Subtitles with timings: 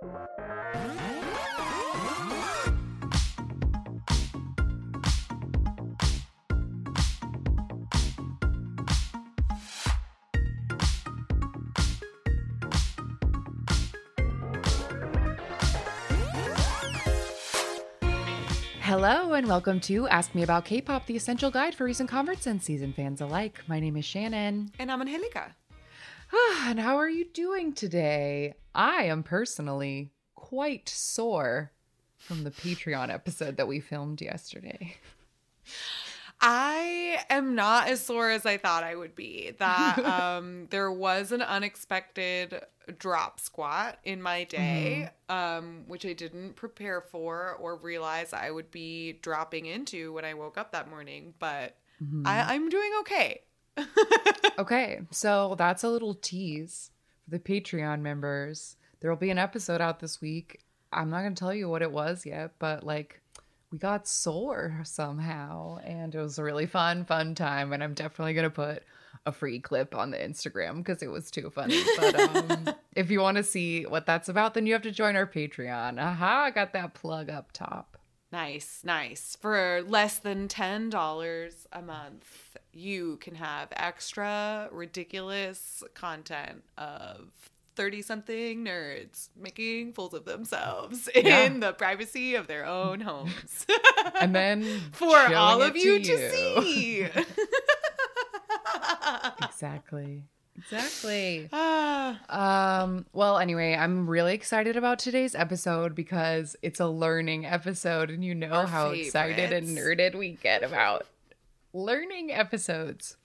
[0.00, 0.28] Hello
[19.32, 22.92] and welcome to Ask Me About K-pop, the essential guide for recent converts and season
[22.92, 23.64] fans alike.
[23.66, 24.70] My name is Shannon.
[24.78, 25.56] And I'm Angelica.
[26.66, 28.54] and how are you doing today?
[28.74, 31.72] I am personally quite sore
[32.16, 34.96] from the Patreon episode that we filmed yesterday.
[36.40, 39.52] I am not as sore as I thought I would be.
[39.58, 42.62] That um, there was an unexpected
[42.98, 45.58] drop squat in my day, mm-hmm.
[45.58, 50.34] um, which I didn't prepare for or realize I would be dropping into when I
[50.34, 51.34] woke up that morning.
[51.38, 52.26] But mm-hmm.
[52.26, 53.42] I, I'm doing okay.
[54.58, 56.90] okay, so that's a little tease
[57.24, 58.76] for the Patreon members.
[59.00, 60.60] There will be an episode out this week.
[60.92, 63.20] I'm not going to tell you what it was yet, but like
[63.70, 68.34] we got sore somehow and it was a really fun fun time and i'm definitely
[68.34, 68.82] going to put
[69.26, 73.20] a free clip on the instagram because it was too funny but um, if you
[73.20, 76.50] want to see what that's about then you have to join our patreon aha i
[76.50, 77.97] got that plug up top
[78.30, 87.48] nice nice for less than $10 a month you can have extra ridiculous content of
[87.78, 91.44] 30 something nerds making fools of themselves yeah.
[91.44, 93.64] in the privacy of their own homes.
[94.20, 96.18] and then for all of you to, you.
[96.18, 97.06] to see.
[99.44, 100.24] exactly.
[100.58, 101.48] Exactly.
[102.28, 108.24] um, well, anyway, I'm really excited about today's episode because it's a learning episode, and
[108.24, 109.06] you know Our how favorites.
[109.08, 111.06] excited and nerded we get about
[111.72, 113.16] learning episodes.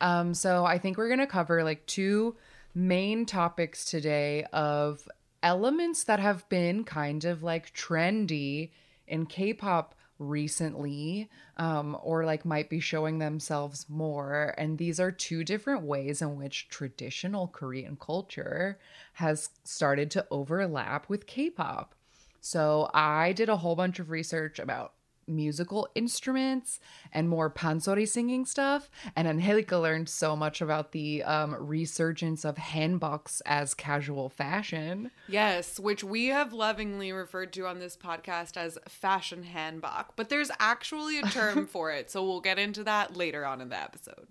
[0.00, 2.36] Um, so I think we're gonna cover like two
[2.74, 5.06] main topics today of
[5.42, 8.70] elements that have been kind of like trendy
[9.06, 14.54] in K pop recently um, or like might be showing themselves more.
[14.56, 18.78] And these are two different ways in which traditional Korean culture
[19.14, 21.94] has started to overlap with K pop.
[22.40, 24.92] So I did a whole bunch of research about
[25.30, 26.80] musical instruments
[27.12, 28.90] and more pansori singing stuff.
[29.16, 35.10] And Angelica learned so much about the um, resurgence of hanboks as casual fashion.
[35.28, 40.50] Yes, which we have lovingly referred to on this podcast as fashion hanbok, but there's
[40.58, 42.10] actually a term for it.
[42.10, 44.26] So we'll get into that later on in the episode.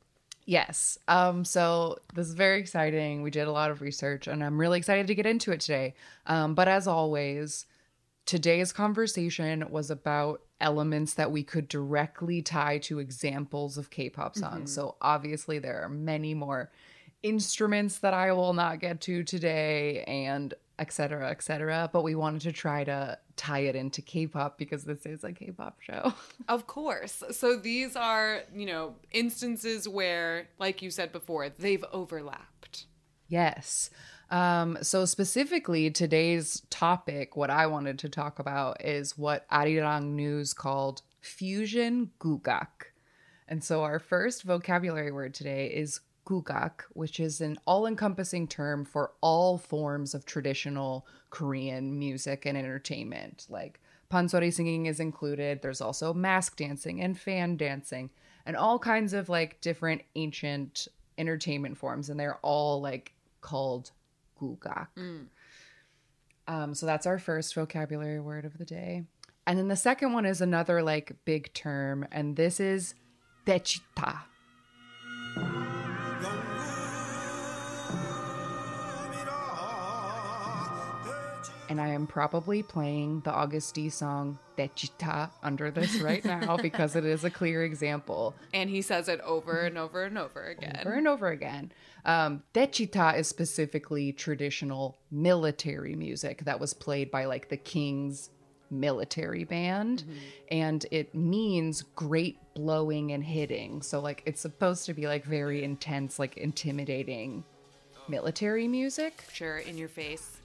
[0.50, 0.98] Yes.
[1.08, 3.22] Um, so this is very exciting.
[3.22, 5.94] We did a lot of research and I'm really excited to get into it today.
[6.26, 7.68] Um, but as always,
[8.30, 14.70] today's conversation was about elements that we could directly tie to examples of K-pop songs.
[14.72, 14.82] Mm-hmm.
[14.82, 16.70] So obviously there are many more
[17.24, 22.52] instruments that I will not get to today and etc etc but we wanted to
[22.54, 26.14] try to tie it into K-pop because this is a K-pop show.
[26.48, 27.24] Of course.
[27.32, 32.86] So these are, you know, instances where like you said before, they've overlapped.
[33.28, 33.90] Yes.
[34.30, 40.54] Um, so specifically, today's topic, what I wanted to talk about is what Arirang News
[40.54, 42.68] called fusion gugak.
[43.48, 49.12] And so our first vocabulary word today is gugak, which is an all-encompassing term for
[49.22, 53.48] all forms of traditional Korean music and entertainment.
[53.50, 53.80] Like
[54.12, 55.62] pansori singing is included.
[55.62, 58.12] There's also mask dancing and fan dancing
[58.46, 60.88] and all kinds of like different ancient
[61.18, 63.92] entertainment forms and they're all like called
[64.40, 64.88] gugak.
[64.98, 65.26] Mm.
[66.48, 69.04] Um, so that's our first vocabulary word of the day.
[69.46, 72.94] And then the second one is another like big term, and this is
[73.46, 74.20] daechwita.
[81.70, 86.96] And I am probably playing the Agust D song Daechwita under this right now because
[86.96, 88.36] it is a clear example.
[88.54, 90.82] And he says it over and over and over again.
[90.82, 91.72] Over and over again.
[92.06, 98.32] Um, Daechwita is specifically traditional military music that was played by like the king's
[98.72, 100.20] military band mm-hmm.
[100.50, 105.64] and it means great blowing and hitting so like it's supposed to be like very
[105.64, 107.44] intense like intimidating
[108.08, 110.39] military music sure in your face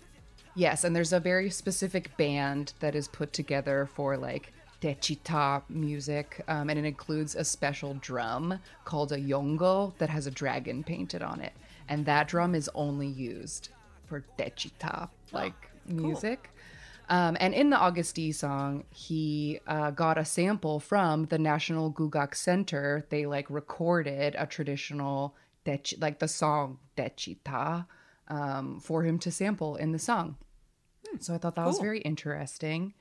[0.55, 6.43] Yes, and there's a very specific band that is put together for like daechwita music,
[6.47, 11.23] um, and it includes a special drum called a yongo that has a dragon painted
[11.23, 11.53] on it,
[11.89, 13.71] and that drum is only used
[14.06, 16.51] for daechwita like oh, music.
[17.09, 21.93] Um, and in the Agust D song, he uh, got a sample from the National
[21.93, 23.05] Gugak Center.
[23.11, 25.35] They like recorded a traditional
[25.67, 27.87] dech- like the song daechwita
[28.29, 30.37] um, for him to sample in the song.
[31.21, 31.71] So I thought that cool.
[31.71, 32.94] was very interesting.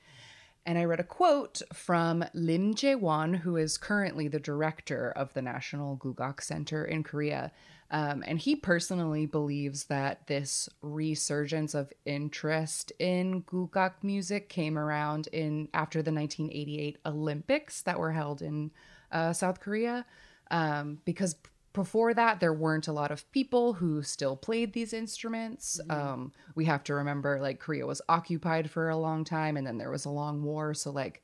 [0.66, 5.42] And I read a quote from Lim Jae-won, who is currently the director of the
[5.42, 7.52] National Gugak Center in Korea.
[7.90, 15.28] Um, and he personally believes that this resurgence of interest in gugak music came around
[15.28, 18.70] in after the 1988 Olympics that were held in
[19.12, 20.06] uh, South Korea,
[20.50, 21.36] um, because
[21.74, 25.78] before that there weren't a lot of people who still played these instruments.
[25.82, 25.90] Mm-hmm.
[25.90, 29.76] Um, we have to remember like Korea was occupied for a long time, and then
[29.76, 31.22] there was a long war, so like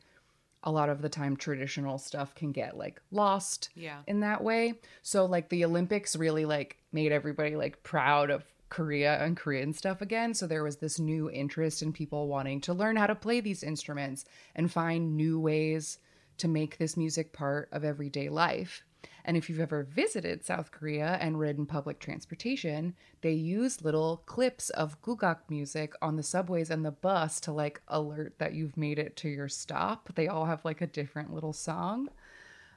[0.64, 4.00] a lot of the time traditional stuff can get like lost yeah.
[4.06, 4.74] in that way.
[5.02, 10.02] So like the Olympics really like made everybody like proud of Korea and Korean stuff
[10.02, 10.34] again.
[10.34, 13.62] So there was this new interest in people wanting to learn how to play these
[13.62, 15.98] instruments and find new ways
[16.38, 18.82] to make this music part of everyday life.
[19.24, 24.70] And if you've ever visited South Korea and ridden public transportation, they use little clips
[24.70, 28.98] of gugak music on the subways and the bus to like alert that you've made
[28.98, 30.10] it to your stop.
[30.14, 32.08] They all have like a different little song.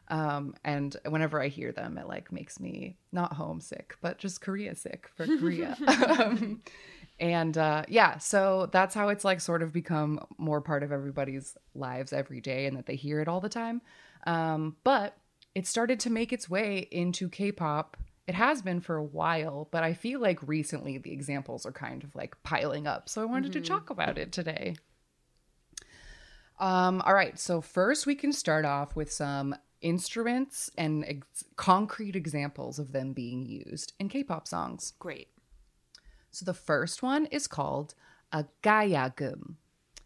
[0.09, 4.75] Um, and whenever I hear them, it like makes me not homesick, but just Korea
[4.75, 5.77] sick for Korea.
[6.19, 6.61] um,
[7.19, 11.57] and uh, yeah, so that's how it's like sort of become more part of everybody's
[11.73, 13.81] lives every day and that they hear it all the time.
[14.27, 15.17] Um, but
[15.55, 17.97] it started to make its way into K-pop.
[18.25, 22.03] It has been for a while, but I feel like recently the examples are kind
[22.03, 23.09] of like piling up.
[23.09, 23.61] So I wanted mm-hmm.
[23.61, 24.75] to talk about it today.
[26.59, 32.15] Um, all right, so first we can start off with some instruments and ex- concrete
[32.15, 34.93] examples of them being used in K-pop songs.
[34.97, 35.27] Great.
[36.31, 37.93] So the first one is called
[38.31, 39.55] a gayagum,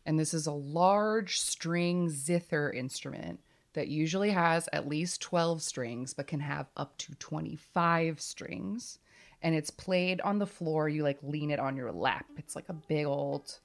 [0.06, 3.40] and this is a large string zither instrument
[3.78, 9.00] that usually has at least 12 strings but can have up to 25 strings.
[9.42, 10.90] And it's played on the floor.
[10.90, 12.26] You like lean it on your lap.
[12.38, 13.60] It's like a big old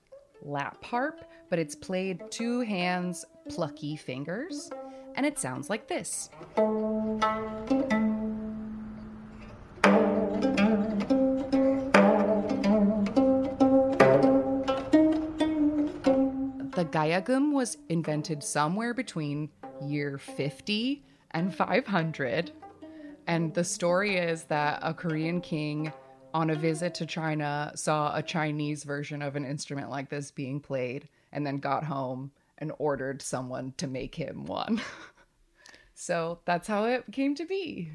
[0.44, 4.70] lap harp but it's played two hands plucky fingers.
[5.16, 6.30] And it sounds like this.
[16.74, 19.50] The gayagum was invented somewhere between
[19.88, 21.02] year 50
[21.32, 22.50] and 500.
[23.26, 25.92] And the story is that a Korean king
[26.34, 30.60] on a visit to China saw a Chinese version of an instrument like this being
[30.60, 34.80] played and then got home and ordered someone to make him one.
[35.94, 37.90] so that's how it came to be.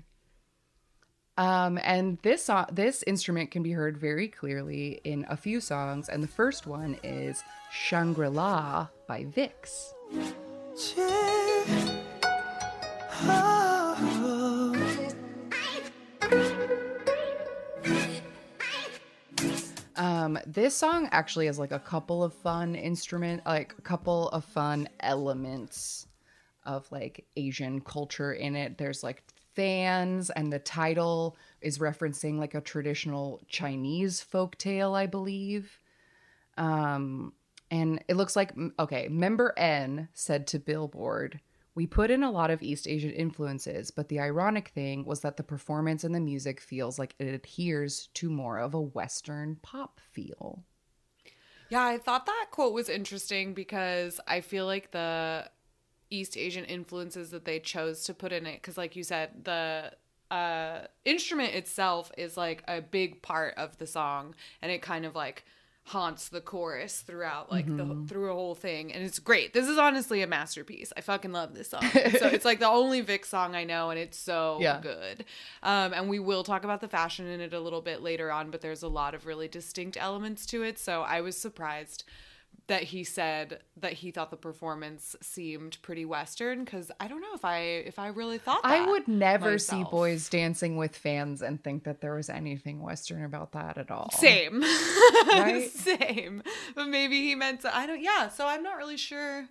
[1.38, 6.10] Um, and this uh, this instrument can be heard very clearly in a few songs,
[6.10, 10.46] and the first one is Shangri La by VIXX.
[19.95, 24.45] Um, this song actually has like a couple of fun instrument, like a couple of
[24.45, 26.06] fun elements
[26.63, 28.77] of like Asian culture in it.
[28.77, 29.23] There's like
[29.56, 35.80] fans, and the title is referencing like a traditional Chinese folk tale, I believe.
[36.56, 37.33] Um,
[37.69, 41.40] and it looks like okay, member N said to Billboard
[41.78, 45.38] we put in a lot of East Asian influences, but the ironic thing was that
[45.38, 50.02] the performance and the music feels like it adheres to more of a Western pop
[50.12, 50.64] feel.
[51.69, 55.52] Yeah, I thought that quote was interesting because I feel like the
[56.09, 59.92] East Asian influences that they chose to put in it, because, like you said, the
[60.31, 64.33] uh, instrument itself is like a big part of the song,
[64.64, 65.45] and it kind of like
[65.87, 68.01] haunts the chorus throughout like mm-hmm.
[68.01, 69.53] the through a whole thing and it's great.
[69.53, 70.91] This is honestly a masterpiece.
[70.97, 71.83] I fucking love this song.
[72.17, 74.81] So it's like the only VIXX song i know and it's so yeah.
[74.81, 75.23] good.
[75.63, 78.51] Um, and we will talk about the fashion in it a little bit later on
[78.51, 80.77] but there's a lot of really distinct elements to it.
[80.77, 82.03] So i was surprised
[82.68, 87.33] that he said that he thought the performance seemed pretty western because i don't know
[87.33, 89.88] if i if i really thought that i would never myself.
[89.88, 93.90] see boys dancing with fans and think that there was anything western about that at
[93.92, 94.09] all.
[94.12, 94.64] Same.
[95.28, 95.69] Right?
[95.71, 96.42] Same.
[96.76, 99.47] But maybe he meant to i don't yeah so i'm not really sure.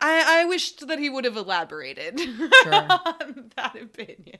[0.00, 2.72] I i wished that he would have elaborated sure.
[2.74, 4.38] on that opinion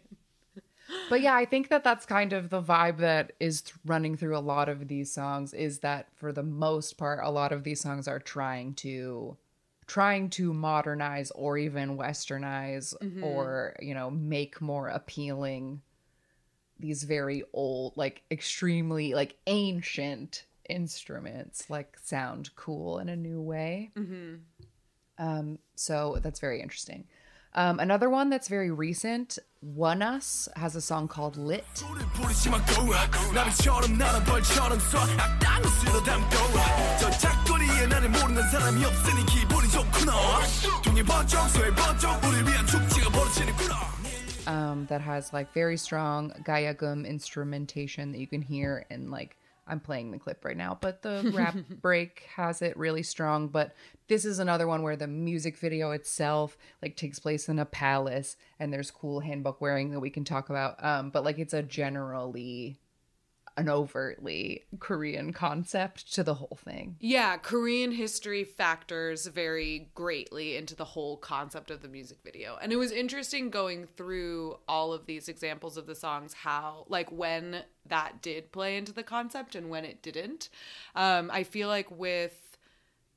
[1.08, 4.40] but yeah, I think that that's kind of the vibe that is running through a
[4.40, 8.08] lot of these songs is that for the most part a lot of these songs
[8.08, 9.36] are trying to
[9.86, 13.22] trying to modernize or even westernize mm-hmm.
[13.22, 15.82] or, you know, make more appealing
[16.78, 23.90] these very old like extremely like ancient instruments like sound cool in a new way.
[23.96, 24.36] Mm-hmm.
[25.18, 27.04] Um, so that's very interesting.
[27.54, 31.64] Um, another one that's very recent, ONEUS, has a song called Lit.
[44.46, 49.80] Um, that has like very strong gayagum instrumentation that you can hear and like I'm
[49.80, 53.48] playing the clip right now, but the rap break has it really strong.
[53.48, 53.74] But
[54.08, 58.36] this is another one where the music video itself like takes place in a palace
[58.58, 60.82] and there's cool hanbok wearing that we can talk about.
[60.84, 62.78] Um, but like it's a generally
[63.56, 66.96] an overtly Korean concept to the whole thing.
[67.00, 72.58] Yeah, Korean history factors very greatly into the whole concept of the music video.
[72.60, 77.10] And it was interesting going through all of these examples of the songs, how, like,
[77.10, 80.48] when that did play into the concept and when it didn't.
[80.94, 82.56] Um, I feel like with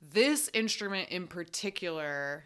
[0.02, 2.46] this instrument in particular,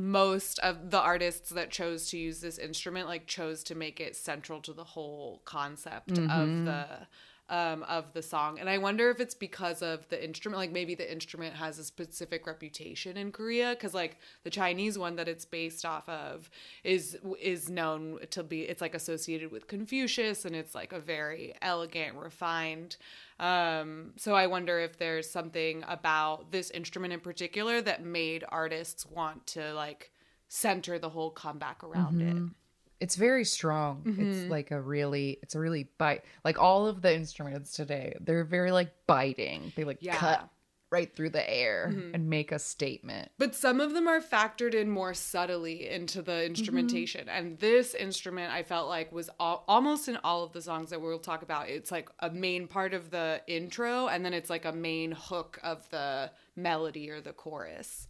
[0.00, 4.16] most of the artists that chose to use this instrument like chose to make it
[4.16, 6.30] central to the whole concept mm-hmm.
[6.30, 7.06] of the
[7.50, 8.58] um, of the song.
[8.58, 11.84] And I wonder if it's because of the instrument, like maybe the instrument has a
[11.84, 16.48] specific reputation in Korea, because like the Chinese one that it's based off of
[16.84, 21.54] is is known to be it's like associated with Confucius, and it's like a very
[21.60, 22.96] elegant, refined
[23.40, 29.06] um, so I wonder if there's something about this instrument in particular that made artists
[29.06, 30.12] want to like
[30.48, 32.46] center the whole comeback around mm-hmm.
[32.46, 32.52] it.
[33.00, 34.02] It's very strong.
[34.04, 34.30] Mm-hmm.
[34.30, 36.22] It's like a really, it's a really bite.
[36.44, 39.72] Like all of the instruments today, they're very like biting.
[39.74, 40.16] They like yeah.
[40.16, 40.48] cut
[40.90, 42.14] right through the air mm-hmm.
[42.14, 43.30] and make a statement.
[43.38, 47.22] But some of them are factored in more subtly into the instrumentation.
[47.22, 47.36] Mm-hmm.
[47.36, 51.00] And this instrument I felt like was all, almost in all of the songs that
[51.00, 51.68] we'll talk about.
[51.68, 55.60] It's like a main part of the intro and then it's like a main hook
[55.62, 58.08] of the melody or the chorus.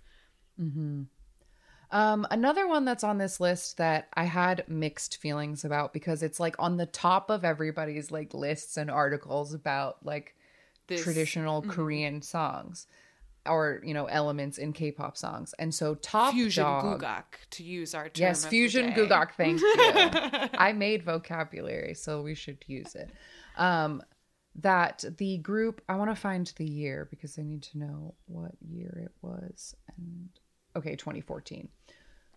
[0.59, 1.03] Mm-hmm.
[1.93, 6.39] Um, another one that's on this list that I had mixed feelings about because it's
[6.39, 10.37] like on the top of everybody's like lists and articles about like
[10.87, 11.71] this, traditional mm-hmm.
[11.71, 12.87] Korean songs
[13.47, 15.55] or you know elements in K-pop songs.
[15.59, 19.33] And so Top fusion Dog, gugak to use our term yes fusion gugak.
[19.37, 19.69] Thank you.
[20.59, 23.11] I made vocabulary, so we should use it.
[23.57, 24.03] Um,
[24.57, 28.53] that the group I want to find the year because I need to know what
[28.61, 29.75] year it was.
[29.97, 30.29] And
[30.77, 31.69] okay, 2014.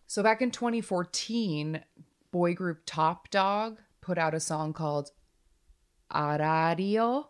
[0.08, 1.84] So back in 2014,
[2.32, 5.12] boy group Topp Dogg put out a song called
[6.12, 7.25] Arario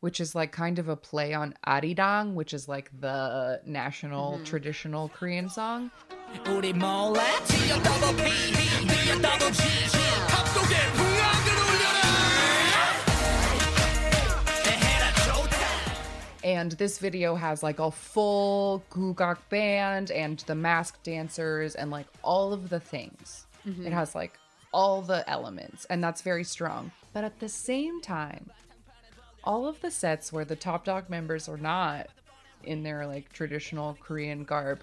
[0.00, 4.44] which is like kind of a play on arirang, which is like the national mm-hmm.
[4.44, 5.90] traditional Korean song.
[16.48, 22.06] And this video has like a full gugak band and the masked dancers and like
[22.22, 23.44] all of the things.
[23.66, 23.88] Mm-hmm.
[23.88, 24.38] It has like
[24.72, 26.90] all the elements, and that's very strong.
[27.12, 28.48] But at the same time,
[29.44, 32.06] all of the sets where the Topp Dogg members are not
[32.64, 34.80] in their like traditional Korean garb,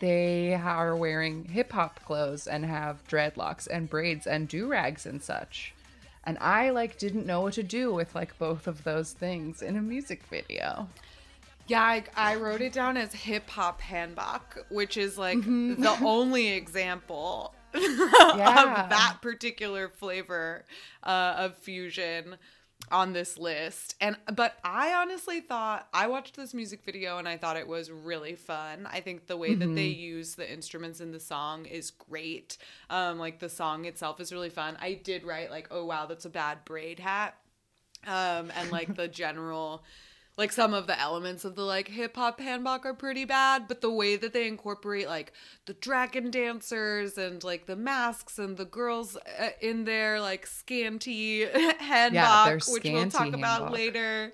[0.00, 5.22] they are wearing hip hop clothes and have dreadlocks and braids and do rags and
[5.22, 5.74] such.
[6.24, 9.76] And I like didn't know what to do with like both of those things in
[9.76, 10.88] a music video.
[11.66, 15.80] Yeah, I, I wrote it down as hip hop hanbok, which is like mm-hmm.
[15.80, 18.82] the only example yeah.
[18.84, 20.64] of that particular flavor
[21.02, 22.36] uh, of fusion
[22.90, 27.36] on this list and but i honestly thought i watched this music video and i
[27.36, 29.60] thought it was really fun i think the way mm-hmm.
[29.60, 30.00] that they mm-hmm.
[30.00, 32.58] use the instruments in the song is great
[32.90, 36.24] um like the song itself is really fun i did write like oh wow that's
[36.24, 37.36] a bad braid hat
[38.06, 39.82] um and like the general
[40.36, 43.82] like some of the elements of the like hip hop hanbok are pretty bad, but
[43.82, 45.32] the way that they incorporate like
[45.66, 51.44] the dragon dancers and like the masks and the girls uh, in their like scanty
[51.46, 53.34] hanbok, yeah, which we'll talk hanbok.
[53.34, 54.32] about later,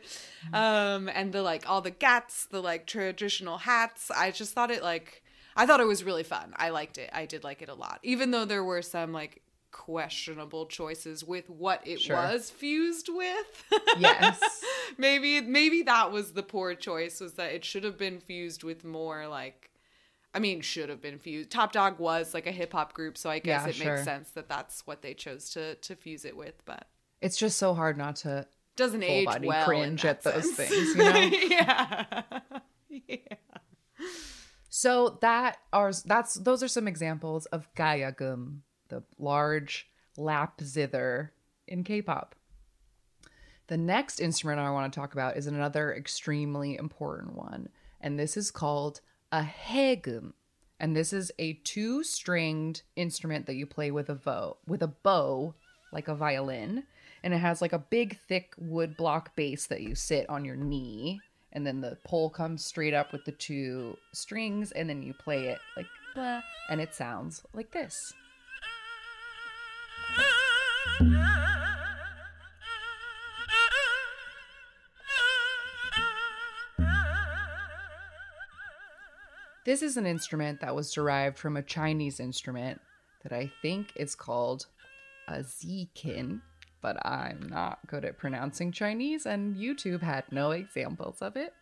[0.52, 4.10] um, and the like all the gats, the like traditional hats.
[4.10, 5.22] I just thought it like
[5.56, 6.54] I thought it was really fun.
[6.56, 7.10] I liked it.
[7.12, 11.48] I did like it a lot, even though there were some like questionable choices with
[11.50, 12.16] what it sure.
[12.16, 13.64] was fused with.
[13.98, 14.40] yes.
[14.98, 18.84] maybe maybe that was the poor choice was that it should have been fused with
[18.84, 19.70] more like
[20.34, 21.50] I mean, should have been fused.
[21.50, 23.94] Topp Dogg was like a hip hop group, so I guess yeah, it sure.
[23.94, 26.62] makes sense that that's what they chose to to fuse it with.
[26.64, 26.86] But
[27.20, 28.46] it's just so hard not to
[28.76, 29.64] doesn't age well.
[29.64, 30.34] Cringe at sense.
[30.34, 31.18] those things, you know?
[31.50, 32.22] yeah,
[33.08, 33.16] yeah.
[34.68, 41.32] So that are that's those are some examples of gayagum the large lap zither
[41.66, 42.34] in K-pop.
[43.66, 47.68] The next instrument I want to talk about is another extremely important one,
[48.00, 50.32] and this is called a haegum.
[50.80, 55.54] And this is a two-stringed instrument that you play with a bow, with a bow,
[55.92, 56.84] like a violin,
[57.22, 60.54] and it has like a big thick wood block base that you sit on your
[60.54, 61.20] knee
[61.52, 65.48] and then the pole comes straight up with the two strings, and then you play
[65.48, 66.40] it like blah,
[66.70, 68.12] and it sounds like this.
[79.64, 82.80] This is an instrument that was derived from a Chinese instrument
[83.22, 84.66] that I think is called
[85.28, 86.40] a zikin,
[86.80, 91.52] but I'm not good at pronouncing Chinese, and YouTube had no examples of it.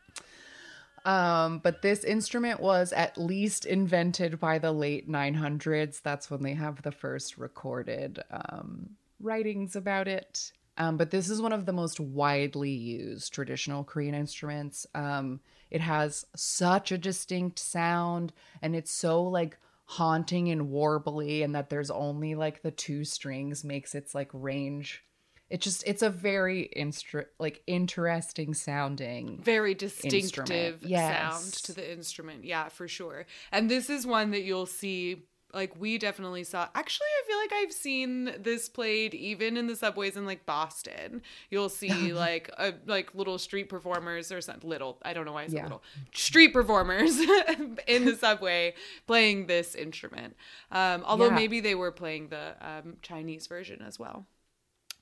[1.05, 6.00] Um, but this instrument was at least invented by the late 900s.
[6.00, 10.52] That's when they have the first recorded um, writings about it.
[10.78, 14.87] Um, but this is one of the most widely used traditional Korean instruments.
[14.94, 21.54] Um, it has such a distinct sound, and it's so like haunting and warbly, and
[21.54, 25.02] that there's only like the two strings makes its like range
[25.49, 31.16] it just it's a very instru- like interesting sounding very distinctive yes.
[31.16, 35.25] sound to the instrument yeah for sure and this is one that you'll see
[35.55, 39.76] like we definitely saw actually i feel like i've seen this played even in the
[39.76, 44.99] subways in like boston you'll see like a like little street performers or something little
[45.03, 45.62] i don't know why i said yeah.
[45.62, 47.19] little street performers
[47.87, 48.75] in the subway
[49.07, 50.37] playing this instrument
[50.71, 51.35] um although yeah.
[51.35, 54.26] maybe they were playing the um, chinese version as well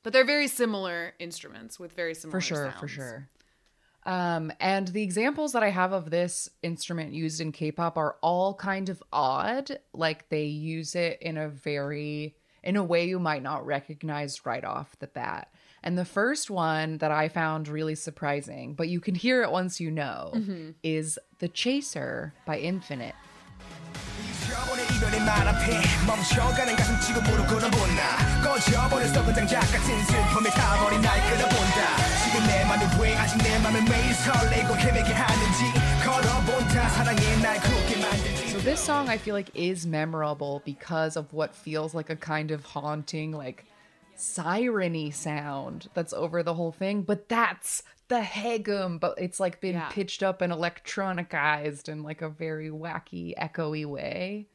[0.02, 2.80] but they're very similar instruments with very similar for sure sounds.
[2.80, 3.28] for sure
[4.06, 8.54] um, and the examples that I have of this instrument used in K-pop are all
[8.54, 9.78] kind of odd.
[9.92, 14.64] Like they use it in a very in a way you might not recognize right
[14.64, 15.52] off the bat.
[15.82, 19.80] And the first one that I found really surprising, but you can hear it once
[19.80, 20.70] you know, mm-hmm.
[20.82, 23.14] is The Chaser by Infinite.
[25.24, 27.96] 말 앞에 멈춰가는 가슴 치고 꺼져버린
[29.70, 31.20] 같은 타버린 날
[32.24, 35.64] 지금 내 맘이 왜 아직 내 맘을 매일 설레고 헤매게 하는지
[36.04, 36.88] 걸어본다.
[37.42, 37.94] 날 굳게
[38.50, 42.50] So this song I feel like is memorable because of what feels like a kind
[42.50, 43.64] of haunting like
[44.16, 49.74] sireny sound that's over the whole thing, but that's the Haegum, but it's like been
[49.74, 49.88] yeah.
[49.88, 54.46] pitched up and electronicized in like a very wacky, echoey way.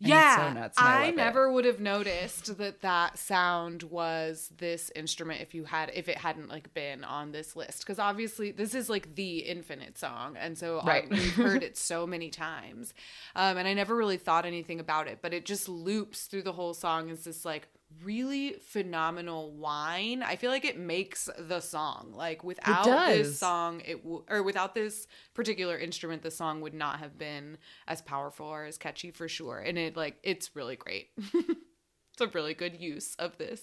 [0.00, 1.52] And yeah, so nuts, I, I never it.
[1.52, 6.50] would have noticed that that sound was this instrument if you had if it hadn't
[6.50, 10.82] like been on this list because obviously this is like the infinite song and so
[10.84, 11.06] right.
[11.10, 12.92] I, we've heard it so many times,
[13.34, 16.52] um, and I never really thought anything about it, but it just loops through the
[16.52, 17.08] whole song.
[17.08, 17.66] It's this like
[18.02, 20.22] really phenomenal whine.
[20.22, 22.12] I feel like it makes the song.
[22.14, 26.98] Like without this song, it w- or without this particular instrument, the song would not
[26.98, 29.58] have been as powerful or as catchy for sure.
[29.58, 31.10] And it like it's really great.
[31.34, 33.60] it's a really good use of this.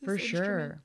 [0.00, 0.46] this for instrument.
[0.46, 0.82] sure.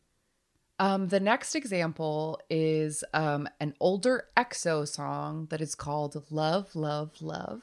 [0.80, 7.22] Um, the next example is um, an older EXO song that is called Love, Love,
[7.22, 7.62] Love.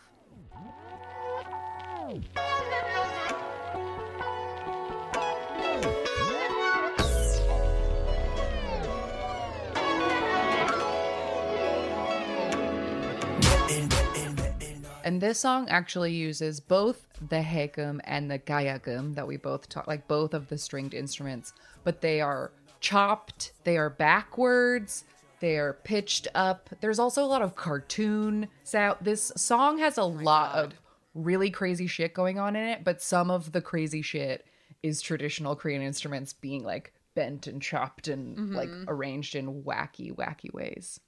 [15.09, 19.87] And this song actually uses both the haegum and the gayagum that we both talk,
[19.87, 25.05] like both of the stringed instruments, but they are chopped, they are backwards,
[25.41, 26.69] they are pitched up.
[26.83, 28.99] There's also a lot of cartoon sound.
[29.01, 30.65] This song has a oh lot God.
[30.65, 30.81] of
[31.15, 34.45] really crazy shit going on in it, but some of the crazy shit
[34.83, 38.55] is traditional Korean instruments being like bent and chopped and mm-hmm.
[38.55, 41.01] like arranged in wacky, wacky ways.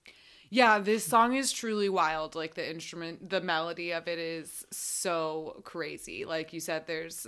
[0.52, 2.34] Yeah, this song is truly wild.
[2.34, 6.24] Like the instrument, the melody of it is so crazy.
[6.24, 7.26] Like you said, there's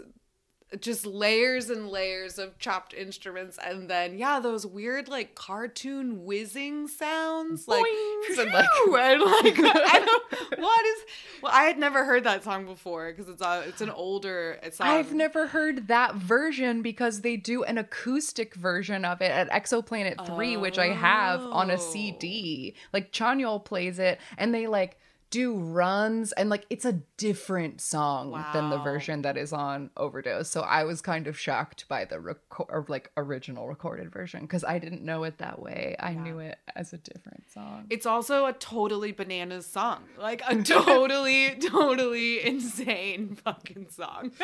[0.80, 6.88] just layers and layers of chopped instruments and then yeah those weird like cartoon whizzing
[6.88, 7.84] sounds like
[8.38, 9.98] and like, and like I
[10.30, 10.98] don't, what is
[11.42, 14.88] well I had never heard that song before because it's a it's an older song.
[14.88, 19.50] Um, I've never heard that version because they do an acoustic version of it at
[19.50, 20.60] Exoplanet 3 oh.
[20.60, 24.98] which I have on a CD like Chanyeol plays it and they like
[25.32, 28.52] do runs and like it's a different song wow.
[28.52, 30.48] than the version that is on overdose.
[30.50, 34.78] So i was kind of shocked by the record like original recorded version because i
[34.78, 35.96] didn't know it that way.
[35.98, 36.22] I yeah.
[36.22, 37.86] knew it as a different song.
[37.88, 40.04] It's also a totally bananas song.
[40.18, 44.32] Like a totally totally insane fucking song.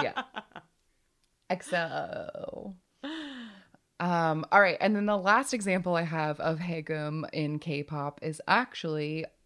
[0.00, 0.22] Yeah.
[1.50, 2.74] Exo
[4.00, 8.40] um, all right, and then the last example I have of Haegum in K-pop is
[8.46, 9.24] actually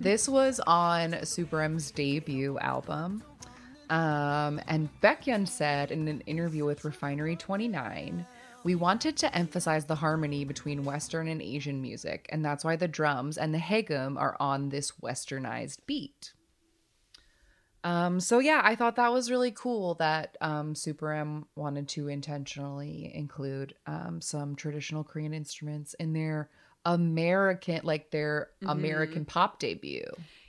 [0.00, 3.22] this was on Super M's debut album.
[3.88, 8.24] Um, and Baekhyun said in an interview with Refinery 29,
[8.62, 12.86] we wanted to emphasize the harmony between Western and Asian music, and that's why the
[12.86, 16.34] drums and the haegum are on this westernized beat.
[17.82, 22.08] Um, so yeah, I thought that was really cool that um, Super M wanted to
[22.08, 26.50] intentionally include um, some traditional Korean instruments in their
[26.84, 28.70] American, like their mm-hmm.
[28.70, 30.04] American pop debut.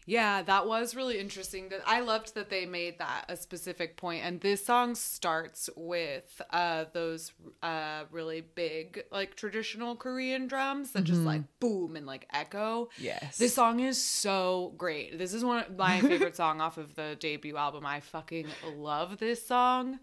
[0.08, 1.70] Yeah, that was really interesting.
[1.70, 4.26] That I loved that they made that a specific point.
[4.26, 11.00] And this song starts with uh, those uh, really big, like traditional Korean drums that
[11.00, 11.06] mm-hmm.
[11.06, 12.90] just like boom and like echo.
[12.98, 15.18] Yes, this song is so great.
[15.18, 17.86] This is one of my favorite song off of the debut album.
[17.86, 20.00] I fucking love this song.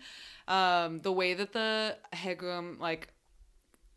[0.46, 3.12] Um, the way that the haegum like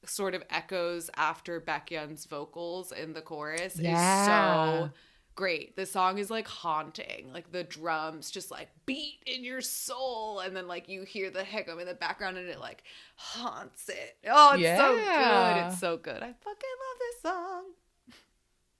[0.05, 4.81] sort of echoes after Baekhyun's vocals in the chorus yeah.
[4.81, 4.91] is so
[5.35, 5.75] great.
[5.75, 7.31] The song is like haunting.
[7.33, 11.41] Like the drums just like beat in your soul and then like you hear the
[11.41, 12.83] haegum in the background and it like
[13.15, 14.17] haunts it.
[14.29, 14.77] Oh, it's yeah.
[14.77, 15.67] so good.
[15.67, 16.23] It's so good.
[16.23, 17.63] I fucking love this song.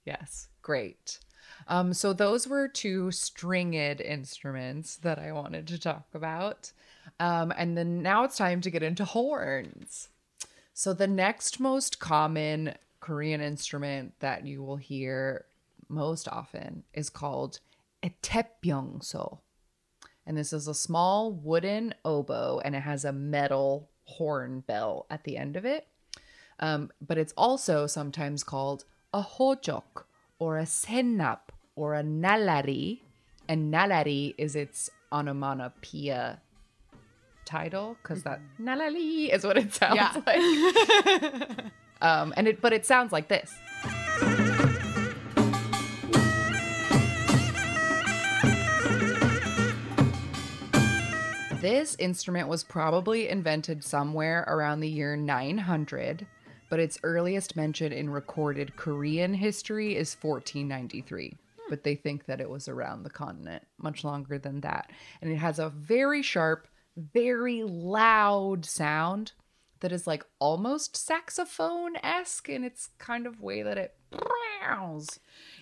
[0.04, 1.18] Yes, great.
[1.68, 6.72] Um so those were two stringed instruments that I wanted to talk about.
[7.18, 10.08] Um and then now it's time to get into horns.
[10.74, 15.44] So the next most common Korean instrument that you will hear
[15.88, 17.60] most often is called
[18.02, 19.38] etepyeongso.
[20.26, 25.24] And this is a small wooden oboe and it has a metal horn bell at
[25.24, 25.86] the end of it.
[26.60, 30.04] Um, but it's also sometimes called a hojok
[30.38, 31.40] or a sennap
[31.74, 33.00] or a nalari.
[33.48, 36.40] And nalari is its onomatopoeia
[37.44, 38.68] title because that mm-hmm.
[38.68, 40.22] nalali is what it sounds yeah.
[40.26, 41.58] like.
[42.00, 43.54] um, and it, but it sounds like this.
[51.62, 56.26] This instrument was probably invented somewhere around the year 900,
[56.68, 61.36] but its earliest mention in recorded Korean history is 1493.
[61.68, 64.90] But they think that it was around the continent much longer than that.
[65.20, 69.32] And it has a very sharp, very loud sound
[69.80, 73.94] that is like almost saxophone esque in its kind of way that it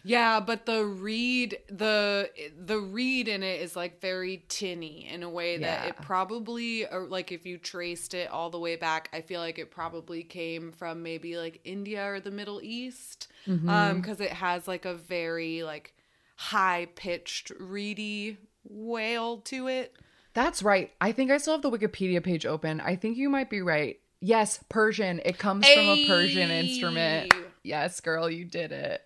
[0.03, 5.31] yeah, but the reed the the reed in it is like very tinny in a
[5.31, 5.89] way that yeah.
[5.89, 9.59] it probably or like if you traced it all the way back, I feel like
[9.59, 13.29] it probably came from maybe like India or the Middle East.
[13.47, 13.69] Mm-hmm.
[13.69, 15.95] Um cuz it has like a very like
[16.37, 19.97] high pitched reedy wail to it.
[20.35, 20.93] That's right.
[21.01, 22.81] I think I still have the Wikipedia page open.
[22.81, 23.99] I think you might be right.
[24.21, 25.21] Yes, Persian.
[25.25, 27.33] It comes from a Persian instrument.
[27.63, 29.03] Yes, girl, you did it.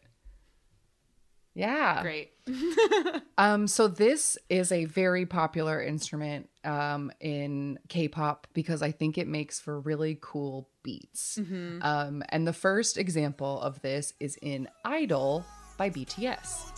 [1.55, 2.03] Yeah.
[2.03, 2.33] Great.
[3.39, 9.29] um, so this is a very popular instrument um, in K-pop because I think it
[9.29, 11.39] makes for really cool beats.
[11.41, 11.79] Mm-hmm.
[11.83, 15.45] Um, and the first example of this is in Idol
[15.79, 16.73] by BTS.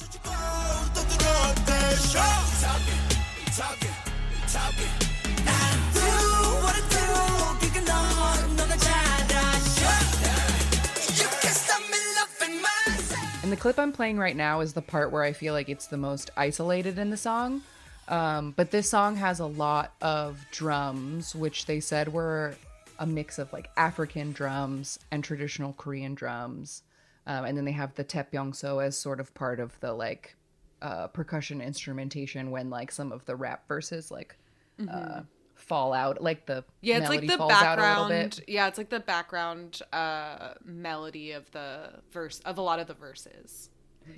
[13.46, 15.86] And the clip I'm playing right now is the part where I feel like it's
[15.86, 17.62] the most isolated in the song.
[18.08, 22.56] Um, but this song has a lot of drums, which they said were
[22.98, 26.82] a mix of like African drums and traditional Korean drums.
[27.28, 30.34] Um, and then they have the taepyeongso as sort of part of the like
[30.82, 34.36] uh, percussion instrumentation when like some of the rap verses like
[34.80, 34.88] mm-hmm.
[34.88, 35.22] uh,
[35.54, 40.54] fall out like the yeah it's like the background yeah it's like the background uh
[40.64, 43.70] melody of the verse of a lot of the verses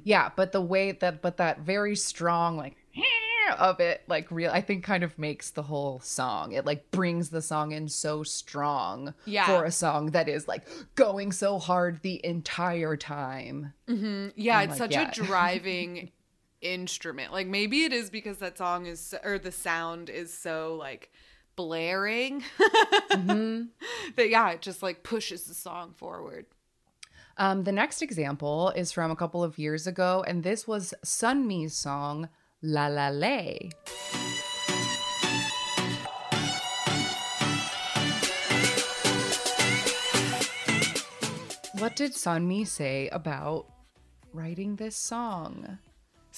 [0.05, 2.77] yeah but the way that but that very strong like
[3.59, 7.31] of it like real i think kind of makes the whole song it like brings
[7.31, 9.47] the song in so strong yeah.
[9.47, 14.29] for a song that is like going so hard the entire time mm-hmm.
[14.37, 15.09] yeah and it's like, such yeah.
[15.09, 16.11] a driving
[16.61, 17.33] instrument.
[17.33, 21.13] Like maybe it is because that song is or the sound is so like
[21.57, 22.43] blaring.
[23.11, 23.63] Mm-hmm.
[24.17, 26.47] that yeah it just like pushes the song forward.
[27.37, 31.77] Um, the next example is from a couple of years ago and this was sunmi's
[31.77, 32.29] song
[32.63, 33.71] la la lay.
[41.79, 43.67] What did sunmi say about
[44.33, 45.79] writing this song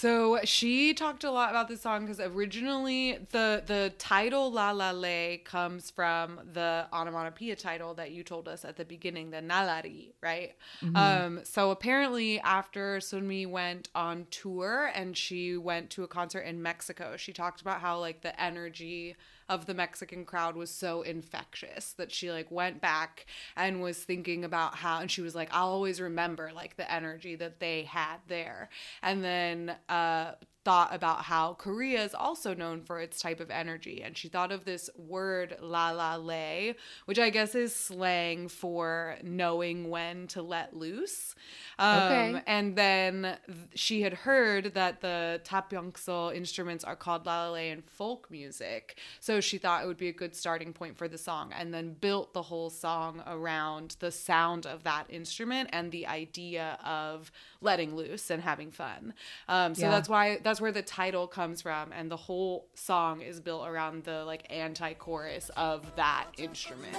[0.00, 4.92] So she talked a lot about this song because originally the the title La La
[4.92, 10.12] Le comes from the onomatopoeia title that you told us at the beginning, the Nalari,
[10.22, 10.54] right?
[10.82, 10.96] Mm-hmm.
[10.96, 16.62] Um, so apparently after Sunmi went on tour and she went to a concert in
[16.62, 19.16] Mexico, she talked about how like the energy
[19.50, 24.44] of the Mexican crowd was so infectious that she like went back and was thinking
[24.44, 28.18] about how and she was like I'll always remember like the energy that they had
[28.28, 28.70] there.
[29.02, 30.32] And then uh
[30.64, 34.02] thought about how Korea is also known for its type of energy.
[34.02, 36.74] And she thought of this word la la le,
[37.06, 41.34] which I guess is slang for knowing when to let loose.
[41.78, 42.42] Um, okay.
[42.46, 43.38] And then
[43.74, 48.98] she had heard that the taepyeongso instruments are called la la le in folk music.
[49.20, 51.94] So she thought it would be a good starting point for the song and then
[51.94, 57.94] built the whole song around the sound of that instrument and the idea of letting
[57.94, 59.14] loose and having fun.
[59.48, 59.90] Um, so yeah.
[59.90, 64.04] that's why that's where the title comes from, and the whole song is built around
[64.04, 66.96] the like anti-chorus of that instrument.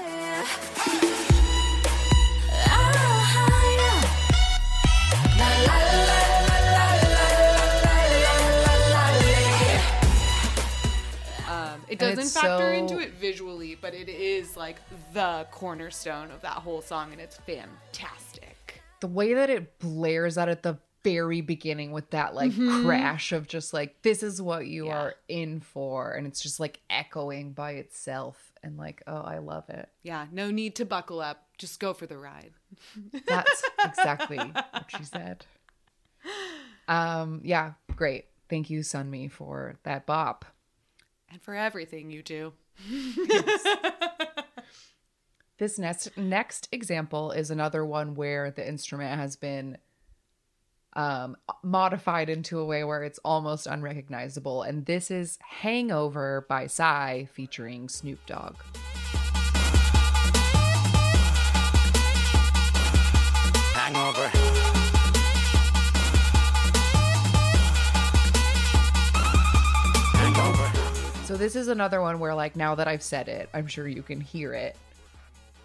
[11.50, 12.72] Um, it doesn't factor so...
[12.72, 14.78] into it visually, but it is like
[15.14, 20.48] the cornerstone of that whole song, and it's fantastic the way that it blares out
[20.48, 22.86] at the very beginning with that like mm-hmm.
[22.86, 24.94] crash of just like this is what you yeah.
[24.94, 26.14] are in for.
[26.14, 28.52] And it's just like echoing by itself.
[28.64, 29.90] And like oh i love it.
[30.04, 31.48] Yeah no need to buckle up.
[31.58, 32.54] Just go for the ride.
[33.28, 35.46] That's exactly what she said.
[36.88, 38.26] Um yeah great.
[38.50, 40.46] Thank you sunmi for that bop.
[41.32, 42.54] And for everything you do.
[45.62, 49.78] This next next example is another one where the instrument has been
[50.94, 57.26] um, modified into a way where it's almost unrecognizable, and this is "Hangover" by Psy
[57.26, 58.56] featuring Snoop Dogg.
[63.74, 64.28] Hangover.
[70.18, 71.26] Hangover.
[71.26, 74.04] So this is another one where like now that I've said it, I'm sure you
[74.04, 74.76] can hear it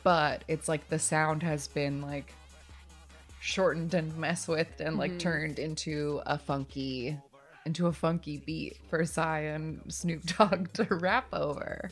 [0.07, 2.33] but it's like the sound has been like
[3.47, 5.19] shortened and messed with and like mm-hmm.
[5.19, 7.17] turned into a funky
[7.65, 11.91] into a funky beat for Psy and Snoop Dogg to rap over.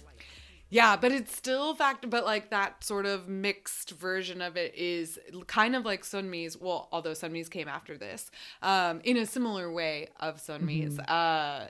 [0.68, 5.16] Yeah, but it's still fact but like that sort of mixed version of it is
[5.46, 10.08] kind of like Sunmi's, well, although Sunmi's came after this, um, in a similar way
[10.18, 10.96] of Sunmi's.
[10.96, 11.04] Mm-hmm.
[11.08, 11.66] Uh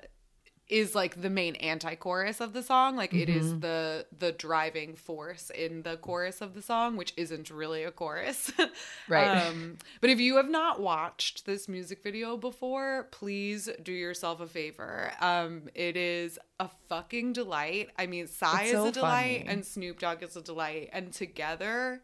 [0.69, 3.23] is like the main anti-chorus of the song like mm-hmm.
[3.23, 3.61] it is mm-hmm.
[3.61, 8.51] the the driving force in the chorus of the song which isn't really a chorus
[9.09, 14.41] right um, but if you have not watched this music video before please do yourself
[14.41, 19.43] a favor um it is a fucking delight i mean Psy it's is a delight
[19.43, 19.53] funny.
[19.53, 22.03] and snoop dogg is a delight and together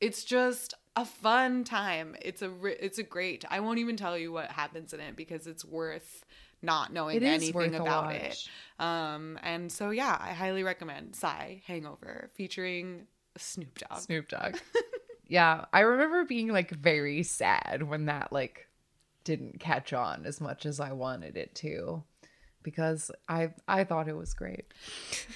[0.00, 4.32] it's just a fun time it's a it's a great i won't even tell you
[4.32, 6.24] what happens in it because it's worth
[6.62, 8.48] not knowing anything about it.
[8.78, 14.00] Um, and so yeah, I highly recommend Psy Hangover featuring Snoop Dogg.
[14.00, 14.56] Snoop Dogg.
[15.28, 18.68] yeah, I remember being like very sad when that like
[19.24, 22.02] didn't catch on as much as I wanted it to
[22.62, 24.66] because I I thought it was great.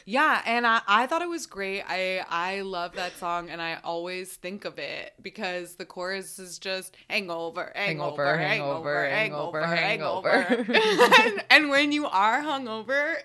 [0.05, 1.83] Yeah, and I, I thought it was great.
[1.87, 6.59] I I love that song and I always think of it because the chorus is
[6.59, 10.43] just hangover, hangover, hangover, hangover, hangover.
[10.43, 10.73] hangover.
[11.23, 13.17] and, and when you are hungover,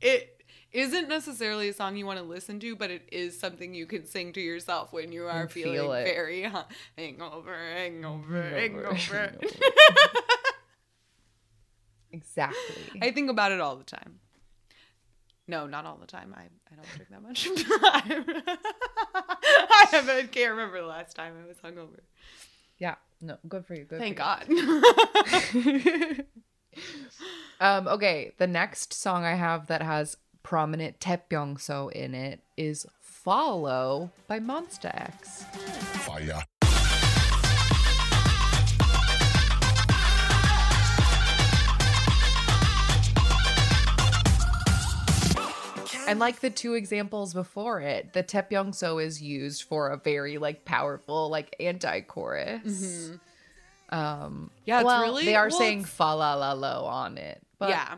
[0.00, 3.86] it isn't necessarily a song you want to listen to, but it is something you
[3.86, 6.66] can sing to yourself when you are feeling feel very hangover,
[6.98, 8.42] hangover, hangover.
[8.42, 8.90] hangover.
[8.90, 9.38] hangover.
[12.14, 13.00] Exactly.
[13.02, 14.20] I think about it all the time.
[15.48, 16.32] No, not all the time.
[16.36, 17.48] I, I don't drink that much.
[19.14, 22.00] I haven't, can't remember the last time I was hungover.
[22.78, 23.84] Yeah, no, good for you.
[23.84, 24.46] Good Thank God.
[27.60, 34.12] um, okay, the next song I have that has prominent taepyeongso in it is "Follow"
[34.28, 35.42] by Monsta X.
[36.04, 36.44] Fire.
[46.06, 50.64] And like the two examples before it, the taepyeongso is used for a very like
[50.64, 52.62] powerful like anti-chorus.
[52.64, 53.14] Mm-hmm.
[53.90, 57.68] Um, yeah, well, really they are well, saying fa la la lo on it, but
[57.68, 57.96] yeah,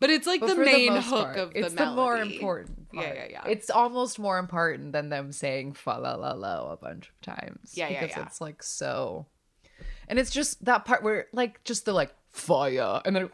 [0.00, 1.90] but it's like but the main the hook part, of the it's melody.
[1.90, 2.92] the more important.
[2.92, 3.06] Part.
[3.06, 3.42] Yeah, yeah, yeah.
[3.46, 7.72] It's almost more important than them saying fa la la lo a bunch of times.
[7.74, 9.26] Yeah, yeah, because it's like so,
[10.08, 13.28] and it's just that part where like just the like fire, and then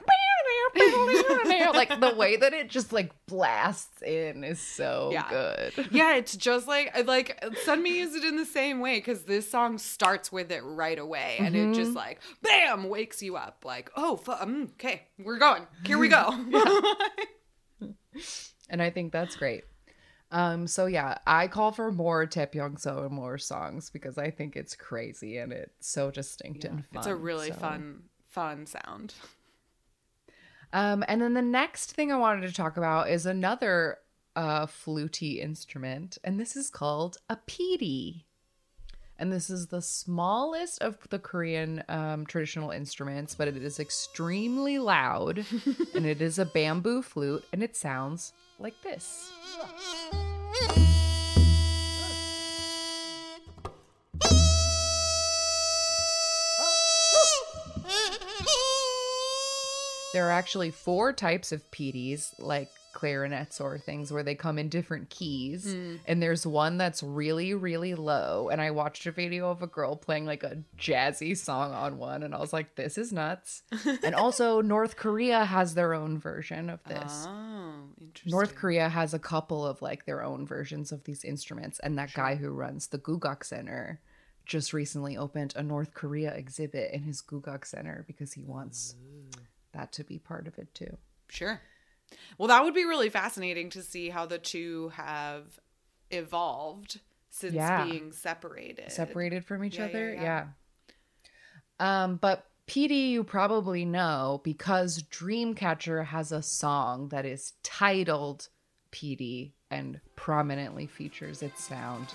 [1.75, 5.29] like the way that it just like blasts in is so Yeah.
[5.29, 5.89] good.
[5.91, 9.79] yeah, it's just like like Sunmi used it in the same way because this song
[9.79, 13.63] starts with it right away, and it just like bam wakes you up.
[13.65, 15.67] Like, oh, fu- um, okay, we're going.
[15.85, 16.33] Here we go.
[18.71, 19.65] And I think that's great.
[20.31, 24.75] Um, so yeah, I call for more taepyeongso and more songs because I think it's
[24.75, 26.99] crazy and it's so distinct and fun.
[26.99, 27.57] it's a really so.
[27.57, 29.15] fun fun sound.
[30.75, 33.99] Um, and then the next thing I wanted to talk about is another
[34.35, 38.27] uh, fluty instrument, and this is called a piri.
[39.17, 44.81] And this is the smallest of the Korean um, traditional instruments, but it is extremely
[44.81, 45.47] loud,
[45.95, 49.31] and it is a bamboo flute, and it sounds like this.
[60.14, 64.68] There are actually four types of piris, like clarinets or things where they come in
[64.68, 65.74] different keys.
[65.74, 65.98] Mm.
[66.07, 68.48] And there's one that's really, really low.
[68.48, 72.22] And I watched a video of a girl playing like a jazzy song on one,
[72.22, 73.64] and I was like, this is nuts.
[74.05, 77.27] and also, North Korea has their own version of this.
[77.29, 78.31] Oh, interesting.
[78.31, 82.14] North Korea has a couple of like their own versions of these instruments, and that
[82.14, 84.00] guy who runs the Gugak Center
[84.46, 88.94] just recently opened a North Korea exhibit in his Gugak Center because he wants
[89.75, 90.97] that to be part of it too.
[91.29, 91.61] Sure.
[92.39, 95.59] Well, that would be really fascinating to see how the two have
[96.11, 97.85] evolved since Yeah.
[97.85, 98.91] being separated.
[98.93, 100.23] Separated from each Yeah, other, yeah.
[100.23, 102.05] yeah.
[102.05, 108.49] Um, but piri, you probably know because Dreamcatcher has a song that is titled
[108.93, 112.09] PIRI and prominently features its sound.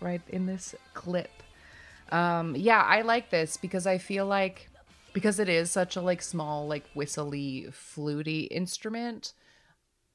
[0.00, 1.30] Right in this clip.
[2.10, 4.68] Um, yeah, I like this because I feel like
[5.12, 9.32] because it is such a like small, like whistly, fluty instrument.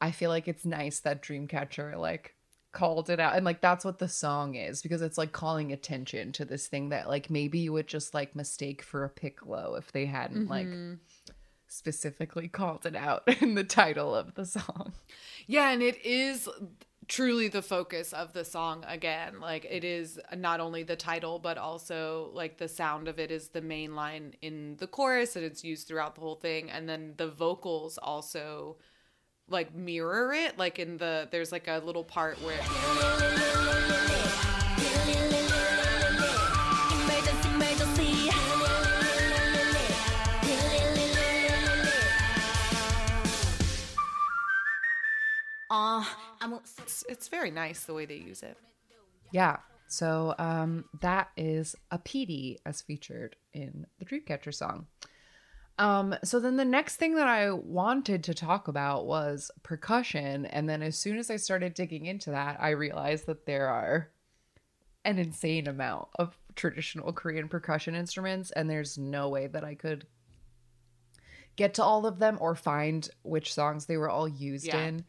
[0.01, 2.35] I feel like it's nice that Dreamcatcher like
[2.71, 6.31] called it out and like that's what the song is because it's like calling attention
[6.31, 9.91] to this thing that like maybe you would just like mistake for a piccolo if
[9.91, 10.65] they hadn't like
[11.73, 14.93] specifically called it out in the title of the song.
[15.47, 16.47] Yeah, and it is
[17.07, 19.39] truly the focus of the song again.
[19.39, 23.49] Like it is not only the title, but also like the sound of it is
[23.49, 26.69] the main line in the chorus and it's used throughout the whole thing.
[26.69, 28.77] And then the vocals also
[29.49, 30.57] like mirror it.
[30.57, 32.59] Like in the, there's like a little part where.
[45.75, 46.05] Uh,
[46.79, 48.57] it's, it's very nice the way they use it.
[49.31, 49.57] Yeah.
[49.87, 54.87] So um, that is a piri as featured in the Dreamcatcher song.
[55.79, 60.45] Um, so then the next thing that I wanted to talk about was percussion.
[60.45, 64.09] And then as soon as I started digging into that, I realized that there are
[65.05, 70.05] an insane amount of traditional Korean percussion instruments, and there's no way that I could
[71.55, 74.79] get to all of them or find which songs they were all used Yeah.
[74.85, 75.05] in.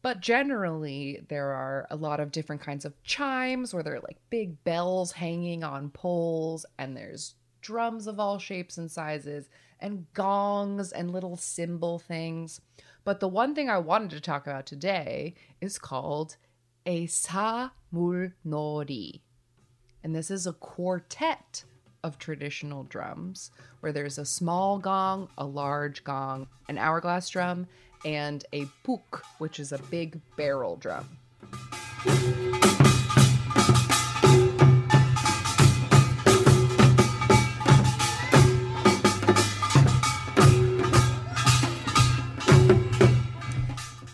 [0.00, 4.18] But generally, there are a lot of different kinds of chimes where there are like
[4.30, 9.48] big bells hanging on poles, and there's drums of all shapes and sizes,
[9.80, 12.60] and gongs and little cymbal things.
[13.04, 16.36] But the one thing I wanted to talk about today is called
[16.86, 18.32] a samulnori.
[20.02, 21.64] And this is a quartet
[22.04, 27.66] of traditional drums where there's a small gong, a large gong, an hourglass drum,
[28.04, 31.08] and a puk, which is a big barrel drum.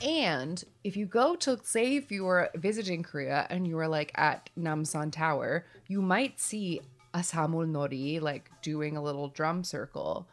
[0.02, 4.12] And if you go to, say, if you were visiting Korea and you were like
[4.14, 6.80] at Namsan Tower, you might see
[7.12, 10.26] a samul nori like doing a little drum circle,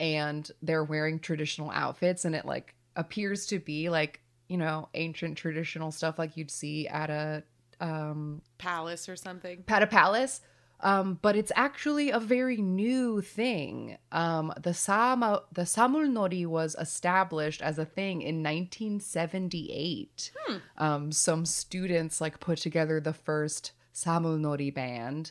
[0.00, 5.38] and they're wearing traditional outfits, and it like appears to be like you know ancient
[5.38, 7.42] traditional stuff like you'd see at a
[7.80, 9.64] um Palace or something.
[9.68, 10.40] at a palace.
[10.84, 13.98] Um, but it's actually a very new thing.
[14.10, 20.32] Um, the Sama, the Samulnori was established as a thing in 1978.
[20.78, 25.30] Um, some students like put together the first Samulnori band,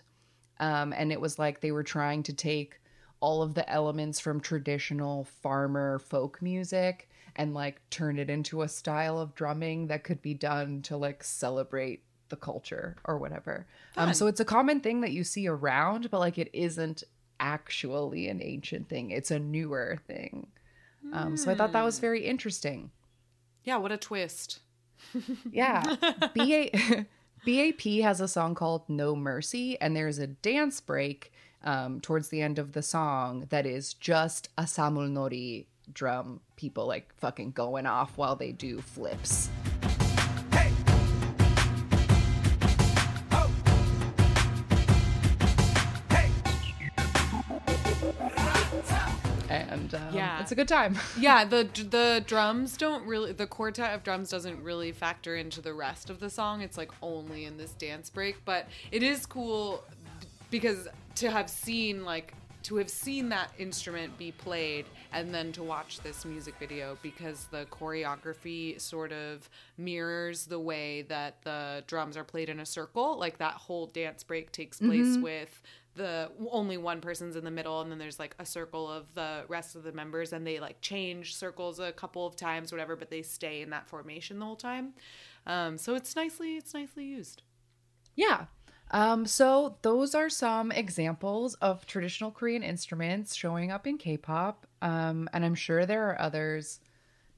[0.62, 2.80] um, and it was like they were trying to take
[3.20, 7.10] all of the elements from traditional farmer folk music
[7.42, 11.24] and like turn it into a style of drumming that could be done to like
[11.24, 13.66] celebrate the culture or whatever.
[13.98, 17.04] Um, so it's a common thing that you see around, but like it isn't
[17.40, 19.10] actually an ancient thing.
[19.10, 20.52] It's a newer thing.
[21.12, 22.92] Um, so I thought that was very interesting.
[23.64, 24.60] Yeah, what a twist.
[25.52, 25.96] Yeah.
[26.36, 27.08] BA-
[27.46, 31.34] BAP has a song called No Mercy, and there's a dance break
[31.64, 37.14] um, towards the end of the song that is just a samulnori drum people like
[37.18, 39.50] fucking going off while they do flips.
[49.50, 50.40] And um, Yeah.
[50.40, 50.98] it's a good time.
[51.20, 55.74] Yeah, the the drums don't really the quartet of drums doesn't really factor into the
[55.74, 56.62] rest of the song.
[56.62, 59.84] It's like only in this dance break, but it is cool
[60.50, 62.34] because to have seen like
[62.64, 67.46] to have seen that instrument be played and then to watch this music video because
[67.52, 73.18] the choreography sort of mirrors the way that the drums are played in a circle.
[73.18, 75.62] Like that whole dance break takes place with
[75.96, 79.44] the only one person's in the middle and then there's like a circle of the
[79.50, 83.10] rest of the members and they like change circles a couple of times whatever but
[83.10, 84.94] they stay in that formation the whole time.
[85.46, 87.42] Um, so it's nicely it's nicely used.
[88.16, 88.46] Yeah.
[88.92, 94.68] Um, so those are some examples of traditional Korean instruments showing up in K-pop.
[94.82, 96.80] Um, and I'm sure there are others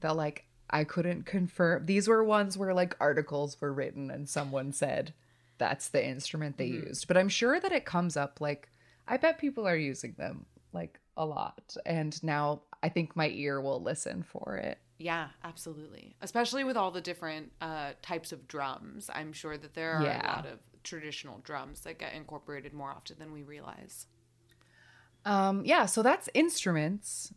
[0.00, 1.86] that like I couldn't confirm.
[1.86, 5.14] These were ones where like articles were written and someone said
[5.58, 7.06] that's the instrument they used.
[7.06, 8.68] But I'm sure that it comes up like
[9.06, 11.76] I bet people are using them like a lot.
[11.86, 14.78] And now I think my ear will listen for it.
[14.98, 19.94] yeah absolutely especially with all the different uh, types of drums i'm sure that there
[19.98, 20.22] are Yeah.
[20.24, 24.06] a lot of traditional drums that get incorporated more often than we realize
[25.24, 27.32] Um, yeah, so that's instruments.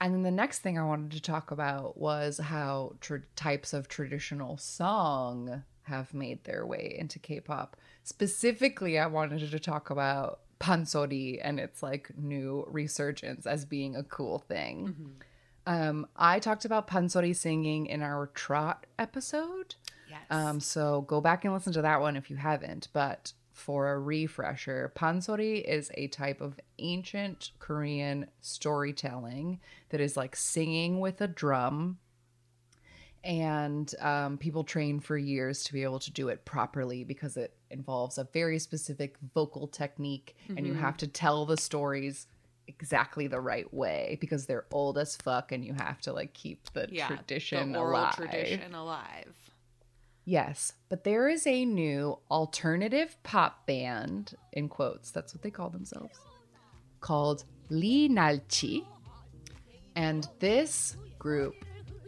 [0.00, 3.86] And then the next thing I wanted to talk about was how tr- types of
[3.86, 7.76] traditional song have made their way into K-pop.
[8.02, 14.02] Specifically, I wanted to talk about pansori and its like new resurgence as being a
[14.02, 15.14] cool thing.
[15.66, 19.76] Um, I talked about pansori singing in our trot episode.
[20.32, 22.88] Um, so go back and listen to that one if you haven't.
[22.92, 29.60] But for a refresher, pansori is a type of ancient Korean storytelling
[29.90, 31.98] that is like singing with a drum.
[33.24, 37.54] And um, people train for years to be able to do it properly because it
[37.70, 42.26] involves a very specific vocal technique, and you have to tell the stories
[42.66, 46.68] exactly the right way because they're old as fuck, and you have to like keep
[46.72, 48.16] the yeah tradition the oral alive.
[48.16, 49.51] tradition alive
[50.24, 55.68] Yes, but there is a new alternative pop band, in quotes, that's what they call
[55.68, 56.18] themselves,
[57.00, 58.84] called Lee Nalchi.
[59.96, 61.54] And this group,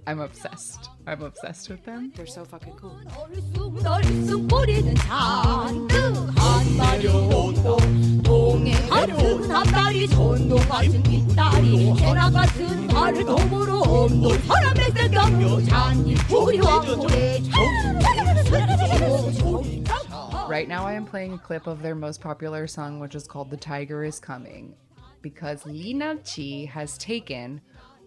[0.06, 0.90] I'm obsessed.
[1.06, 2.12] I'm obsessed with them.
[2.14, 2.98] They're so fucking cool.
[20.46, 23.50] Right now, I am playing a clip of their most popular song, which is called
[23.50, 24.74] The Tiger Is Coming,
[25.22, 27.62] because Lee Nalchi has taken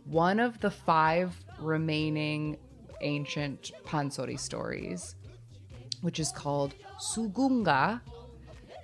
[0.06, 2.58] one of the five remaining
[3.02, 5.16] ancient Pansori stories,
[6.02, 8.02] which is called Sugungga.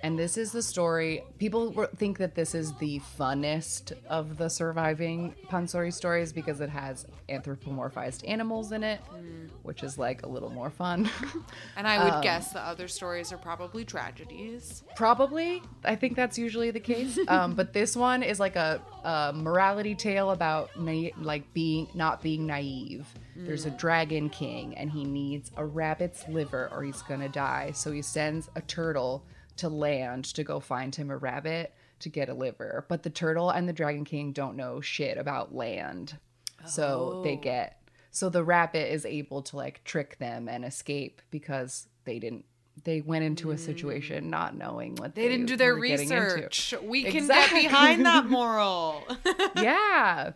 [0.04, 1.24] And this is the story.
[1.38, 7.06] People think that this is the funnest of the surviving Pansori stories because it has
[7.30, 9.48] anthropomorphized animals in it, mm.
[9.62, 11.08] which is like a little more fun.
[11.78, 15.62] and i would um, guess the other stories are probably tragedies Probably.
[15.84, 17.18] I think that's usually the case.
[17.34, 22.22] Um, but this one is like a, a morality tale about na- like being not
[22.22, 23.06] being naive.
[23.34, 23.78] There's a mm.
[23.78, 27.72] dragon king and he needs a rabbit's liver or he's gonna die.
[27.72, 29.24] So he sends a turtle
[29.56, 32.84] to land to go find him a rabbit to get a liver.
[32.88, 36.18] But the turtle and the dragon king don't know shit about land.
[36.66, 37.40] So they Oh.
[37.40, 37.80] get
[38.10, 42.44] so the rabbit is able to like trick them and escape because they didn't
[42.82, 45.14] they went into a situation not knowing what Mm.
[45.14, 46.24] they didn't do their were getting into.
[46.24, 47.62] research we can Exactly.
[47.62, 49.06] get behind that moral
[49.56, 50.32] yeah.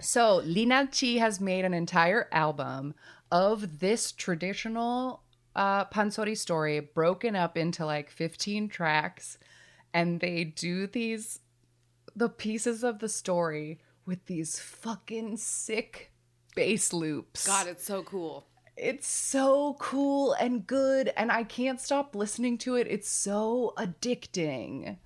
[0.00, 2.94] So Lee Nalchi has made an entire album
[3.30, 5.22] of this traditional
[5.60, 9.36] uh, pansori story broken up into like 15 tracks.
[9.92, 11.40] And they do these,
[12.16, 16.12] the pieces of the story with these fucking sick
[16.56, 17.46] bass loops.
[17.46, 18.46] god it's so cool
[18.76, 22.86] It's so cool and good, and I can't stop listening to it.
[22.88, 24.96] It's so addicting.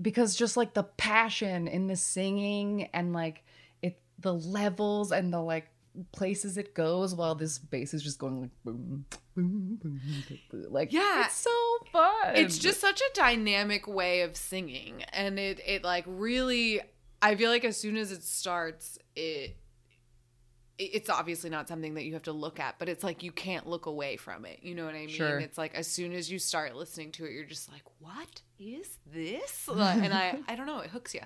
[0.00, 3.44] because just like the passion in the singing and like
[3.82, 5.68] it the levels and the like
[6.12, 10.00] places it goes while this bass is just going like boom boom boom,
[10.50, 11.26] boom like Yeah.
[11.26, 11.50] it's so
[11.92, 16.80] fun It's just such a dynamic way of singing, and it it like really.
[17.22, 19.56] I feel like as soon as it starts, it
[20.76, 23.68] it's obviously not something that you have to look at, but it's like you can't
[23.68, 24.58] look away from it.
[24.62, 25.08] You know what I mean?
[25.08, 25.38] Sure.
[25.38, 28.98] It's like as soon as you start listening to it, you're just like, "What is
[29.06, 31.20] this?" Like, and I I don't know, it hooks you.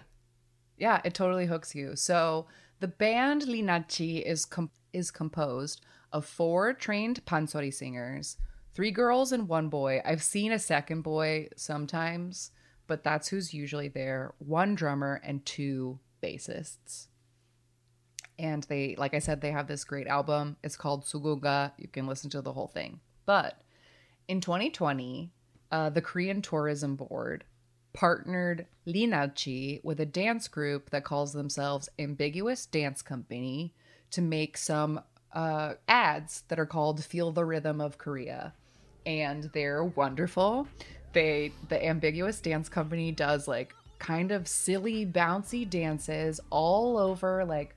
[0.77, 1.97] Yeah, it totally hooks you.
[1.97, 2.47] So
[2.81, 8.37] the band Lee Nalchi is com- is composed of four trained pansori singers,
[8.75, 10.01] three girls and one boy.
[10.05, 12.51] I've seen a second boy sometimes,
[12.87, 14.35] but that's who's usually there.
[14.39, 17.09] One drummer and two bassists.
[18.39, 20.57] And they, like I said, they have this great album.
[20.63, 21.73] It's called Sugungga.
[21.77, 23.01] You can listen to the whole thing.
[23.27, 23.61] But
[24.29, 25.33] in 2020,
[25.71, 27.45] uh, the Korean Tourism Board
[27.99, 33.75] partnered Lee Nalchi with a dance group that calls themselves Ambiguous Dance Company
[34.13, 35.01] to make some
[35.33, 38.55] uh, ads that are called "Feel the Rhythm of Korea,"
[39.05, 40.69] and they're wonderful.
[41.13, 47.75] They the Ambiguous Dance Company does like kind of silly, bouncy dances all over like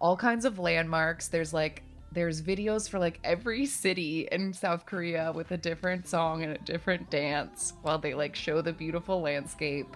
[0.00, 1.28] all kinds of landmarks.
[1.28, 1.82] There's like
[2.12, 6.58] there's videos for like every city in South Korea with a different song and a
[6.58, 9.88] different dance while they like show the beautiful landscape.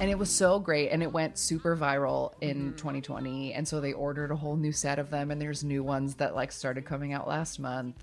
[0.00, 3.92] And it was so great and it went super viral in 2020 and so they
[3.92, 7.12] ordered a whole new set of them and there's new ones that like started coming
[7.12, 7.96] out last month.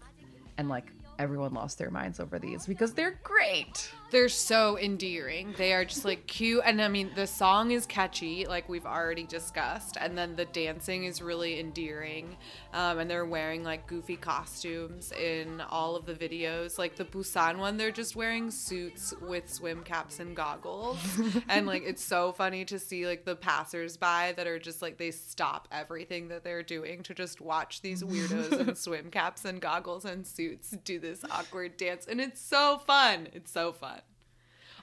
[0.57, 3.89] And like everyone lost their minds over these because they're great.
[4.13, 5.55] They're so endearing.
[5.57, 6.61] They are just like cute.
[6.63, 9.97] And I mean, the song is catchy, like we've already discussed.
[9.99, 12.37] And then the dancing is really endearing.
[12.75, 16.77] Um, and they're wearing like goofy costumes in all of the videos.
[16.77, 20.99] Like the Busan one, they're just wearing suits with swim caps and goggles.
[21.49, 25.09] and like, it's so funny to see like the passersby that are just like, they
[25.09, 30.05] stop everything that they're doing to just watch these weirdos in swim caps and goggles
[30.05, 32.05] and suits do this awkward dance.
[32.05, 33.27] And it's so fun.
[33.33, 34.01] It's so fun.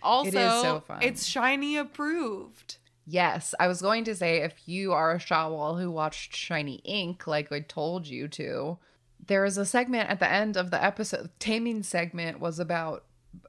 [0.03, 1.03] Also, so fun.
[1.03, 2.77] it's SHINee approved.
[3.07, 7.27] Yes, I was going to say if you are a Shawol who watched SHINee Ink
[7.27, 8.79] like I told you to,
[9.27, 11.31] there is a segment at the end of the episode.
[11.41, 13.05] Taemin segment was about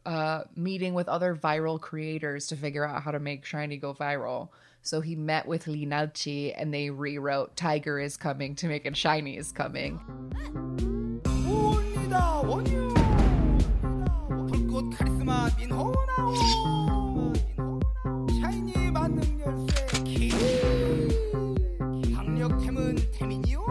[0.05, 4.49] uh, meeting with other viral creators to figure out how to make SHINee go viral.
[4.81, 8.93] So he met with Lee Nalchi and they rewrote Tiger is coming to make it
[8.93, 9.99] SHINee is coming.
[15.57, 16.33] 민호나오
[18.41, 20.29] 샤이니 만능 열쇠 키
[22.13, 23.65] 강력템은 태민이요.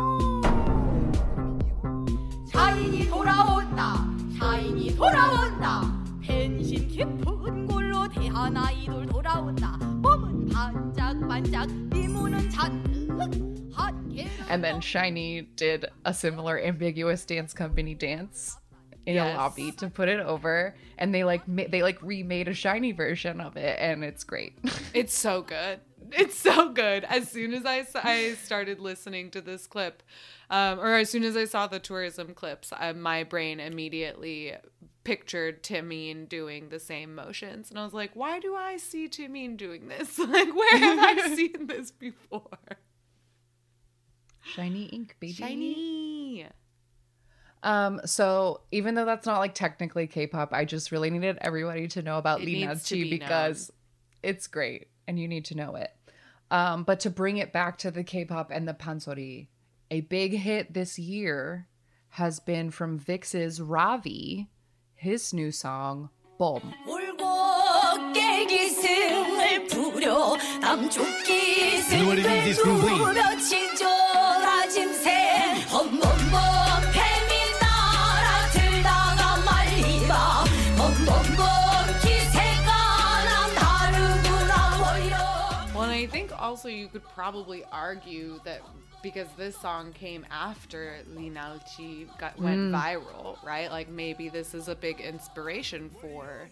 [2.46, 4.06] 샤이니 돌아온다.
[4.38, 6.02] 샤이니 돌아온다.
[6.22, 9.76] 펜신 깊은 골로 대한 아이돌 돌아온다.
[9.76, 12.90] 몸은 반짝반짝 미모는 잔뜩
[14.50, 18.58] And then Shiny did a similar ambiguous dance company dance
[19.06, 19.34] in Yes.
[19.34, 22.96] a lobby to put it over and they like ma- they like remade a SHINee
[22.96, 24.58] version of it and it's great.
[24.94, 25.80] It's so good.
[26.12, 27.04] It's so good.
[27.04, 30.02] As soon as i, I started listening to this clip,
[30.50, 34.54] um, or as soon as I saw the tourism clips, uh, my brain immediately
[35.04, 37.70] pictured Taemin doing the same motions.
[37.70, 40.18] And I was like, why do I see Taemin doing this?
[40.18, 42.58] Like, where have I seen this before?
[44.54, 45.34] SHINee ink baby.
[45.34, 46.46] SHINee.
[47.62, 52.02] Um, so even though that's not like technically K-pop, I just really needed everybody to
[52.02, 54.30] know about Lee Nalchi be because known.
[54.30, 55.90] it's great and you need to know it.
[56.50, 59.48] Um, but to bring it back to the K-pop and the pansori,
[59.90, 61.68] a big hit this year
[62.10, 64.48] has been from VIXX's Ravi,
[64.94, 66.74] his new song Bom.
[86.60, 88.60] Also you could probably argue that
[89.02, 93.70] because this song came after Lee Nalchi got went viral, right?
[93.70, 96.50] Like maybe this is a big inspiration for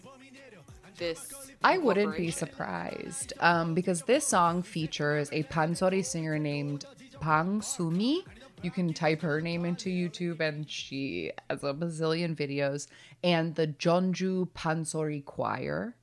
[0.97, 1.31] this.
[1.63, 6.85] I wouldn't be surprised um, because this song features a pansori singer named
[7.21, 8.25] Pang Sumi.
[8.63, 12.87] You can type her name into YouTube and she has a bazillion videos.
[13.23, 15.93] And the Jeonju Pansori Choir.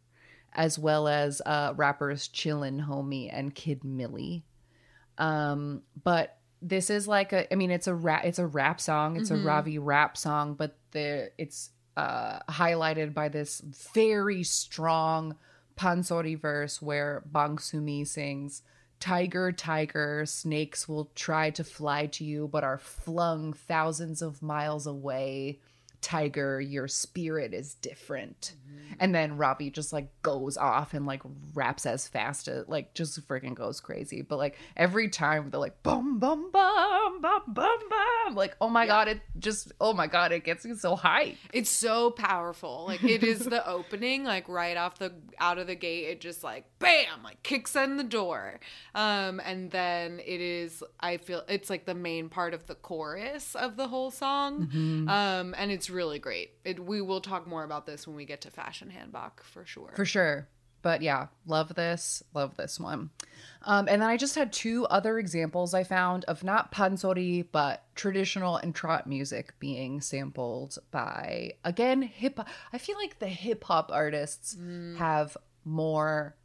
[0.57, 4.43] As well as uh, rappers Chillin' Homie and Kid Milli.
[5.19, 9.17] Um, but this is like a, I mean, it's a rap, it's a rap song.
[9.17, 13.61] It's a Ravi rap song, but the it's uh, highlighted by this
[13.95, 15.37] very strong
[15.77, 18.63] Pansori verse where Bang Sumi sings,
[18.99, 24.87] Tiger, tiger, snakes will try to fly to you, but are flung thousands of miles
[24.87, 25.61] away.
[26.01, 28.55] Tiger, your spirit is different.
[28.99, 31.23] And then Ravi just like goes off and like
[31.55, 34.23] raps as fast as like just freaking goes crazy.
[34.23, 38.87] But like every time they're like boom boom boom boom bum bum like oh my
[38.87, 41.37] god it just oh my god it gets me so hype.
[41.53, 42.85] It's so powerful.
[42.87, 46.43] Like it is the opening, like right off the out of the gate, it just
[46.43, 48.61] like bam, like kicks in the door.
[48.95, 53.55] Um, and then it is I feel it's like the main part of the chorus
[53.55, 54.69] of the whole song.
[55.09, 56.53] Um, and it's really great.
[56.65, 59.93] It we will talk more about this when we get to Fashion Hanbok for sure.
[59.95, 60.49] For sure.
[60.83, 63.11] But yeah, love this, love this one.
[63.63, 67.83] Um, and then I just had two other examples I found of not pansori, but
[67.97, 72.49] traditional and trot music being sampled by, again, hip hop.
[72.73, 74.57] I feel like the hip hop artists
[74.97, 76.37] have more,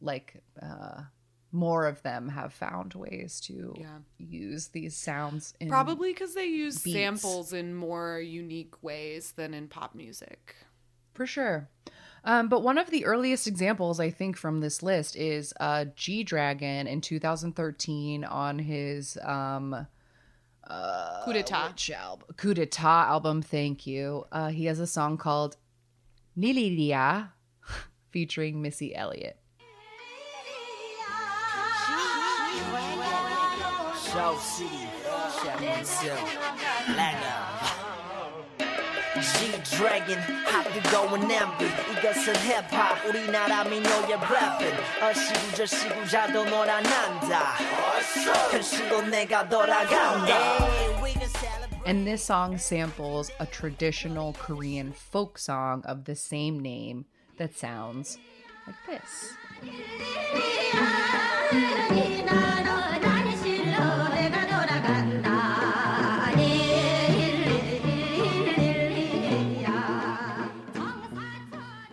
[0.00, 1.02] like, uh,
[1.50, 3.98] more of them have found ways to Yeah.
[4.18, 6.94] use these sounds in Probably because they use beats.
[6.96, 10.56] samples in more unique ways than in pop music.
[11.14, 11.68] For sure.
[12.24, 16.22] Um, but one of the earliest examples, I think, from this list is uh, G
[16.22, 19.86] Dragon in 2013 on his um,
[21.24, 21.68] Coup d'etat.
[21.68, 22.28] which album?
[22.36, 23.40] Coup d'etat album.
[23.40, 24.26] Thank you.
[24.30, 25.56] Uh, he has a song called
[26.36, 27.30] Niliria
[28.10, 29.38] featuring Missy Elliott.
[34.07, 34.87] Show City,
[35.41, 36.37] Chef himself,
[36.95, 37.53] Lando.
[39.13, 47.53] G-Dragon, 핫뜨거운 냄비 이것은 힙합 우리나라 민요의 랩은 어시구 저시구 자도 놀아난다
[48.51, 50.65] 현실로 내가 돌아간다
[51.03, 56.59] We can celebrate And this song samples a traditional Korean folk song of the same
[56.59, 57.05] name
[57.37, 58.17] that sounds
[58.65, 59.37] like this.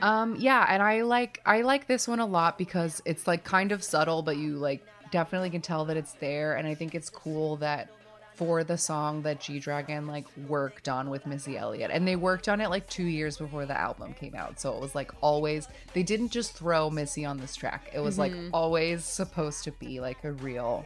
[0.06, 3.72] Um yeah, and I like I like this one a lot because it's like kind
[3.72, 7.10] of subtle but you like definitely can tell that it's there and I think it's
[7.10, 7.89] cool that
[8.36, 12.47] for the song that G Dragon like worked on with Missy Elliott and they worked
[12.47, 14.60] on it like 2 years before the album came out.
[14.60, 17.89] So it was like always they didn't just throw Missy on this track.
[17.91, 20.86] It was like always supposed to be like a real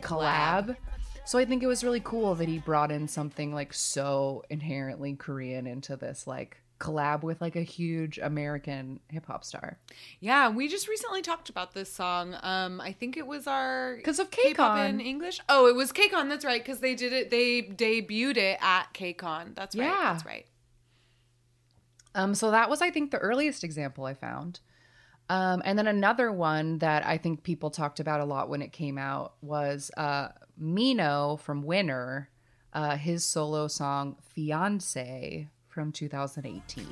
[0.00, 0.74] collab.
[1.26, 5.16] So I think it was really cool that he brought in something like so inherently
[5.16, 9.78] Korean into this like collab with like a huge American hip hop star.
[10.20, 12.36] Yeah, we just recently talked about this song.
[12.42, 14.88] Um, I think it was our because of KCON.
[14.88, 15.40] in English.
[15.48, 16.28] Oh, it was KCON.
[16.28, 17.30] That's right, because they did it.
[17.30, 19.54] They debuted it at KCON.
[19.54, 19.86] That's right.
[19.86, 20.12] Yeah.
[20.12, 20.46] That's right.
[22.14, 24.60] Um, so that was, I think, the earliest example I found.
[25.30, 28.72] Um, and then another one that I think people talked about a lot when it
[28.72, 32.30] came out was uh, Mino from Winner,
[32.72, 35.48] uh, his solo song "Fiance"
[35.78, 36.84] from 2018.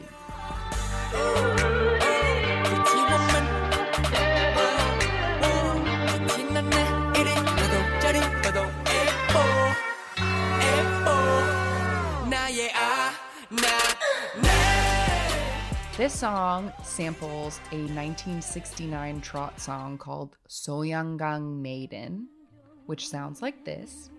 [15.96, 22.28] This song samples a 1969 trot song called "Soyangang Maiden,
[22.86, 24.10] which sounds like this.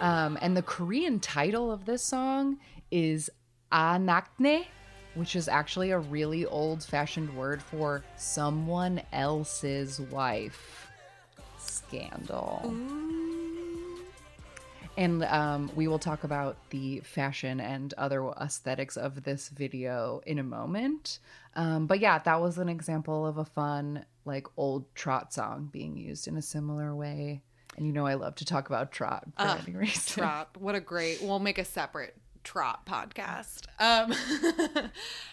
[0.00, 2.58] Um, and the Korean title of this song
[2.90, 3.30] is
[3.72, 4.66] Anakne,
[5.14, 10.88] which is actually a really old fashioned word for someone else's wife.
[11.58, 12.74] Scandal.
[14.98, 20.40] And um, we will talk about the fashion and other aesthetics of this video in
[20.40, 21.20] a moment.
[21.54, 25.96] Um, but yeah, that was an example of a fun, like old trot song being
[25.96, 27.42] used in a similar way.
[27.76, 30.20] And you know, I love to talk about trot for Ah, any reason.
[30.20, 30.56] Trot.
[30.58, 31.22] What a great.
[31.22, 33.66] We'll make a separate trot podcast.
[33.78, 34.12] Um,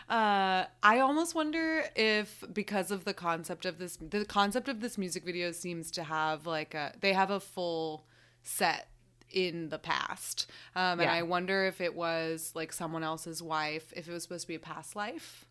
[0.09, 4.95] uh, I almost wonder if because of the concept of this, the concept of this
[4.95, 6.93] music video seems to have like a.
[7.01, 8.05] They have a full
[8.43, 8.89] set
[9.35, 11.13] in the past, um, and Yeah.
[11.13, 14.55] I wonder if it was like someone else's wife, if it was supposed to be
[14.55, 15.45] a past life.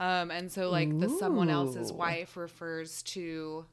[0.00, 3.64] Um, and so like the someone else's wife refers to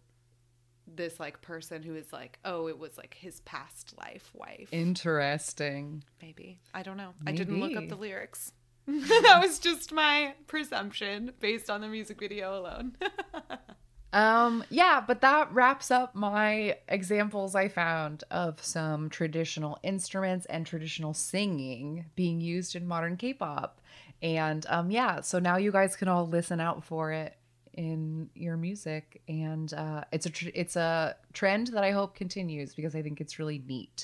[0.88, 4.70] this like person who is like, oh, it was like his past life wife.
[4.72, 6.04] Interesting.
[6.22, 6.60] Maybe.
[6.74, 7.14] I don't know.
[7.26, 8.54] I didn't look up the lyrics.
[8.88, 12.96] that was just my presumption based on the music video alone.
[14.12, 20.66] Um, yeah, but that wraps up my examples I found of some traditional instruments and
[20.66, 23.82] traditional singing being used in modern K-pop.
[24.22, 27.36] And um yeah, so now you guys can all listen out for it
[27.74, 32.74] in your music and uh it's a tr- it's a trend that I hope continues
[32.74, 33.96] because I think it's really neat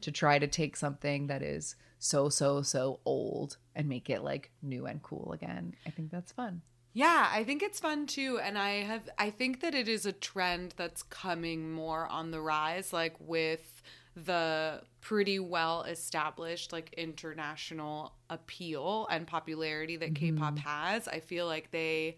[0.00, 4.50] to try to take something that is so so so old and make it like
[4.62, 5.74] new and cool again.
[5.86, 6.62] I think that's fun.
[6.94, 8.38] Yeah, I think it's fun too.
[8.42, 12.40] And I have, I think that it is a trend that's coming more on the
[12.40, 13.82] rise, like with
[14.14, 20.68] the pretty well established, like international appeal and popularity that K pop mm-hmm.
[20.68, 21.08] has.
[21.08, 22.16] I feel like they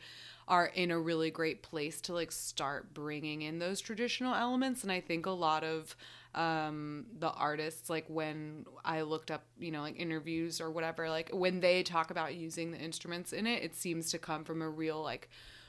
[0.49, 4.83] are in a really great place to like start bringing in those traditional elements.
[4.83, 5.97] And I think a lot of,
[6.35, 11.31] um the artists like when i looked up you know like interviews or whatever like
[11.33, 14.69] when they talk about using the instruments in it it seems to come from a
[14.69, 15.29] real like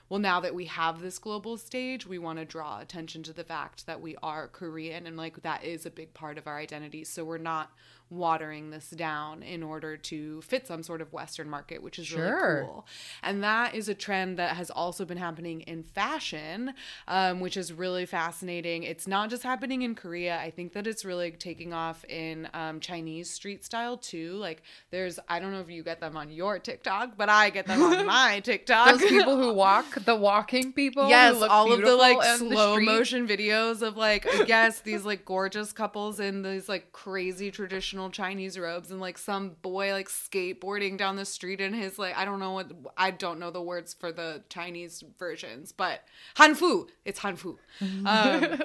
[0.09, 3.43] well now that we have this global stage we want to draw attention to the
[3.43, 7.03] fact that we are korean and like that is a big part of our identity.
[7.03, 7.71] So we're not
[8.09, 12.55] watering this down in order to fit some sort of western market which is Sure.
[12.55, 12.87] really cool.
[13.23, 16.73] And that is a trend that has also been happening in fashion
[17.07, 18.83] um, which is really fascinating.
[18.83, 20.37] It's not just happening in korea.
[20.39, 24.33] I think that it's really taking off in um, chinese street style too.
[24.33, 27.65] Like there's i don't know if you get them on your tiktok but i get
[27.65, 28.99] them on my tiktok.
[28.99, 31.05] Those people who walk, the walking people.
[31.05, 35.03] who Yes, all of the like on the slow motion videos of like yes, these
[35.05, 40.09] like gorgeous couples in these like crazy traditional Chinese robes and like some boy like
[40.09, 43.61] skateboarding down the street in his like I don't know what I don't know the
[43.61, 46.01] words for the Chinese versions, but
[46.35, 46.87] Hanfu.
[47.05, 47.57] It's Hanfu.
[48.05, 48.59] Um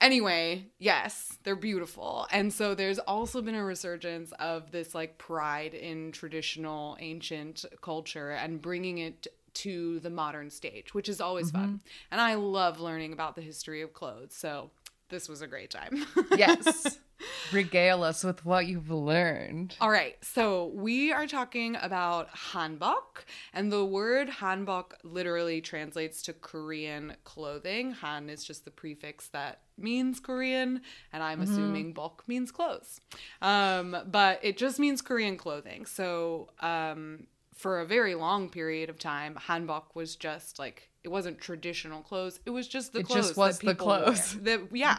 [0.00, 2.26] Anyway, yes, they're beautiful.
[2.30, 8.32] And so there's also been a resurgence of this like pride in traditional ancient culture
[8.32, 11.80] and bringing it to the modern stage, which is always fun.
[12.10, 14.34] And I love learning about the history of clothes.
[14.34, 14.70] So
[15.14, 16.04] this was a great time.
[16.36, 16.98] Yes.
[17.52, 19.76] Regale us with what you've learned.
[19.80, 26.32] All right, so we are talking about hanbok, and the word hanbok literally translates to
[26.32, 27.92] Korean clothing.
[27.92, 30.80] Han is just the prefix that means Korean,
[31.12, 33.00] and I'm assuming bok means clothes.
[33.40, 35.86] Um, but it just means Korean clothing.
[35.86, 41.38] So um, for a very long period of time, hanbok was just like it wasn't
[41.38, 42.40] traditional clothes.
[42.46, 44.02] It was just the It clothes just was that the wear.
[44.04, 44.38] clothes.
[44.40, 44.98] That yeah,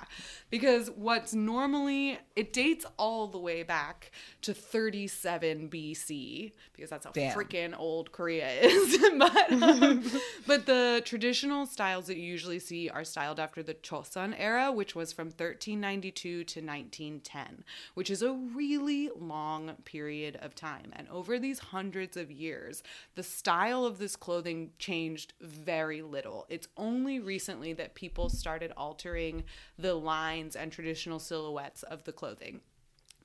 [0.51, 4.11] because what's normally it dates all the way back
[4.43, 8.97] to 37 BC because that's how freaking old Korea is.
[9.17, 10.03] but um,
[10.45, 14.93] but the traditional styles that you usually see are styled after the Chosun era, which
[14.95, 17.63] was from 1392 to 1910,
[17.95, 20.91] which is a really long period of time.
[20.93, 22.83] And over these hundreds of years,
[23.15, 26.45] the style of this clothing changed very little.
[26.49, 29.43] It's only recently that people started altering
[29.77, 32.61] the lines and traditional silhouettes of the clothing.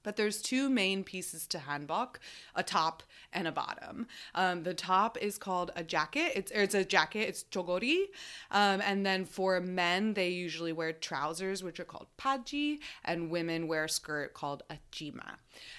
[0.03, 2.17] But there's two main pieces to hanbok,
[2.55, 4.07] a top and a bottom.
[4.35, 6.33] Um, the top is called a jacket.
[6.35, 7.29] It's it's a jacket.
[7.29, 8.05] It's chogori.
[8.51, 13.69] Um, and then for men, they usually wear trousers, which are called paji, and women
[13.69, 15.37] wear a skirt called a jima.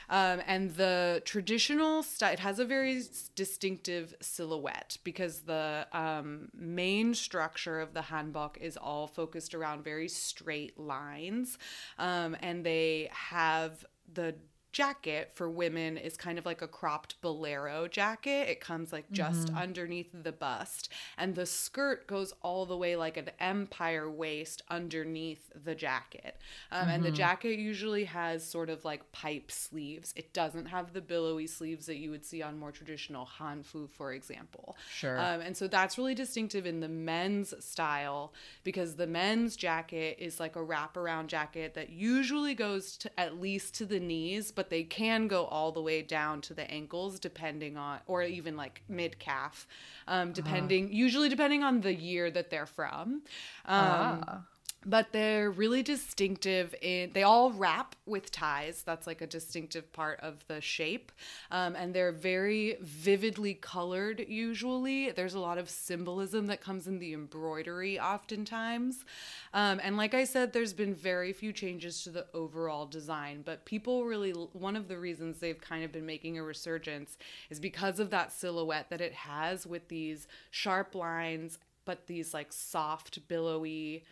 [0.10, 3.02] Um, and the traditional style, it has a very
[3.36, 10.08] distinctive silhouette because the um, main structure of the hanbok is all focused around very
[10.08, 11.58] straight lines.
[11.98, 14.36] Um, and they have the
[14.72, 18.50] jacket for women is kind of like a cropped bolero jacket.
[18.50, 23.18] It comes like just underneath the bust, and the skirt goes all the way like
[23.18, 26.38] an empire waist underneath the jacket.
[26.72, 30.14] Um, And the jacket usually has sort of like pipe sleeves.
[30.16, 34.14] It doesn't have the billowy sleeves that you would see on more traditional hanfu, for
[34.14, 34.76] example.
[34.92, 35.20] Sure.
[35.20, 40.40] Um, and so that's really distinctive in the men's style because the men's jacket is
[40.40, 44.84] like a wraparound jacket that usually goes to at least to the knees, but they
[44.84, 49.18] can go all the way down to the ankles depending on, or even like mid
[49.20, 49.68] calf,
[50.08, 53.22] um, depending, usually depending on the year that they're from.
[53.66, 54.42] Um, Ah.
[54.86, 58.84] But they're really distinctive in they all wrap with ties.
[58.84, 61.12] That's like a distinctive part of the shape.
[61.52, 65.12] Um, and they're very vividly colored usually.
[65.12, 69.06] There's a lot of symbolism that comes in the embroidery oftentimes.
[69.54, 73.66] Um, and like i said there's been very few changes to the overall design but
[73.66, 77.18] people really one of the reasons they've kind of been making a resurgence
[77.50, 82.54] is because of that silhouette that it has with these sharp lines but these like
[82.54, 84.04] soft billowy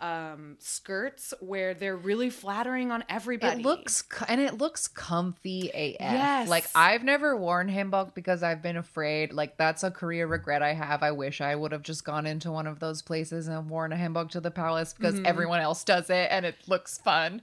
[0.00, 3.60] um skirts where they're really flattering on everybody.
[3.60, 5.96] It looks and it looks comfy AF.
[6.00, 6.48] Yes.
[6.48, 9.32] Like I've never worn hanbok because I've been afraid.
[9.32, 11.02] Like that's a career regret I have.
[11.02, 13.96] I wish I would have just gone into one of those places and worn a
[13.96, 17.42] hanbok to the palace because everyone else does it and it looks fun.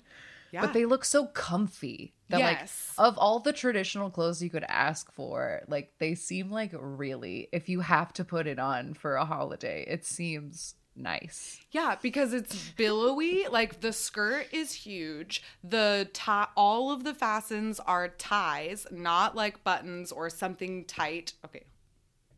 [0.51, 0.61] yeah.
[0.61, 2.13] But they look so comfy.
[2.29, 2.93] That Yes.
[2.97, 7.49] like of all the traditional clothes you could ask for, like they seem like really
[7.51, 11.59] if you have to put it on for a holiday, it seems nice.
[11.71, 13.47] Yeah, because it's billowy.
[13.49, 15.43] Like the skirt is huge.
[15.63, 21.33] The tie, all of the fastens are ties, not like buttons or something tight.
[21.45, 21.65] Okay,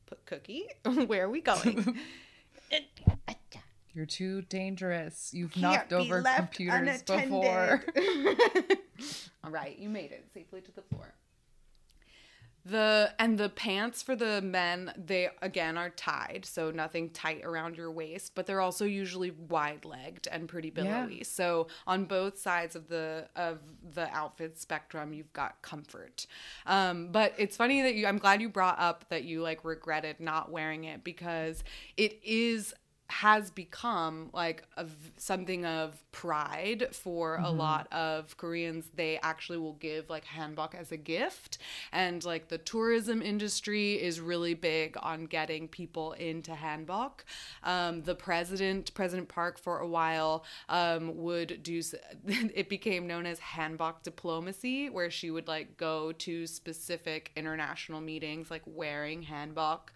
[0.06, 0.68] put cookie.
[1.08, 1.98] Where are we going?
[3.94, 5.32] You're too dangerous.
[5.34, 7.30] You've Can't knocked over computers unattended.
[7.30, 7.84] before.
[9.44, 11.16] all right, you made it safely to the floor.
[12.70, 17.78] The and the pants for the men, they again are tied, so nothing tight around
[17.78, 21.24] your waist, but they're also usually wide legged and pretty billowy.
[21.24, 23.60] So on both sides of the of
[23.94, 26.28] the outfit spectrum, you've got comfort.
[26.66, 30.20] Um, but it's funny that you I'm glad you brought up that you like regretted
[30.20, 31.64] not wearing it because
[31.96, 32.74] it is
[33.10, 34.86] has become like a,
[35.16, 38.90] something of pride for a lot of Koreans.
[38.94, 41.58] They actually will give like hanbok as a gift,
[41.94, 47.22] and like the tourism industry is really big on getting people into hanbok.
[47.64, 51.82] Um, the president, President Park, for a while um, would do.
[52.58, 58.50] It became known as hanbok diplomacy, where she would like go to specific international meetings,
[58.50, 59.90] like wearing hanbok,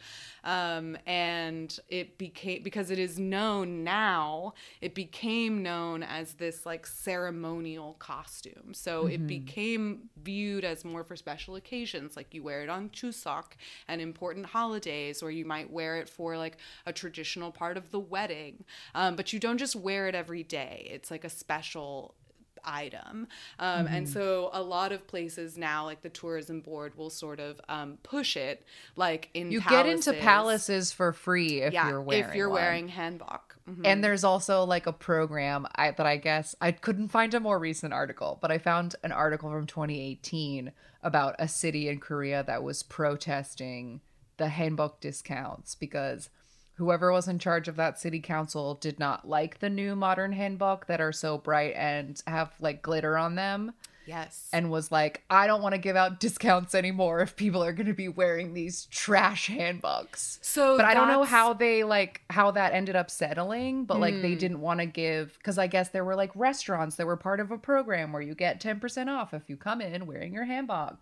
[0.44, 4.54] um, and it became because it is known now.
[4.80, 11.16] It became known as this like ceremonial costume, so it became viewed as more for
[11.16, 13.54] special occasions, like you wear it on Chuseok
[13.88, 18.00] and important holidays, or you might wear it for like a traditional part of the
[18.00, 18.64] wedding.
[18.96, 20.88] Um, but you don't just wear it every day.
[20.90, 22.16] It's like a special
[22.64, 23.28] item.
[23.60, 24.14] Um, And Mm-hmm.
[24.14, 28.36] so a lot of places now, like the tourism board, will sort of um, push
[28.38, 30.24] it, like in You get into palaces.
[30.24, 32.62] palaces for free if yeah, you're wearing if you're one.
[32.62, 33.40] wearing hanbok.
[33.70, 33.82] Mhm.
[33.86, 37.60] And there's also like a program I, that I guess I couldn't find a more
[37.60, 40.72] recent article, but I found an article from 2018
[41.04, 44.02] about a city in Korea that was protesting
[44.38, 46.30] the hanbok discounts because
[46.76, 50.86] whoever was in charge of that city council did not like the new modern hanbok
[50.88, 53.74] that are so bright and have like glitter on them
[54.08, 54.50] Yes.
[54.52, 57.86] and was like, I don't want to give out discounts anymore if people are going
[57.86, 60.40] to be wearing these trash hanboks.
[60.42, 64.16] So but I don't know how they like how that ended up settling, but like
[64.16, 64.22] Hmm.
[64.24, 67.40] they didn't want to give because I guess there were like restaurants that were part
[67.40, 70.98] of a program where you get 10% off if you come in wearing your hanbok.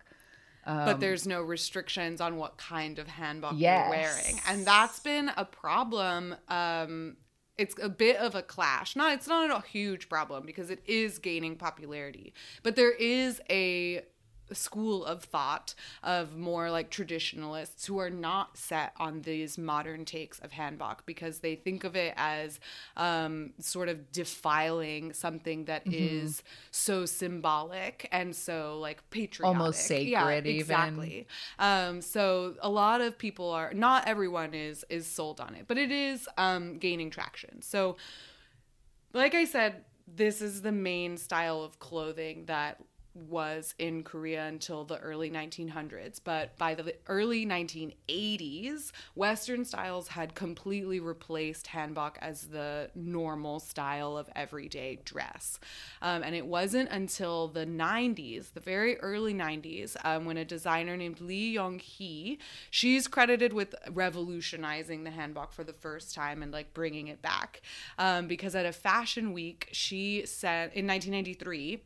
[0.66, 3.86] But there's no restrictions on what kind of hanbok Yes.
[3.88, 4.40] you're wearing.
[4.48, 7.16] And that's been a problem um
[7.58, 8.96] it's a bit of a clash.
[8.96, 12.32] Not it's not a huge problem because it is gaining popularity.
[12.62, 14.02] But there is a
[14.52, 20.38] school of thought of more like traditionalists who are not set on these modern takes
[20.40, 22.60] of hanbok because they think of it as
[22.96, 25.92] um, sort of defiling something that Mm-hmm.
[25.92, 30.66] is so symbolic and so like patriotic Almost yeah, sacred even.
[30.66, 31.26] exactly
[31.58, 35.78] um, so a lot of people are not everyone is is sold on it but
[35.78, 37.96] it is um, gaining traction so
[39.12, 42.78] like I said, this is the main style of clothing that
[43.14, 46.20] was in Korea until the early 1900s.
[46.22, 54.16] But by the early 1980s, Western styles had completely replaced hanbok as the normal style
[54.16, 55.58] of everyday dress.
[56.02, 60.96] Um, and it wasn't until the 90s, the very early 90s, um, when a designer
[60.96, 62.38] named Lee Young Hee,
[62.70, 67.62] she's credited with revolutionizing the hanbok for the first time and like bringing it back.
[67.98, 71.82] Um, because at a fashion week, she said in 1993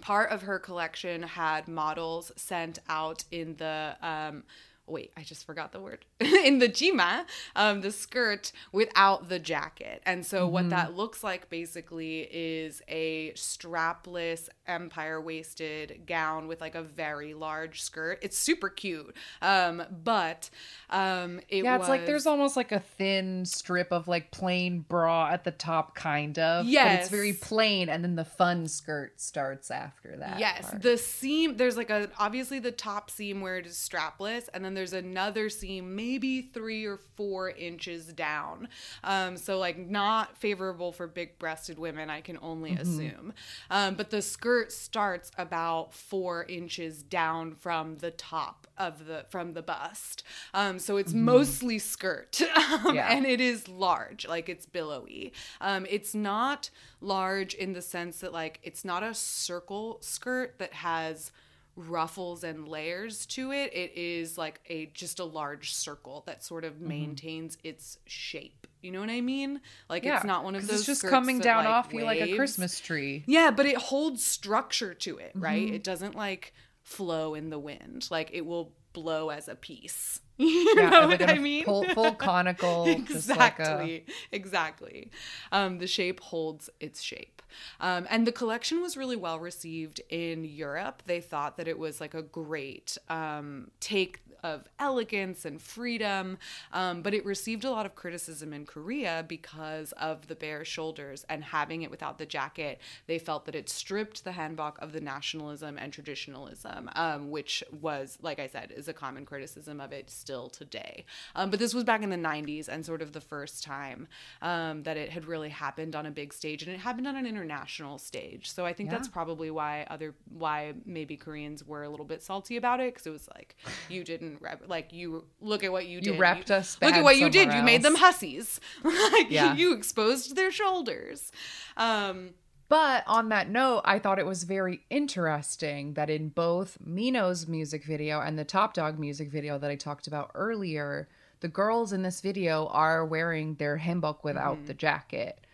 [0.00, 4.44] part of her collection had models sent out in the um,
[4.86, 6.04] wait, I just forgot the word.
[6.44, 7.24] in the jima,
[7.56, 10.02] um, the skirt without the jacket.
[10.04, 16.74] And so what that looks like basically is a strapless empire waisted gown with like
[16.74, 18.18] a very large skirt.
[18.20, 19.16] It's super cute.
[19.40, 20.50] Um, but
[20.90, 25.30] um, it Yeah, it's like there's almost like a thin strip of like plain bra
[25.30, 26.66] at the top, kind of.
[26.66, 27.00] But Yes.
[27.04, 30.38] it's very plain, and then the fun skirt starts after that.
[30.38, 30.82] Yes, part.
[30.82, 31.56] the seam.
[31.56, 35.48] There's like a obviously the top seam where it is strapless, and then there's another
[35.48, 38.68] seam, maybe three or four inches down.
[39.04, 42.80] Um, so like not favorable for big-breasted women, I can only Mm-hmm.
[42.82, 43.32] assume.
[43.70, 49.52] Um, but the skirt starts about four inches down from the top of the from
[49.52, 50.22] the bust.
[50.54, 52.94] Um, so it's mostly skirt, um, Mm-hmm.
[52.94, 53.12] Yeah.
[53.12, 55.32] and it is large, like it's billowy.
[55.60, 60.72] Um, it's not large in the sense that like it's not a circle skirt that
[60.74, 61.30] has
[61.76, 63.72] ruffles and layers to it.
[63.74, 66.74] It is like a just a large circle that sort Mm-hmm.
[66.74, 68.66] of maintains its shape.
[68.82, 69.60] You know what I mean?
[69.88, 72.04] Like yeah, it's not one of those It's just coming that, down like, off you
[72.04, 72.34] like a.
[72.36, 73.24] Christmas tree.
[73.26, 75.66] Yeah, but it holds structure to it, right?
[75.66, 75.74] Mm-hmm.
[75.74, 78.08] It doesn't like flow in the wind.
[78.10, 80.20] Like it will blow as a piece.
[80.38, 81.64] You Yeah, know what I mean?
[81.64, 83.04] Full, full conical.
[83.04, 85.10] just like a- exactly exactly
[85.52, 87.42] um, the shape holds its shape
[87.80, 92.00] um, and the collection was really well received in europe they thought that it was
[92.00, 96.38] like a great um, take of elegance and freedom
[96.72, 101.24] um, but it received a lot of criticism in korea because of the bare shoulders
[101.28, 102.80] and having it without the jacket.
[103.06, 108.18] They felt that it stripped the hanbok of the nationalism and traditionalism um, which was
[108.22, 111.04] like i said is a common criticism of it still today.
[111.34, 114.08] Um, but this was back in the 90s and sort of the first time
[114.42, 117.26] um, that it had really happened on a big stage and it happened on an
[117.26, 118.50] international stage.
[118.50, 122.56] So i think that's probably why other why maybe koreans were a little bit salty
[122.56, 123.56] about it because it was like
[123.88, 127.02] you didn't rep, like you look at what you did You repped us look at
[127.02, 129.54] what you did somewhere you made them hussies like Yeah.
[129.54, 131.32] you exposed their shoulders
[131.76, 132.30] um
[132.68, 137.84] But on that note, I thought it was very interesting that in both Mino's music
[137.84, 141.08] video and the Topp Dogg music video that I talked about earlier,
[141.40, 145.44] the girls in this video are wearing their hanbok without the jacket.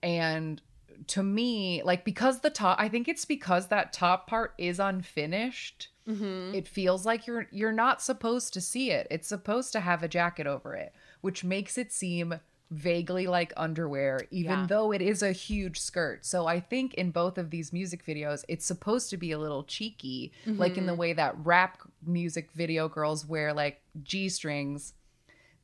[0.00, 0.62] And
[1.08, 5.88] to me, like because the top I think it's because that top part is unfinished.
[6.08, 6.54] Mm-hmm.
[6.54, 9.06] It feels like you're you're not supposed to see it.
[9.10, 12.40] It's supposed to have a jacket over it, which makes it seem
[12.70, 14.66] vaguely like underwear even Yeah.
[14.66, 16.24] though it is a huge skirt.
[16.24, 19.64] So I think in both of these music videos it's supposed to be a little
[19.64, 21.00] cheeky, like in the mm-hmm.
[21.00, 24.92] way that rap music video girls wear like G-strings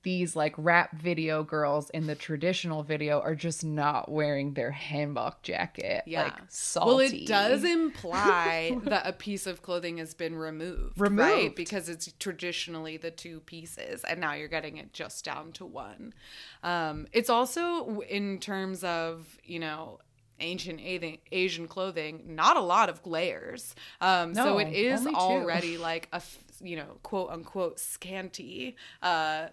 [0.06, 5.42] these like rap video girls in the traditional video are just not wearing their hanbok
[5.42, 6.04] jacket.
[6.06, 6.22] Yeah.
[6.22, 6.88] Like salty.
[6.90, 11.56] Well, it does imply that a piece of clothing has been removed, right?
[11.56, 16.14] Because it's traditionally the two pieces, and now you're getting it just down to one.
[16.62, 19.98] Um, it's also in terms of you know
[20.38, 23.74] ancient Asian- Asian clothing, not a lot of layers.
[24.00, 26.22] Um, so it is already like a,
[26.60, 29.48] you know quote unquote scanty uh,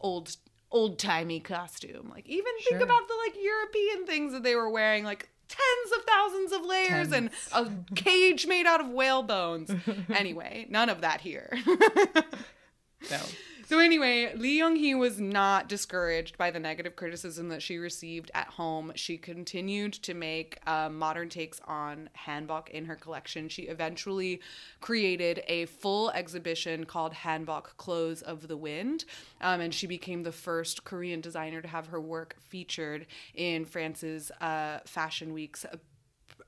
[0.00, 0.36] old
[0.70, 2.08] old timey costume.
[2.10, 2.78] Like even Sure.
[2.78, 6.64] think about the like European things that they were wearing, like tens of thousands of
[6.64, 9.70] layers and a cage made out of whale bones.
[10.14, 11.50] anyway, none of that here.
[13.10, 13.20] No.
[13.66, 18.30] So anyway, Lee Young Hee was not discouraged by the negative criticism that she received
[18.34, 18.92] at home.
[18.94, 23.48] She continued to make um, modern takes on hanbok in her collection.
[23.48, 24.42] She eventually
[24.82, 29.06] created a full exhibition called Hanbok Clothes of the Wind,
[29.40, 34.30] um, and she became the first Korean designer to have her work featured in France's
[34.42, 35.64] uh, Fashion Week's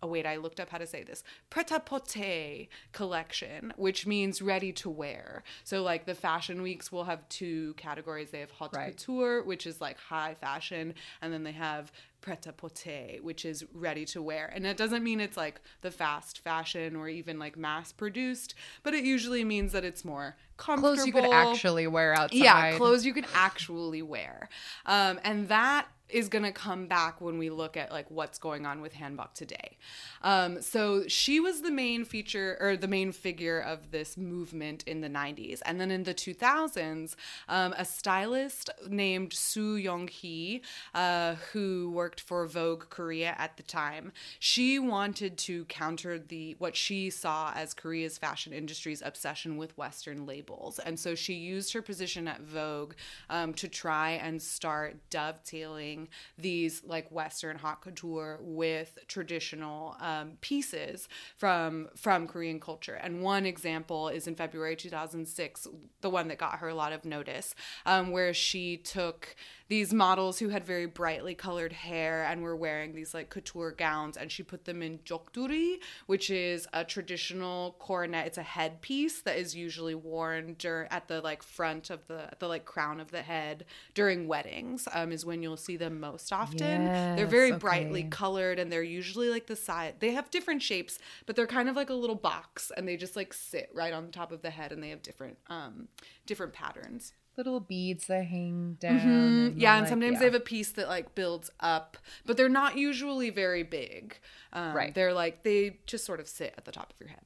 [0.03, 4.90] oh wait, I looked up how to say this pret-a-porter collection, which means ready to
[4.90, 5.42] wear.
[5.64, 8.30] So like the fashion weeks will have two categories.
[8.30, 8.97] They have haute Right.
[8.97, 11.92] couture, which is like high fashion, and then they have
[12.26, 14.50] pret-a-porter, which is ready to wear.
[14.52, 18.52] And it doesn't mean it's like the fast fashion or even like mass produced,
[18.82, 20.96] but it usually means that it's more comfortable.
[20.96, 22.36] Clothes you could actually wear outside.
[22.36, 24.48] Yeah, clothes you can actually wear.
[24.86, 28.64] Um, and that is going to come back when we look at like what's going
[28.64, 29.76] on with Hanbok today.
[30.22, 35.00] Um, so she was the main feature or the main figure of this movement in
[35.00, 35.60] the 90s.
[35.66, 37.16] And then in the 2000s,
[37.48, 40.62] um, a stylist named Soo Young Hee,
[40.94, 44.12] uh, who worked worked for Vogue Korea at the time.
[44.38, 50.24] She wanted to counter the what she saw as Korea's fashion industry's obsession with Western
[50.24, 52.94] labels, and so she used her position at Vogue
[53.28, 56.08] um, to try and start dovetailing
[56.38, 62.94] these like Western haute couture with traditional um, pieces from from Korean culture.
[62.94, 65.68] And one example is in February 2006,
[66.00, 67.54] the one that got her a lot of notice,
[67.84, 69.36] um, where she took
[69.68, 74.16] these models who had very brightly colored hair and were wearing these like couture gowns
[74.16, 78.26] and she put them in jokduri which is a traditional coronet.
[78.26, 82.48] It's a headpiece that is usually worn dur- at the like front of the the
[82.48, 83.64] like crown of the head
[83.94, 86.92] during weddings um, is when you'll see them most often.
[87.14, 90.98] They're very Yes, brightly colored and they're usually like the side they have different shapes
[91.26, 94.10] but they're kind of like a little box and they just like sit right on
[94.10, 95.88] top of the head and they have different um
[96.26, 99.01] different patterns Little beads that hang down.
[99.01, 100.18] Mm, yeah, and like, sometimes yeah.
[100.20, 104.18] they have a piece that like builds up, but they're not usually very big.
[104.55, 104.95] Um, Right.
[104.95, 107.20] They're like they just sort of sit at the top of your head.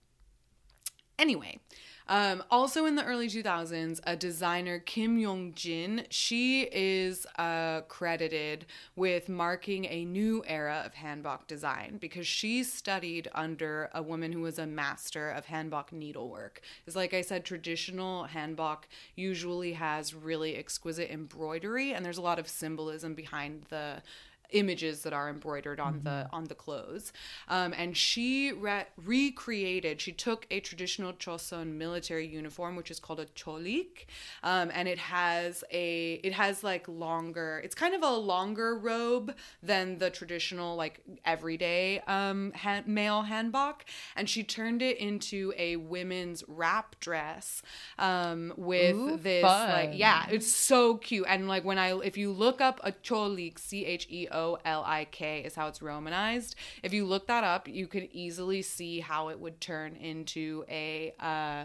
[1.18, 1.60] Anyway,
[2.10, 8.66] um, also in the early 2000s, a designer, Kim Yong Jin, she is uh, credited
[8.96, 14.40] with marking a new era of hanbok design because she studied under a woman who
[14.40, 16.60] was a master of hanbok needlework.
[16.84, 22.40] Is like I said, traditional hanbok usually has really exquisite embroidery, and there's a lot
[22.40, 24.02] of symbolism behind the
[24.52, 27.12] images that are embroidered on the on the clothes.
[27.48, 33.20] Um, and she re- recreated she took a traditional choson military uniform which is called
[33.20, 34.06] a cheolik
[34.42, 39.34] um, and it has a it has like longer it's kind of a longer robe
[39.62, 43.82] than the traditional like everyday um, ha- male hanbok.
[44.16, 47.62] And she turned it into a women's wrap dress
[47.98, 51.26] um, with Ooh, this like yeah it's so cute.
[51.28, 53.58] And like when i if you look up a cheolik
[54.40, 56.56] c-h-e-o-l-i-k is how it's romanized.
[56.82, 61.14] If you look that up you could easily see how it would turn into a
[61.20, 61.64] uh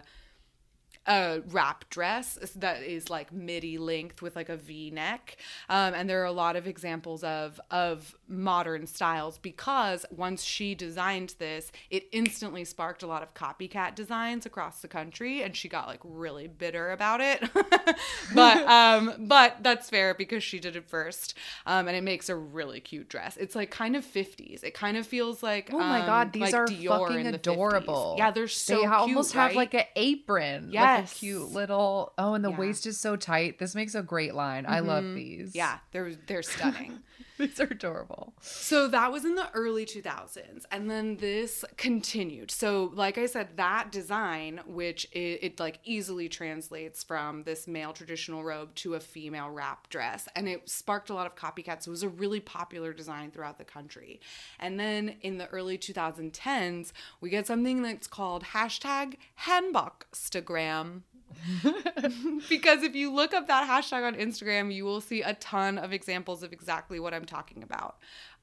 [1.07, 5.37] a wrap dress that is like midi length with like a V neck,
[5.69, 10.73] um, and there are a lot of examples of of modern styles because once she
[10.75, 15.67] designed this, it instantly sparked a lot of copycat designs across the country, and she
[15.69, 17.43] got like really bitter about it.
[18.33, 21.35] but um, but that's fair because she did it first,
[21.65, 23.37] um, and it makes a really cute dress.
[23.37, 24.63] It's like kind of fifties.
[24.63, 27.31] It kind of feels like Oh my um, god, these like are Dior fucking in
[27.31, 27.35] the 50s.
[27.35, 28.15] adorable.
[28.17, 30.69] Yeah, they're so They cute, almost have like an apron.
[30.71, 30.81] Yes.
[30.81, 32.13] Like a cute little.
[32.17, 32.57] Oh, and the Yeah.
[32.57, 33.59] waist is so tight.
[33.59, 34.65] This makes a great line.
[34.67, 35.15] I love mm-hmm.
[35.15, 35.55] these.
[35.55, 36.99] yeah, they're they're stunning.
[37.39, 38.33] These are adorable.
[38.41, 40.63] So that was in the early 2000s.
[40.71, 42.49] And then this continued.
[42.49, 47.91] So, like I said, that design, which it, it like easily translates from this male
[47.91, 50.29] traditional robe to a female wrap dress.
[50.35, 51.87] And it sparked a lot of copycats.
[51.87, 54.21] It was a really popular design throughout the country.
[54.59, 61.01] And then in the early 2010s, we get something that's called hashtag Hanbokstagram
[62.49, 65.93] because if you look up that hashtag on Instagram, you will see a ton of
[65.93, 67.97] examples of exactly what I'm talking about.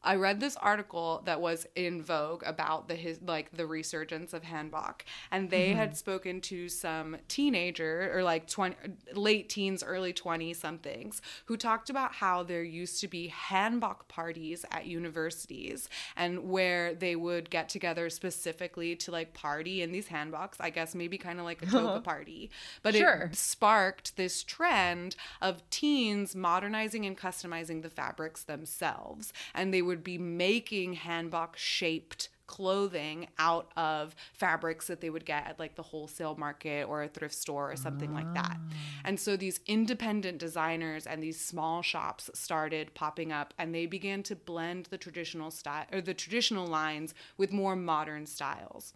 [0.05, 4.43] I read this article that was in Vogue about the his like the resurgence of
[4.43, 5.97] hanbok, and they had mm-hmm.
[5.97, 8.77] spoken to some teenager or like twenty
[9.15, 14.65] late teens, early twenty somethings who talked about how there used to be hanbok parties
[14.71, 20.55] at universities and where they would get together specifically to like party in these hanboks.
[20.59, 22.51] I guess maybe kind of like a toga party,
[22.83, 23.31] but Sure.
[23.33, 29.33] it sparked this trend of teens modernizing and customizing the fabrics themselves.
[29.55, 35.47] And they would be making hanbok shaped clothing out of fabrics that they would get
[35.47, 38.59] at like the wholesale market or a thrift store or something like that.
[38.59, 38.75] Ah.
[39.07, 44.23] And so these independent designers and these small shops started popping up and they began
[44.25, 48.93] to blend the traditional style or the traditional lines with more modern styles.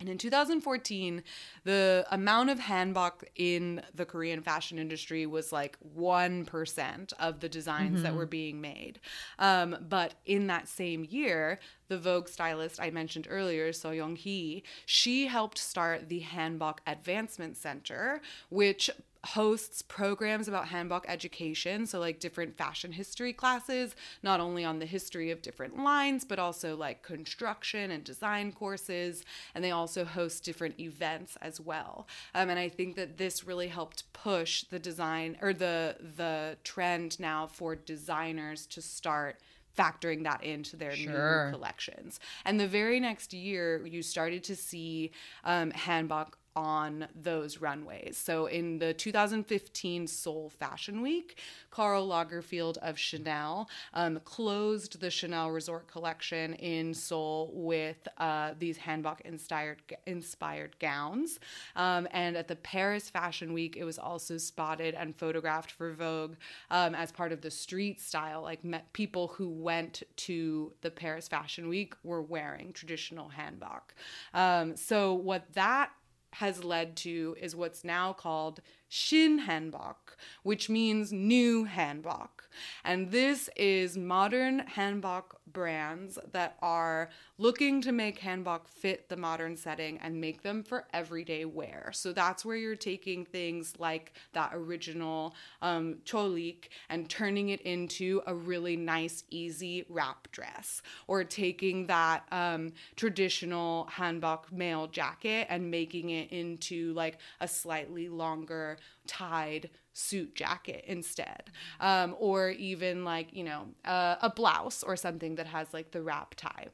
[0.00, 1.22] And in 2014,
[1.62, 8.02] the amount of hanbok in the Korean fashion industry was like 1% of the designs
[8.02, 8.98] that were being made.
[9.38, 14.62] Um, but in that same year, the Vogue stylist I mentioned earlier, So Young Hee,
[14.86, 18.90] she helped start the Hanbok Advancement Center, which
[19.24, 21.86] hosts programs about hanbok education.
[21.86, 26.38] So like different fashion history classes not only on the history of different lines but
[26.38, 29.24] also like construction and design courses.
[29.54, 32.06] And they also host different events as well.
[32.34, 37.18] Um, and i think that this really helped push the design or the the trend
[37.18, 39.38] now for designers to start
[39.76, 41.46] factoring that into their Sure.
[41.46, 42.20] new collections.
[42.44, 45.10] And the very next year, you started to see
[45.44, 48.16] um, hanbok on those runways.
[48.16, 51.38] So in the 2015 Seoul Fashion Week,
[51.70, 58.78] Karl Lagerfeld of Chanel um, closed the Chanel Resort collection in Seoul with uh, these
[58.78, 61.40] hanbok inspired inspired gowns.
[61.76, 66.34] Um, and at the Paris Fashion Week, it was also spotted and photographed for Vogue
[66.70, 68.42] um, as part of the street style.
[68.42, 68.60] Like
[68.92, 73.94] people who went to the Paris Fashion Week were wearing traditional hanbok.
[74.32, 75.90] Um, so what that
[76.34, 82.43] has led to is what's now called Shin Hanbok, which means new hanbok.
[82.84, 89.56] And this is modern hanbok brands that are looking to make hanbok fit the modern
[89.56, 91.90] setting and make them for everyday wear.
[91.92, 98.22] So that's where you're taking things like that original um, cheolik and turning it into
[98.26, 105.70] a really nice, easy wrap dress, or taking that um, traditional hanbok male jacket and
[105.70, 111.50] making it into like a slightly longer tied suit jacket instead.
[111.80, 116.02] Um, or even like you know uh, a blouse or something that has like the
[116.02, 116.68] wrap tie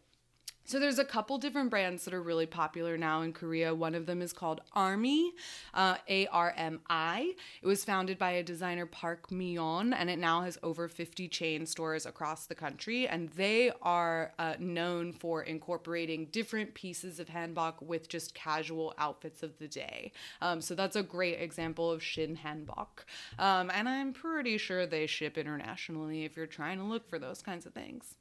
[0.65, 3.75] so there's a couple different brands that are really popular now in Korea.
[3.75, 5.33] One of them is called Army,
[5.75, 7.35] uh, A R M I.
[7.63, 11.67] It was founded by a designer Park Myon, and it now has over 50 chain
[11.67, 13.09] stores across the country.
[13.09, 19.43] And they are uh, known for incorporating different pieces of hanbok with just casual outfits
[19.43, 20.13] of the day.
[20.41, 23.05] Um, so that's a great example of Shin hanbok.
[23.39, 27.43] Um, and I'm pretty sure they ship internationally if you're trying to look for those
[27.43, 28.15] kinds of things.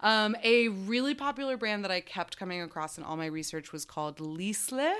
[0.00, 3.84] Um, a really popular brand that I kept coming across in all my research was
[3.84, 4.94] called Leesle.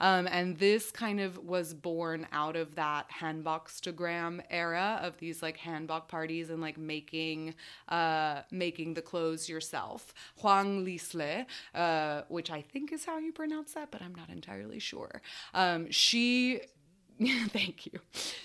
[0.00, 5.58] Um, and this kind of was born out of that Hanbokstagram era of these like
[5.58, 7.54] hanbok parties and like making
[7.88, 10.14] uh, making the clothes yourself.
[10.36, 14.78] Hwang Leesle, uh, which I think is how you pronounce that, but I'm not entirely
[14.78, 15.22] sure.
[15.52, 16.60] Um, she
[17.48, 18.00] Thank you.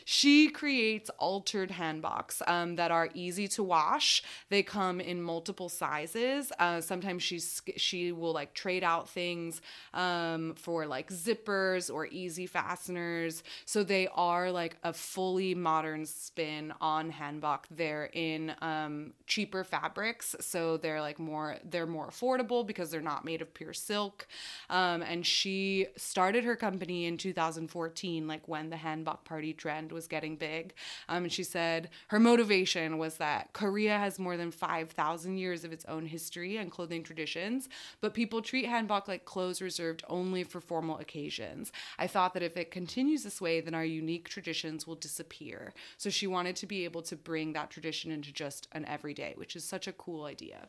[0.06, 4.22] She creates altered hanboks um, that are easy to wash.
[4.50, 6.52] They come in multiple sizes.
[6.60, 9.62] Uh, sometimes she's she will like trade out things
[9.96, 13.44] um, for like zippers or easy fasteners.
[13.66, 17.62] So they are like a fully modern spin on hanbok.
[17.72, 23.26] They're in um, cheaper fabrics, so they're like more they're more affordable because they're not
[23.26, 24.28] made of pure silk.
[24.70, 29.92] Um, and she started her company in 2014, like when when the hanbok party trend
[29.92, 30.74] was getting big.
[31.08, 35.72] Um, and she said her motivation was that Korea has more than 5,000 years of
[35.72, 37.70] its own history and clothing traditions,
[38.02, 41.72] but people treat hanbok like clothes reserved only for formal occasions.
[41.98, 45.74] I thought that if it continues this way, then our unique traditions will disappear.
[45.98, 49.56] So she wanted to be able to bring that tradition into just an everyday, which
[49.56, 50.68] is such a cool idea.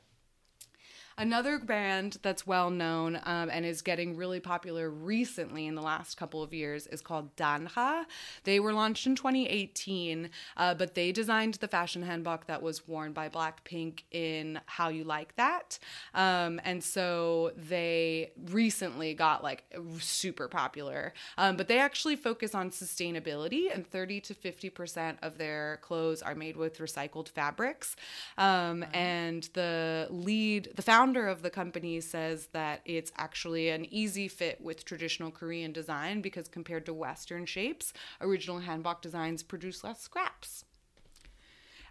[1.21, 6.17] Another band that's well known um, and is getting really popular recently in the last
[6.17, 8.07] couple of years is called Danha.
[8.45, 13.13] They were launched in 2018, uh, but they designed the fashion hanbok that was worn
[13.13, 15.79] by Blackpink in How You Like That.
[16.15, 19.65] Um, and so they recently got like
[19.99, 21.13] super popular.
[21.37, 26.35] Um, but they actually focus on sustainability, and 30 to 50% of their clothes are
[26.35, 27.95] made with recycled fabrics.
[28.39, 33.85] Um, and the lead, the founder, founder of the company says that it's actually an
[33.93, 39.82] easy fit with traditional Korean design because compared to Western shapes, original hanbok designs produce
[39.82, 40.65] less scraps.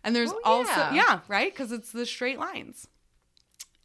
[0.06, 0.94] And there's Oh, also, yeah.
[0.94, 1.52] yeah, right?
[1.52, 2.88] Because it's the straight lines.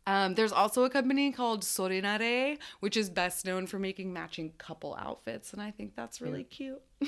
[0.07, 4.95] Um, there's also a company called Sorinare, which is best known for making matching couple
[4.95, 5.53] outfits.
[5.53, 6.81] And I think that's really cute.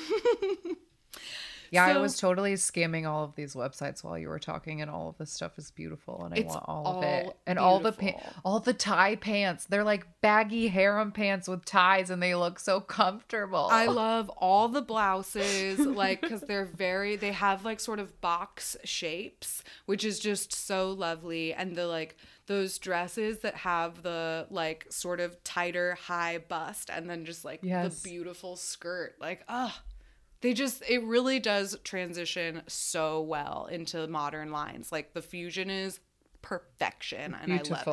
[1.71, 5.09] Yeah, I was totally skimming all of these websites while you were talking, and all
[5.09, 7.27] of this stuff is beautiful, and I want all, of it.
[7.27, 11.65] all And all the pa- all the tie pants, they're like baggy harem pants with
[11.65, 13.69] ties, and they look so comfortable.
[13.71, 18.77] I love all the blouses, like, because they're very, they have like sort of box
[18.85, 21.53] shapes, which is just so lovely.
[21.53, 22.17] And the like,
[22.47, 27.59] those dresses that have the like sort of tighter high bust and then just like
[27.63, 28.01] Yes.
[28.03, 29.17] the beautiful skirt.
[29.21, 29.83] Like, ah,
[30.41, 34.93] they just, it really does transition so well into modern lines.
[34.93, 36.01] Like, the fusion is
[36.43, 37.35] perfection.
[37.43, 37.89] And I love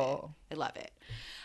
[0.50, 0.54] it.
[0.54, 0.92] I love it.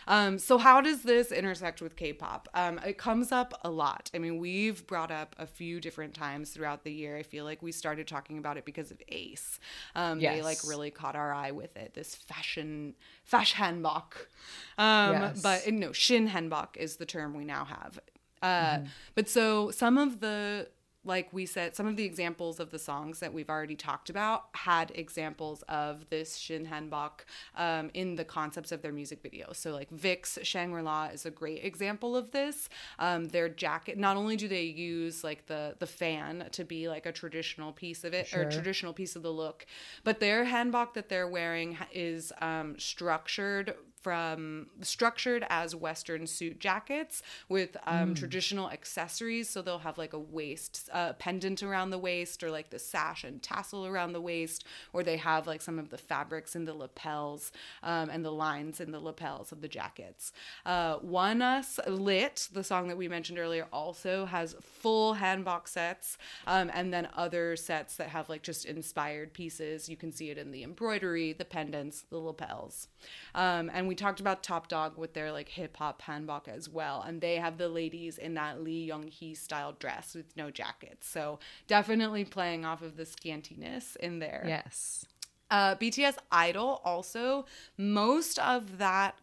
[0.06, 2.48] Um, so how does this intersect with K-pop?
[2.54, 4.10] Um, it comes up a lot.
[4.14, 7.16] I mean, we've brought up a few different times throughout the year.
[7.16, 9.60] I feel like we started talking about it because of Ace.
[9.94, 11.94] Um, They like really caught our eye with it.
[11.94, 12.94] This fashion,
[13.24, 15.42] fashion Um, Yes.
[15.42, 17.98] But no, Shin Hanbok is the term we now have.
[18.42, 20.68] Uh, But so some of the
[21.02, 24.44] like we said, some of the examples of the songs that we've already talked about
[24.52, 27.20] had examples of this Shin Hanbok
[27.56, 29.56] um, in the concepts of their music videos.
[29.56, 32.68] So, like VIXX's Shangri La is a great example of this.
[32.98, 37.06] Um, their jacket, not only do they use like the the fan to be like
[37.06, 38.42] a traditional piece of it Sure.
[38.46, 39.64] or traditional piece of the look,
[40.04, 47.22] but their hanbok that they're wearing is um, structured from structured as western suit jackets
[47.48, 49.48] with um, traditional accessories.
[49.48, 53.24] So they'll have like a waist uh, pendant around the waist or like the sash
[53.24, 56.74] and tassel around the waist or they have like some of the fabrics in the
[56.74, 57.52] lapels
[57.82, 60.32] um, and the lines in the lapels of the jackets.
[60.64, 66.16] Uh, ONEUS lit the song that we mentioned earlier also has full hanbok sets
[66.46, 69.88] um, and then other sets that have like just inspired pieces.
[69.88, 72.88] You can see it in the embroidery the pendants the lapels.
[73.34, 77.02] Um, and we talked about Topp Dogg with their like hip hop hanbok as well.
[77.02, 81.08] And they have the ladies in that Lee Young Hee style dress with no jackets.
[81.08, 84.44] So definitely playing off of the scantiness in there.
[84.46, 85.06] Yes.
[85.50, 87.46] Uh, BTS Idol also,
[87.76, 89.18] most of that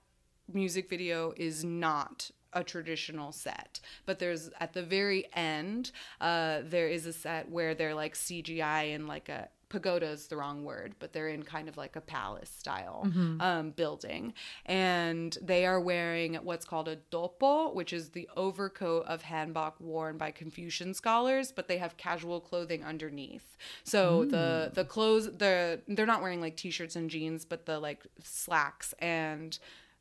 [0.51, 5.91] music video is not a traditional set but there's at the very end
[6.21, 10.37] uh there is a set where they're like cgi and like a pagoda is the
[10.37, 13.01] wrong word but they're in kind of like a palace style
[13.39, 14.33] um building.
[14.65, 20.17] And they are wearing what's called a dopo which is the overcoat of hanbok worn
[20.17, 23.57] by confucian scholars but they have casual clothing underneath.
[23.83, 28.05] So the the clothes the they're not wearing like t-shirts and jeans but the like
[28.23, 29.57] slacks and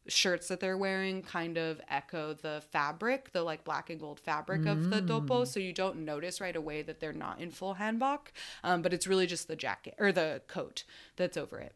[0.09, 4.67] shirts that they're wearing kind of echo the fabric, the like black and gold fabric
[4.67, 5.45] of the dopo.
[5.45, 8.29] So you don't notice right away that they're not in full hanbok,
[8.63, 10.85] um, but it's really just the jacket or the coat
[11.17, 11.75] that's over it.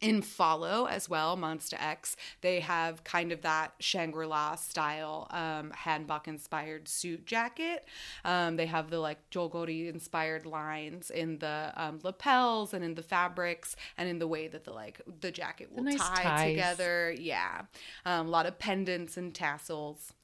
[0.00, 5.72] In Follow as well, MONSTA X, they have kind of that Shangri La style um,
[5.76, 7.84] hanbok inspired suit jacket.
[8.24, 13.02] Um, they have the like Jogori inspired lines in the um, lapels and in the
[13.02, 16.50] fabrics and in the way that the like the jacket will nice tie ties.
[16.52, 17.14] together.
[17.18, 17.62] Yeah,
[18.06, 20.14] um, a lot of pendants and tassels.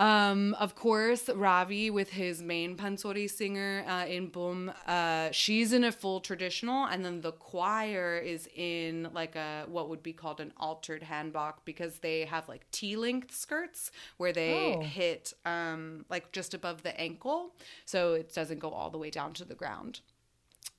[0.00, 5.84] Um, of course, Ravi with his main pansori singer uh, in Boom, uh, she's in
[5.84, 10.40] a full traditional, and then the choir is in like a what would be called
[10.40, 14.80] an altered hanbok because they have like T length skirts where they Oh.
[14.80, 17.52] hit um, like just above the ankle,
[17.84, 20.00] so it doesn't go all the way down to the ground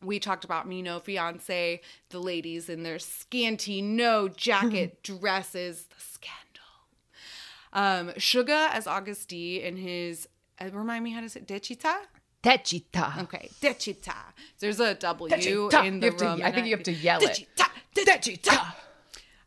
[0.03, 1.80] we talked about Mino fiance
[2.10, 5.99] the ladies in their scanty no jacket dresses the
[7.73, 10.27] um suga as Agust D in his
[10.60, 11.93] uh, remind me how to say dechita
[12.43, 13.22] Techita.
[13.23, 14.15] okay dechita
[14.60, 15.85] there's a w Dechita.
[15.85, 17.48] in You the to- I think you have to yell it.
[17.56, 18.73] Dechita, dechita.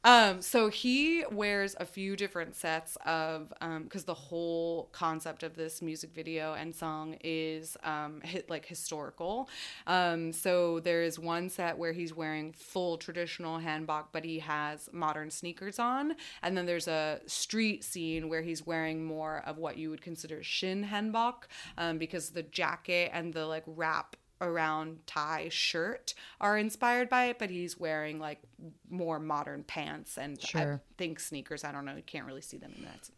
[0.05, 3.53] Um, so he wears a few different sets of
[3.83, 9.49] because the whole concept of this music video and song is um, hit like historical.
[9.87, 14.91] Um, so there is one set where he's wearing full traditional hanbok, but he has
[14.93, 19.79] modern sneakers on, and then there's a street scene where he's wearing more of what
[19.79, 21.45] you would consider shin hanbok
[21.79, 27.39] um, because the jacket and the like wrap around tie shirt are inspired by it,
[27.39, 28.43] but he's wearing like
[28.91, 30.39] more modern pants and
[30.75, 31.65] I think sneakers.
[31.65, 31.95] I don't know.
[31.95, 33.11] You can't really see them in that.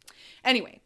[0.45, 0.81] Anyway.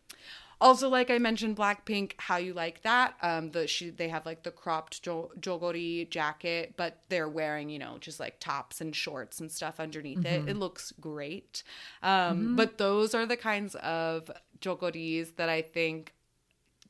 [0.63, 3.15] Also, like I mentioned, Blackpink, how you like that?
[3.23, 7.79] Um, the she they have like the cropped jo- jogori jacket, but they're wearing you
[7.79, 10.47] know just like tops and shorts and stuff underneath it.
[10.47, 11.63] It looks great.
[12.03, 14.31] Um, But those are the kinds of
[14.61, 16.13] jogoris that I think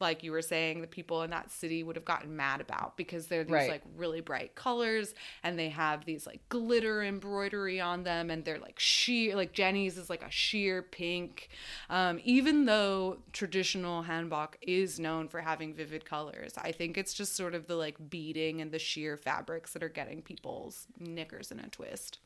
[0.00, 3.26] like you were saying, the people in that city would have gotten mad about because
[3.26, 3.70] they're these Right.
[3.70, 8.58] like really bright colors and they have these like glitter embroidery on them and they're
[8.58, 11.48] like sheer like Jennie's is like a sheer pink.
[11.88, 17.36] Um, even though traditional hanbok is known for having vivid colors, I think it's just
[17.36, 21.60] sort of the like beading and the sheer fabrics that are getting people's knickers in
[21.60, 22.18] a twist.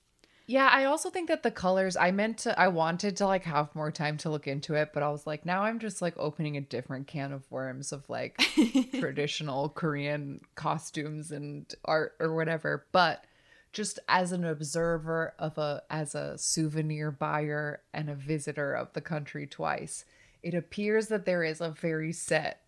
[0.47, 3.75] Yeah, I also think that the colors I meant to I wanted to like have
[3.75, 6.57] more time to look into it, but I was like now I'm just like opening
[6.57, 8.37] a different can of worms of like
[9.01, 12.85] traditional Korean costumes and art or whatever.
[12.93, 13.25] But
[13.73, 19.01] just as an observer of a as a souvenir buyer and a visitor of the
[19.01, 20.05] country twice,
[20.43, 22.61] it appears that there is a very set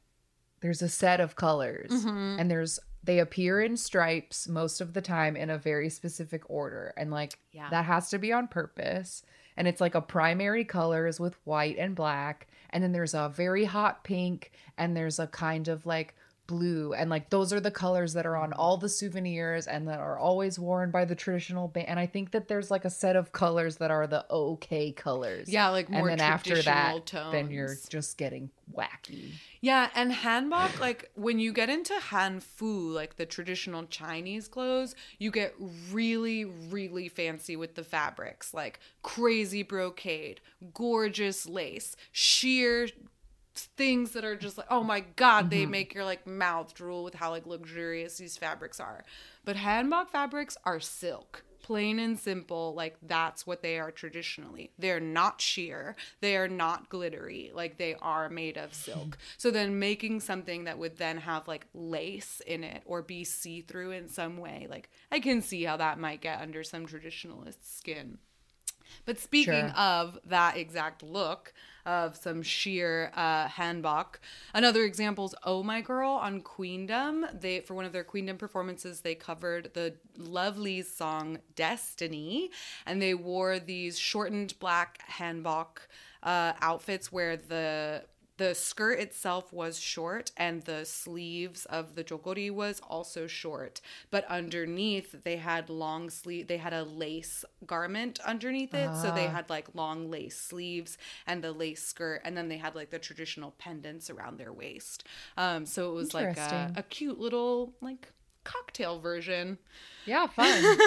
[0.61, 2.41] there's a set of colors mm-hmm.
[2.41, 6.93] and there's they appear in stripes most of the time in a very specific order
[6.97, 7.71] and like Yeah.
[7.71, 9.23] that has to be on purpose
[9.57, 13.65] and it's like a primary colors with white and black and then there's a very
[13.65, 16.15] hot pink and there's a kind of like
[16.47, 19.99] blue and like those are the colors that are on all the souvenirs and that
[19.99, 23.17] are always worn by the traditional band and i think that there's like a set
[23.17, 25.49] of colors that are the okay colors.
[25.49, 29.33] Yeah, like more and then after that then you're just getting wacky.
[29.61, 35.31] Yeah, and hanbok, like when you get into hanfu, like the traditional Chinese clothes, you
[35.31, 35.55] get
[35.91, 40.41] really, really fancy with the fabrics, like crazy brocade,
[40.75, 42.89] gorgeous lace, sheer
[43.65, 45.71] things that are just like, oh my god, they mm-hmm.
[45.71, 49.05] make your like mouth drool with how like luxurious these fabrics are.
[49.45, 51.45] But hanbok fabrics are silk.
[51.63, 54.71] Plain and simple, like that's what they are traditionally.
[54.79, 59.19] They're not sheer, they are not glittery, like they are made of silk.
[59.37, 63.63] So then making something that would then have like lace in it or be see
[63.63, 67.59] through in some way, like I can see how that might get under some traditionalist
[67.63, 68.19] skin.
[69.05, 69.77] But speaking Sure.
[69.77, 71.53] of that exact look
[71.85, 74.17] of some sheer uh, hanbok,
[74.53, 77.27] another example is Oh My Girl on Queendom.
[77.33, 82.51] They for one of their Queendom performances, they covered the Lovelyz song Destiny,
[82.87, 85.79] and they wore these shortened black hanbok
[86.23, 88.03] uh, outfits where the
[88.39, 93.81] the skirt itself was short and the sleeves of the jogori was also short.
[94.11, 98.97] But underneath they had long sleeve they had a lace garment underneath it.
[98.97, 102.75] So they had like long lace sleeves and the lace skirt and then they had
[102.75, 105.05] like the traditional pendants around their waist.
[105.37, 108.09] Um so it was like a, a cute little like
[108.47, 109.59] cocktail version
[110.05, 110.81] yeah fun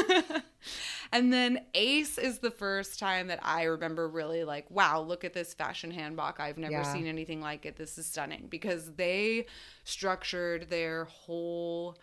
[1.12, 5.34] and then Ace is the first time that I remember really like, wow, look at
[5.34, 6.40] this fashion hanbok.
[6.40, 6.84] I've never Yeah.
[6.84, 7.76] seen anything like it.
[7.78, 9.48] This is stunning because they
[9.84, 11.98] structured their whole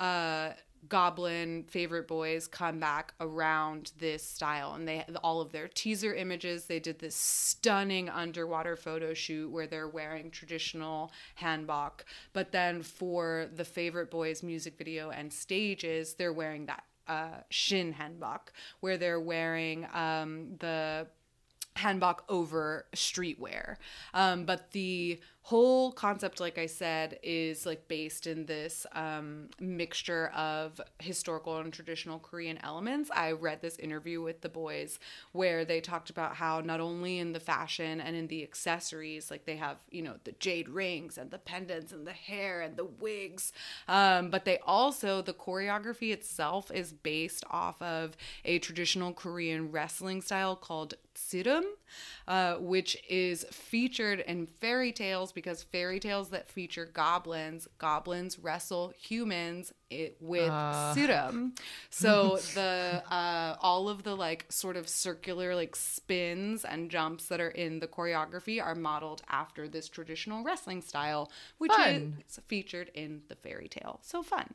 [0.00, 0.50] uh
[0.88, 6.64] goblin favorite boys come back around this style and they all of their teaser images
[6.64, 12.00] they did this stunning underwater photo shoot where they're wearing traditional hanbok
[12.32, 17.94] but then for the favorite boys music video and stages they're wearing that uh, shin
[17.94, 18.50] hanbok
[18.80, 21.06] where they're wearing um, the
[21.76, 23.76] hanbok over streetwear.
[24.14, 30.28] Um, but the whole concept, like I said, is like based in this um, mixture
[30.28, 33.10] of historical and traditional Korean elements.
[33.12, 35.00] I read this interview with the boys
[35.32, 39.44] where they talked about how not only in the fashion and in the accessories, like
[39.44, 42.84] they have, you know, the jade rings and the pendants and the hair and the
[42.84, 43.52] wigs,
[43.88, 50.22] um, but they also, the choreography itself is based off of a traditional Korean wrestling
[50.22, 51.64] style called ssireum,
[52.28, 58.92] uh, which is featured in fairy tales because fairy tales that feature goblins, goblins wrestle
[58.98, 61.52] humans it, with ssireum.
[61.90, 67.40] So the uh, all of the like sort of circular like spins and jumps that
[67.40, 72.22] are in the choreography are modeled after this traditional wrestling style, which Fun.
[72.26, 74.00] is featured in the fairy tale.
[74.02, 74.54] So fun.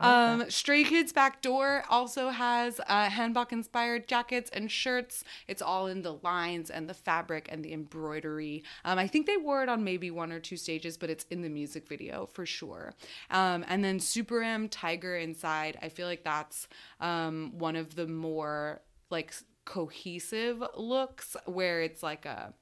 [0.00, 5.24] Um, Stray Kids Back Door also has uh, hanbok inspired jackets and shirts.
[5.48, 8.62] It's all in the lines and the fabric and the embroidery.
[8.84, 11.42] Um, I think they wore it on maybe one or two stages, but it's in
[11.42, 12.94] the music video for sure.
[13.30, 15.78] Um, and then Super M Tiger Inside.
[15.82, 16.68] I feel like that's
[17.00, 19.32] um, one of the more like
[19.64, 22.54] cohesive looks where it's like a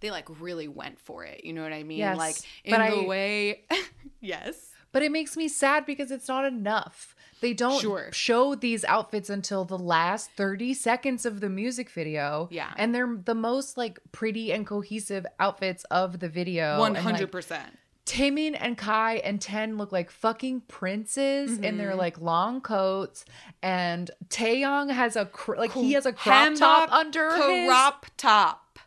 [0.00, 1.44] they like really went for it.
[1.44, 1.98] You know what I mean?
[1.98, 3.64] Yes, like in the I- way
[4.20, 4.70] yes.
[4.92, 7.14] But it makes me sad because it's not enough.
[7.40, 8.08] They don't Sure.
[8.12, 12.48] show these outfits until the last 30 seconds of the music video.
[12.50, 12.72] Yeah.
[12.76, 16.78] And they're the most like pretty and cohesive outfits of the video.
[16.78, 17.30] One And, like.
[18.06, 23.26] Taemin and Kai and Ten look like fucking princes in their like long coats,
[23.62, 27.68] and Taeyong has a cr- like he has a crop top under his.
[27.68, 28.78] crop top.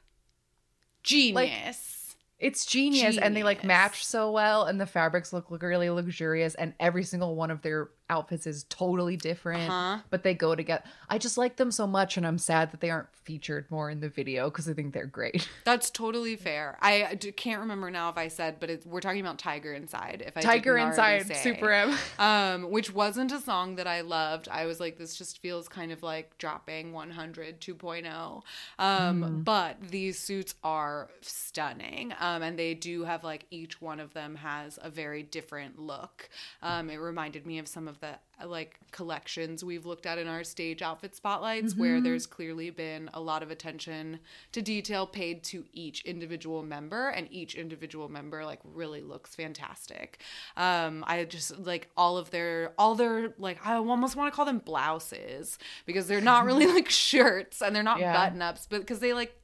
[1.03, 2.00] Genius.
[2.41, 6.55] It's genius, and they like match so well, and the fabrics look, look really luxurious,
[6.55, 9.99] and every single one of their outfits is totally different, Uh-huh.
[10.09, 10.83] but they go together.
[11.09, 13.99] I just like them so much, and I'm sad that they aren't featured more in
[14.01, 15.47] the video because I think they're great.
[15.63, 16.77] That's totally fair.
[16.81, 20.23] I can't remember now if I said, but it's, we're talking about Tiger Inside.
[20.25, 21.35] If I Tiger Inside, say.
[21.35, 21.97] Super M.
[22.19, 24.49] um, which wasn't a song that I loved.
[24.49, 28.41] I was like, this just feels kind of like Jopping 100 2.0.
[28.79, 32.13] Um, But these suits are stunning.
[32.19, 36.29] Um, and they do have like each one of them has a very different look.
[36.61, 38.15] Um, it reminded me of some of the
[38.45, 43.21] like collections we've looked at in our stage outfit spotlights where there's clearly been a
[43.21, 44.19] lot of attention
[44.51, 50.19] to detail paid to each individual member and each individual member like really looks fantastic
[50.57, 54.45] um i just like all of their all their like i almost want to call
[54.45, 58.13] them blouses because they're not really like shirts and they're not Yeah.
[58.13, 59.35] button ups but because they like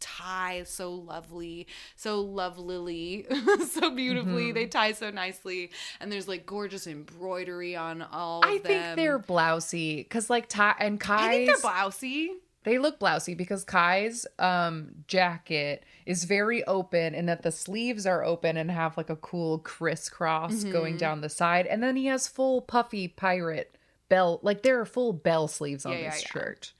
[0.00, 1.66] tie so lovely,
[1.96, 3.26] so lovely,
[3.70, 4.44] so beautifully.
[4.46, 4.54] Mm-hmm.
[4.54, 5.70] They tie so nicely,
[6.00, 8.44] and there's like gorgeous embroidery on all.
[8.44, 11.20] I think they're blousy because like tie and Kai's.
[11.20, 12.28] I think they're blousy.
[12.64, 18.24] They look blousy because Kai's um jacket is very open in that the sleeves are
[18.24, 20.72] open and have like a cool crisscross Mm-hmm.
[20.72, 21.66] going down the side.
[21.66, 23.76] And then he has full puffy pirate
[24.08, 26.28] bell like there are full bell sleeves on Yeah, yeah, this yeah.
[26.32, 26.72] shirt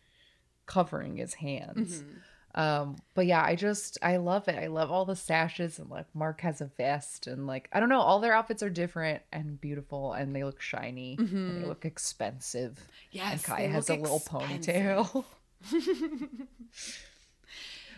[0.66, 1.98] covering his hands.
[2.02, 2.10] Mm-hmm.
[2.56, 4.56] Um, but yeah, I just I love it.
[4.58, 7.90] I love all the sashes and like Mark has a vest and like I don't
[7.90, 11.84] know, all their outfits are different and beautiful and they look shiny and they look
[11.84, 12.78] expensive.
[12.78, 13.32] and Mm-hmm.
[13.32, 14.74] Yes, Kai they has a little expensive.
[14.74, 15.24] ponytail.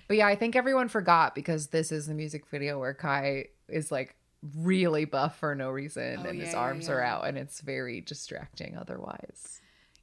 [0.08, 3.92] but yeah, I think everyone forgot because this is the music video where Kai is
[3.92, 4.16] like
[4.56, 7.60] really buff for no reason Oh, and his yeah, yeah, arms are out and it's
[7.60, 9.57] very distracting otherwise.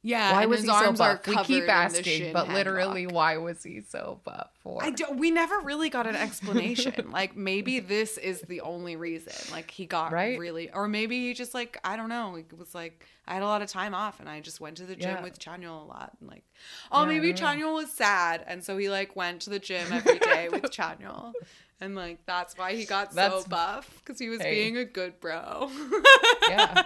[0.07, 1.25] Yeah, why was his he so buff?
[1.25, 4.83] We keep asking, but literally, why was he so buff for?
[4.83, 6.93] I don't, we never really got an explanation.
[7.11, 9.33] like maybe this is the only reason.
[9.51, 10.37] Like he got Right.
[10.37, 12.35] really, or maybe he just like I don't know.
[12.35, 14.83] It was like I had a lot of time off and I just went to
[14.85, 15.23] the gym Yeah.
[15.23, 16.11] with Chanyeol a lot.
[16.19, 16.43] And like,
[16.91, 17.33] oh, Yeah, maybe.
[17.33, 21.33] Chanyeol was sad, and so he like went to the gym every day with Chanyeol.
[21.81, 24.53] And like that's why he got That's- so buff because he was Hey.
[24.53, 25.71] being a good bro.
[26.47, 26.83] yeah,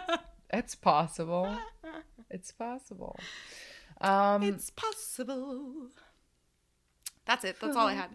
[0.52, 1.54] it's possible.
[2.30, 3.18] It's possible.
[4.02, 5.90] Um, it's possible.
[7.30, 7.58] That's it.
[7.62, 8.10] That's all I had.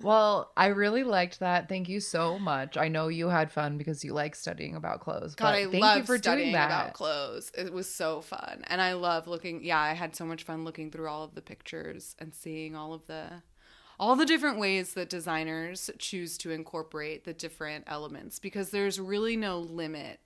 [0.02, 1.68] well, I really liked that.
[1.68, 2.76] Thank you so much.
[2.76, 5.36] I know you had fun because you like studying about clothes.
[5.36, 7.52] God, but I thank love you for studying about clothes.
[7.56, 9.62] It was so fun, and I love looking.
[9.62, 12.92] Yeah, I had so much fun looking through all of the pictures and seeing all
[12.92, 13.42] of the,
[14.00, 19.36] all the different ways that designers choose to incorporate the different elements because there's really
[19.36, 20.18] no limit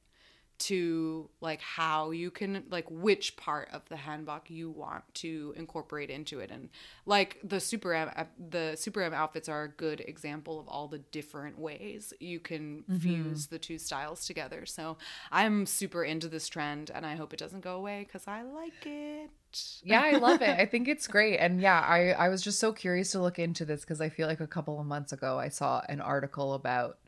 [0.61, 6.11] to like how you can like which part of the hanbok you want to incorporate
[6.11, 6.69] into it and
[7.07, 10.87] like the super m uh, the super m outfits are a good example of all
[10.87, 12.99] the different ways you can mm-hmm.
[12.99, 14.99] fuse the two styles together so
[15.33, 18.87] i'm super into this trend and i hope it doesn't go away because i like
[18.87, 19.31] it
[19.83, 20.61] yeah, I love it.
[20.61, 21.39] I think it's great.
[21.39, 24.29] And yeah, I, I was just so curious to look into this because I feel
[24.29, 26.99] like a couple of months ago I saw an article about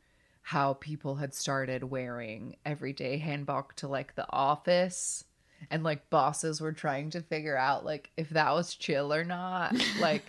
[0.43, 5.25] how people had started wearing everyday hanbok to like the office.
[5.71, 9.75] And like bosses were trying to figure out like if that was chill or not.
[10.01, 10.25] like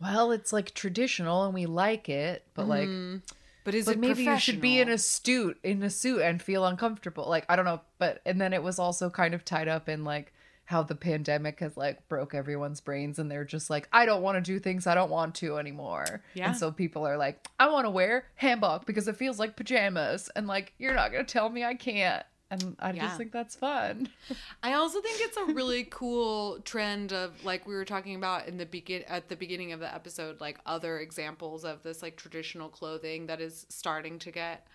[0.00, 3.18] well, it's like traditional and we like it, but like mm-hmm.
[3.64, 6.40] but is but it maybe you should be in a suit in a suit and
[6.40, 7.26] feel uncomfortable.
[7.28, 10.04] Like i don't know but and then it was also kind of tied up in
[10.04, 10.32] like
[10.70, 14.36] how the pandemic has like broke everyone's brains and they're just like i don't want
[14.36, 16.48] to do things i don't want to anymore Yeah.
[16.48, 20.30] and so people are like i want to wear hanbok because it feels like pajamas
[20.36, 23.06] and like you're not gonna tell me i can't and i Yeah.
[23.06, 24.08] just think that's fun
[24.62, 28.56] I also think it's a really cool trend of like we were talking about in
[28.56, 32.68] the begin at the beginning of the episode, like other examples of this like traditional
[32.68, 34.66] clothing that is starting to get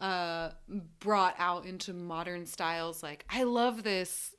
[0.00, 0.50] uh
[1.00, 3.02] brought out into modern styles.
[3.02, 4.34] Like I love this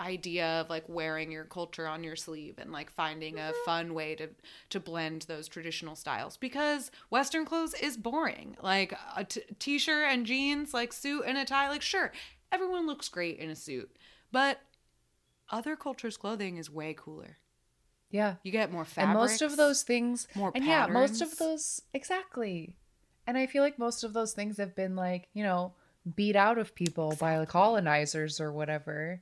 [0.00, 3.64] idea of like wearing your culture on your sleeve and like finding a mm-hmm.
[3.64, 4.28] fun way to
[4.70, 8.56] to blend those traditional styles because western clothes is boring.
[8.62, 12.12] Like a t- t-shirt and jeans like suit and a tie like sure
[12.52, 13.90] everyone looks great in a suit
[14.32, 14.60] but
[15.50, 17.38] other cultures clothing is way cooler.
[18.10, 18.34] Yeah.
[18.42, 19.10] You get more fashion.
[19.10, 22.76] and fabrics most of those things more and yeah most of those exactly.
[23.26, 25.72] And i feel like most of those things have been like you know
[26.14, 29.20] beat out of people by the colonizers or whatever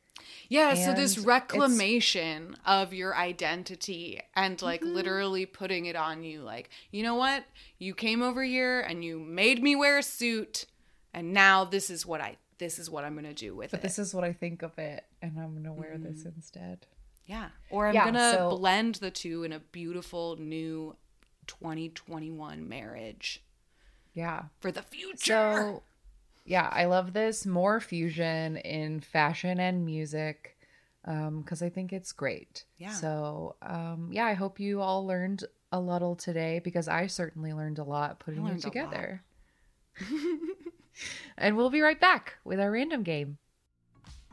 [0.49, 4.95] Yeah, so this reclamation of your identity and like Mm-hmm.
[4.95, 7.45] literally putting it on you like, you know what?
[7.79, 10.67] You came over here and you made me wear a suit
[11.15, 13.71] and now this is what I this is what I'm going to do with it.
[13.73, 13.83] but it.
[13.83, 16.29] this is what i think of it and i'm gonna wear this Mm-hmm.
[16.37, 16.87] instead
[17.27, 17.49] yeah.
[17.71, 20.95] Or I'm Yeah, going to so- blend the two in a beautiful new
[21.47, 23.43] 2021 marriage
[24.13, 25.17] yeah for the future.
[25.25, 25.83] so
[26.45, 30.57] yeah i love this more fusion in fashion and music
[31.07, 32.93] um because i think it's great Yeah.
[32.93, 37.79] so um yeah i hope you all learned a little today because i certainly learned
[37.79, 38.73] a lot putting it learned a lot.
[38.73, 39.23] together
[41.39, 43.39] and we'll be right back with our random game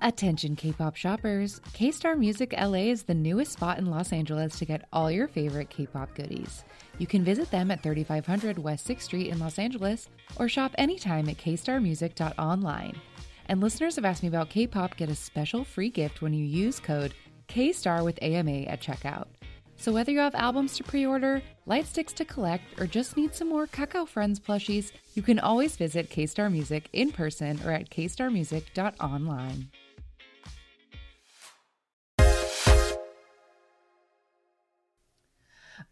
[0.03, 4.87] Attention K-pop shoppers, K-Star Music LA is the newest spot in Los Angeles to get
[4.91, 6.63] all your favorite K-pop goodies.
[6.97, 11.29] You can visit them at 3500 West 6th Street in Los Angeles or shop anytime
[11.29, 12.95] at kstarmusic.online.
[13.47, 16.79] And listeners have asked me about K-pop get a special free gift when you use
[16.79, 17.13] code
[17.47, 19.27] KSTAR with AMA at checkout.
[19.75, 23.49] So whether you have albums to pre-order, light sticks to collect, or just need some
[23.49, 29.69] more Kakao Friends plushies, you can always visit K-Star Music in person or at kstarmusic.online.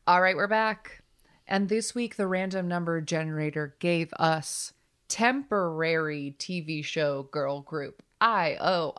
[0.10, 1.04] All right, we're back.
[1.48, 4.74] And this week, the random number generator gave us
[5.08, 8.98] temporary TV show girl group IOI.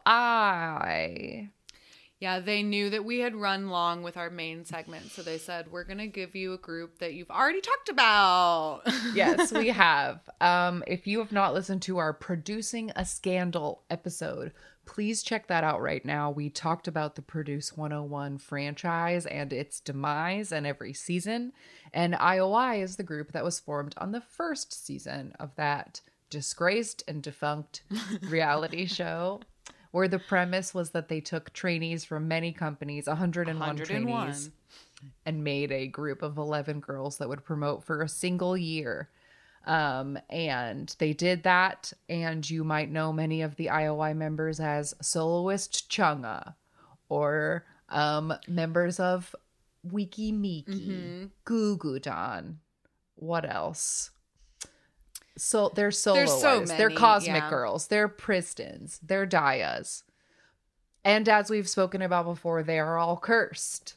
[2.20, 5.72] Yeah, they knew that we had run long with our main segment, so they said
[5.72, 8.82] we're gonna give you a group that you've already talked about.
[9.12, 10.20] yes, we have.
[10.40, 14.52] Um, if you have not listened to our Producing a Scandal episode,
[14.86, 16.31] please check that out right now.
[16.31, 21.52] We talked about the Produce 101 franchise and its demise and every season.
[21.93, 27.02] And IOI is the group that was formed on the first season of that disgraced
[27.07, 27.82] and defunct
[28.23, 29.40] reality show.
[29.93, 33.86] Where the premise was that they took trainees from many companies, 101, 101.
[33.86, 34.51] trainees,
[35.27, 39.09] and made a group of 11 girls that would promote for a single year.
[39.66, 41.92] Um, and they did that.
[42.08, 46.54] And you might know many of the IOI members as soloist Chungha
[47.08, 49.34] or um, members of
[49.86, 52.58] Weki Meki, Goo Goo Don.
[53.16, 54.10] What else?
[55.36, 56.40] So they're soloists.
[56.40, 57.50] so they're cosmic yeah.
[57.50, 57.86] girls.
[57.86, 58.98] They're Pristins.
[59.02, 60.02] They're Dayas.
[61.04, 63.94] And as we've spoken about before, they are all cursed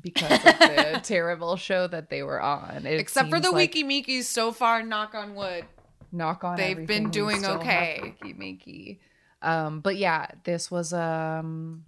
[0.00, 2.86] because of the terrible show that they were on.
[2.86, 5.64] It Except for the like- Weki Mekis so far, knock on wood.
[6.12, 8.14] knock on They've been doing okay.
[8.22, 8.98] Weki Meki.
[9.42, 11.84] Um, but yeah, this was um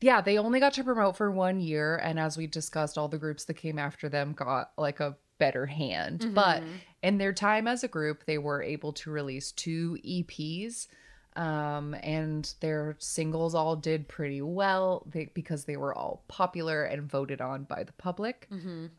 [0.00, 3.16] yeah, they only got to promote for one year, and as we discussed, all the
[3.18, 6.32] groups that came after them got like a better hand.
[6.34, 6.70] But Mm-hmm.
[7.02, 10.86] in their time as a group, they were able to release two EPs.
[11.36, 17.02] Um, and their singles all did pretty well they, because they were all popular and
[17.02, 18.48] voted on by the public.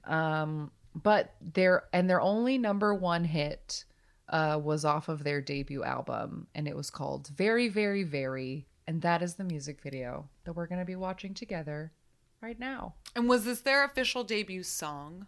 [0.04, 3.86] Um, but their and their only number one hit
[4.30, 9.02] uh, was off of their debut album, and it was called "Very, Very, Very," and
[9.02, 11.92] that is the music video that we're gonna be watching together
[12.42, 12.94] right now.
[13.16, 15.28] And was this their official debut song?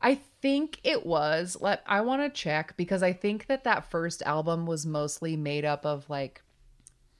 [0.00, 1.56] I think it was.
[1.60, 5.64] Let I want to check because I think that that first album was mostly made
[5.64, 6.42] up of like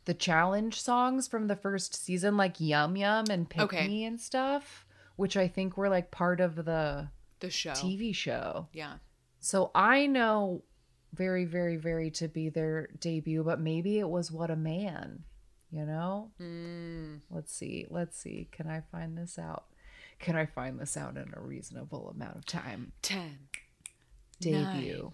[0.05, 3.87] the challenge songs from the first season, like Yum Yum and Pick Okay.
[3.87, 4.87] Me and stuff,
[5.17, 7.09] which I think were like part of the
[7.41, 7.73] The show.
[7.73, 8.69] TV show.
[8.73, 8.95] Yeah.
[9.41, 10.63] So I know
[11.13, 15.25] very, very, very to be their debut, but maybe it was Whatta Man,
[15.71, 16.31] you know?
[16.41, 17.21] Mm.
[17.31, 17.87] Let's see.
[17.91, 18.49] Let's see.
[18.53, 19.65] Can I find this out?
[20.19, 22.93] Can I find this out in a reasonable amount of time?
[23.03, 23.39] 10.
[24.41, 25.13] Debut.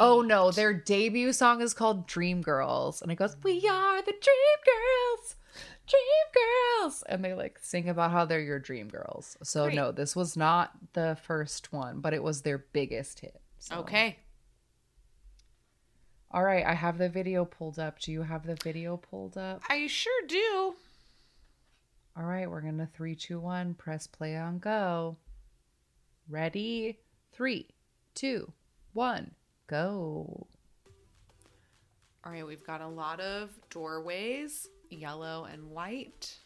[0.00, 3.02] oh no, their debut song is called Dream Girls.
[3.02, 5.36] And it goes, We are the Dream Girls.
[5.86, 7.04] Dream Girls.
[7.08, 9.36] And they like sing about how they're your dream girls.
[9.42, 9.76] So Great.
[9.76, 13.40] no, this was not the first one, but it was their biggest hit.
[13.58, 13.76] So.
[13.76, 14.18] Okay.
[16.30, 18.00] All right, I have the video pulled up.
[18.00, 19.62] Do you have the video pulled up?
[19.68, 20.74] I sure do.
[22.18, 25.18] All right, we're gonna three, two, one, press play on go.
[26.30, 26.98] Ready?
[27.32, 27.68] Three,
[28.14, 28.50] two,
[28.94, 29.32] one,
[29.66, 30.46] go.
[32.24, 36.38] All right, we've got a lot of doorways, yellow and white.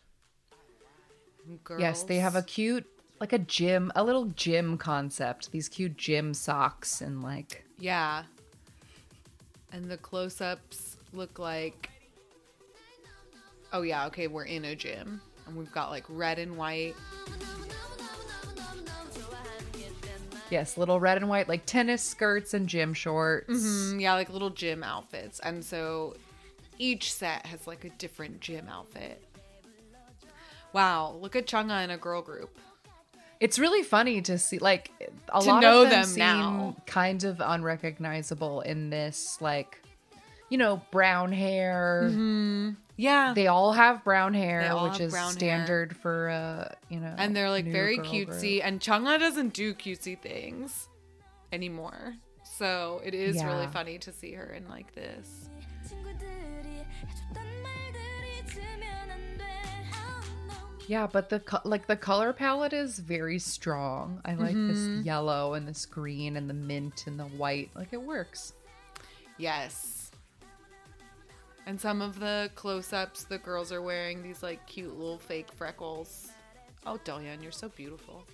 [1.63, 1.81] Girls.
[1.81, 2.87] Yes, they have a cute,
[3.21, 5.53] like a gym, a little gym concept.
[5.53, 8.25] These cute gym socks and like, Yeah.
[9.73, 11.91] And the close ups look like.
[13.73, 15.23] Oh, yeah, okay, we're in a gym.
[15.47, 16.95] And we've got like red and white.
[20.51, 23.49] yes, little red and white, like tennis skirts and gym shorts.
[23.53, 25.39] Mm, yeah, like little gym outfits.
[25.41, 26.17] And so
[26.79, 29.23] each set has like a different gym outfit.
[30.73, 32.57] Wow, look at Chungha in a girl group.
[33.41, 34.91] It's really funny to see, like,
[35.35, 36.77] a To lot know of them, them seem now.
[36.87, 39.81] kind of unrecognizable in this, like,
[40.51, 42.11] you know, brown hair.
[43.01, 43.33] Yeah.
[43.35, 46.01] They all have brown hair, which is standard hair.
[46.03, 47.15] for uh, you know.
[47.17, 48.67] And they're like very cutesy group.
[48.67, 50.87] and Chungha doesn't do cutesy things
[51.51, 52.15] anymore.
[52.59, 53.47] So it is yeah.
[53.47, 55.49] really funny to see her in like this.
[60.87, 64.21] Yeah, but the co- like the color palette is very strong.
[64.27, 64.97] I like mm-hmm.
[64.97, 67.71] this yellow and this green and the mint and the white.
[67.75, 68.53] Like it works.
[69.39, 70.00] Yes.
[71.67, 75.49] And some of the close ups, the girls are wearing these like cute little fake
[75.55, 76.29] freckles.
[76.87, 78.25] Oh, Dalian, you're so beautiful.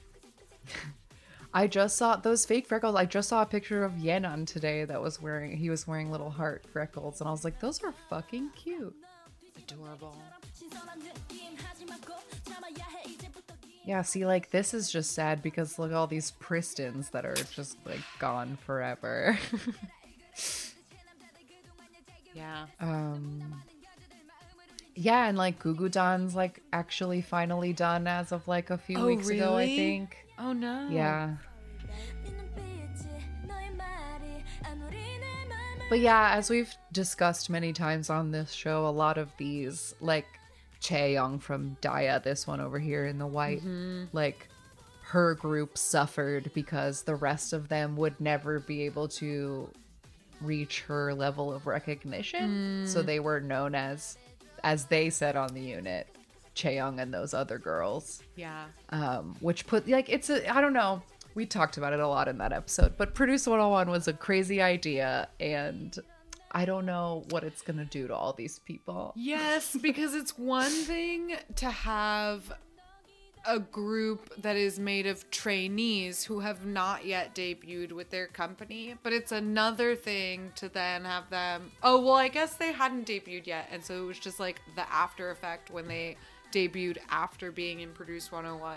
[1.55, 2.94] I just saw those fake freckles.
[2.97, 6.31] I just saw a picture of Yenon today that was wearing, he was wearing little
[6.31, 7.20] heart freckles.
[7.20, 8.94] And I was like, those are fucking cute.
[9.57, 10.16] Adorable.
[13.86, 17.78] Yeah, see, like, this is just sad because look all these Pristins that are just,
[17.86, 19.39] like, gone forever.
[22.36, 23.42] yeah um
[24.94, 29.28] Yeah, and like Gugudan's like actually finally done as of like a few Oh, weeks
[29.28, 30.16] ago, I think.
[30.38, 30.88] Oh no.
[30.90, 31.36] Yeah.
[35.88, 40.26] But yeah, as we've discussed many times on this show, a lot of these, like
[40.80, 43.62] Chaeyoung from DIA, this one over here in the white,
[44.12, 44.48] like
[45.02, 49.70] her group suffered because the rest of them would never be able to
[50.40, 52.84] reach her level of recognition.
[52.86, 54.16] So they were known as,
[54.64, 56.06] as they said on the unit,
[56.54, 58.64] Chaeyoung and those other girls Yeah.
[58.90, 61.02] um, which put like it's a I don't know.
[61.34, 64.62] We talked about it a lot in that episode, but Produce 101 was a crazy
[64.62, 65.94] idea, and
[66.50, 69.12] I don't know what it's gonna do to all these people.
[69.16, 72.50] Yes, because it's one thing to have
[73.47, 78.94] a group that is made of trainees who have not yet debuted with their company,
[79.02, 81.70] but it's another thing to then have them.
[81.82, 84.90] Oh, well, I guess they hadn't debuted yet, and so it was just like the
[84.93, 86.16] after effect when they
[86.52, 88.77] debuted after being in Produce 101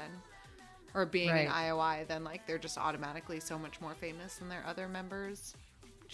[0.93, 1.49] or being in Right.
[1.49, 5.53] IOI, then like they're just automatically so much more famous than their other members.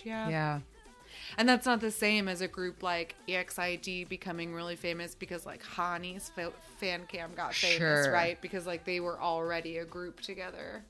[0.04, 0.30] Yeah.
[0.30, 0.60] Yeah,
[1.38, 5.64] And that's not the same as a group like EXID becoming really famous because like
[5.64, 8.12] Hani's fa- fan cam got famous, Sure.
[8.12, 8.42] right?
[8.42, 10.84] Because like they were already a group together.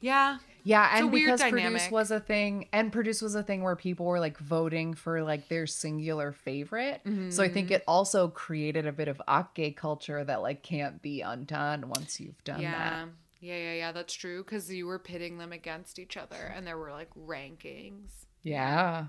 [0.00, 0.38] Yeah.
[0.64, 4.04] yeah, It's and because Produce was a thing, and Produce was a thing where people
[4.04, 7.00] were like voting for like their singular favorite.
[7.30, 7.74] So I think Mm-hmm.
[7.76, 12.42] it also created a bit of akgae culture that like can't be undone once you've
[12.44, 12.72] done yeah.
[13.04, 13.08] that.
[13.40, 16.76] Yeah, yeah, yeah, that's true because you were pitting them against each other and there
[16.78, 18.23] were like rankings.
[18.44, 19.06] Yeah.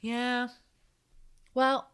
[0.00, 0.48] Yeah.
[1.54, 1.88] Well,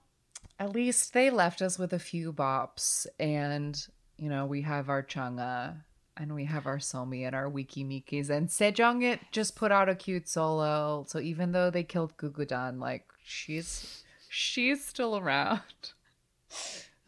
[0.58, 3.86] at least they left us with a few bops, and
[4.16, 5.76] you know we have our Chungha,
[6.16, 9.88] and we have our Somi and our Weki Mekis, and Sejeong it just put out
[9.88, 11.04] a cute solo.
[11.06, 15.60] So even though they killed Gugudan, like she's she's still around.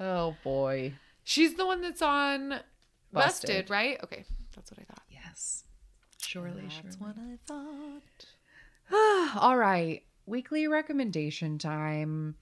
[0.03, 0.95] Oh boy,
[1.25, 2.61] She's the one that's on
[3.13, 3.71] Busted, Busted.
[3.71, 3.99] right?
[4.03, 4.25] Okay.
[4.57, 5.03] That's what I thought.
[5.11, 5.65] yes,
[6.23, 6.81] surely, sure.
[6.85, 7.13] That's surely.
[7.13, 8.27] what I thought.
[9.37, 12.35] All right, weekly recommendation time.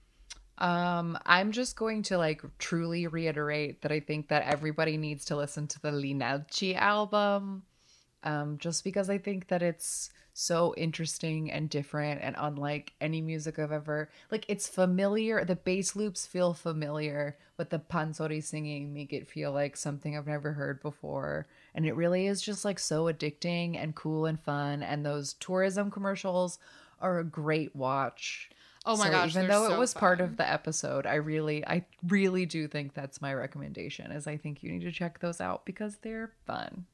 [0.57, 5.35] Um, I'm just going to like truly reiterate that I think that everybody needs to
[5.35, 7.63] listen to the Lee Nalchi album.
[8.23, 13.59] Um, just because I think that it's so interesting and different and unlike any music
[13.59, 15.43] I've ever like it's familiar.
[15.45, 20.27] The bass loops feel familiar, but the pansori singing make it feel like something I've
[20.27, 21.47] never heard before.
[21.75, 24.83] And it really is just like so addicting and cool and fun.
[24.83, 26.59] And those tourism commercials
[26.99, 28.49] are a great watch.
[28.85, 31.65] Oh my So gosh, Even though it so was part of the episode, I really,
[31.65, 34.11] I really do think that's my recommendation.
[34.11, 36.85] Is I think you need to check those out because they're fun.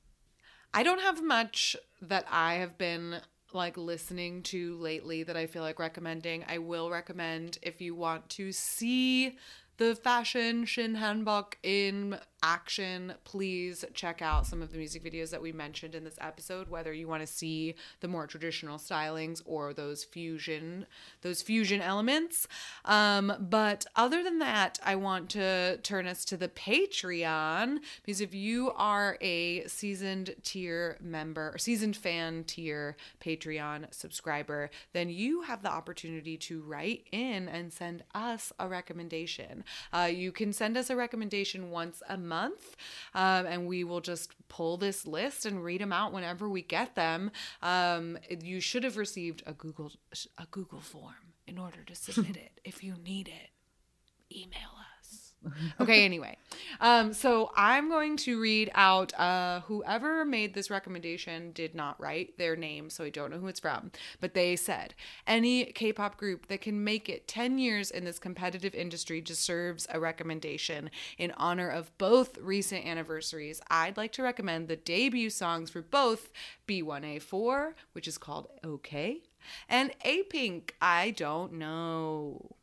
[0.74, 3.22] I don't have much that I have been
[3.54, 6.44] like listening to lately that I feel like recommending.
[6.48, 9.38] I will recommend if you want to see
[9.78, 15.42] the fashion Shin Hanbok in action, please check out some of the music videos that
[15.42, 19.74] we mentioned in this episode, whether you want to see the more traditional stylings or
[19.74, 20.86] those fusion,
[21.24, 22.48] those fusion elements.
[22.86, 28.36] Um, but other than that, I want to turn us to the Patreon because if
[28.36, 35.64] you are a seasoned tier member or seasoned fan tier Patreon subscriber, then you have
[35.64, 39.64] the opportunity to write in and send us a recommendation.
[39.92, 42.35] Uh, you can send us a recommendation once a month,
[43.14, 46.96] um, and we will just pull this list and read them out whenever we get
[46.96, 47.32] them.
[47.62, 49.92] Um, you should have received a Google
[50.38, 52.60] a Google form in order to submit it.
[52.64, 53.50] If you need it,
[54.36, 54.85] email us.
[55.80, 56.38] okay, anyway.
[56.80, 62.38] Um, so I'm going to read out uh, whoever made this recommendation did not write
[62.38, 63.92] their name, so I don't know who it's from.
[64.20, 64.94] But they said
[65.28, 69.88] any K pop group that can make it 10 years in this competitive industry deserves
[69.90, 70.90] a recommendation.
[71.18, 76.32] In honor of both recent anniversaries, I'd like to recommend the debut songs for both
[76.68, 79.22] B1A4, which is called OK,
[79.70, 82.56] and Apink, I Don't Know.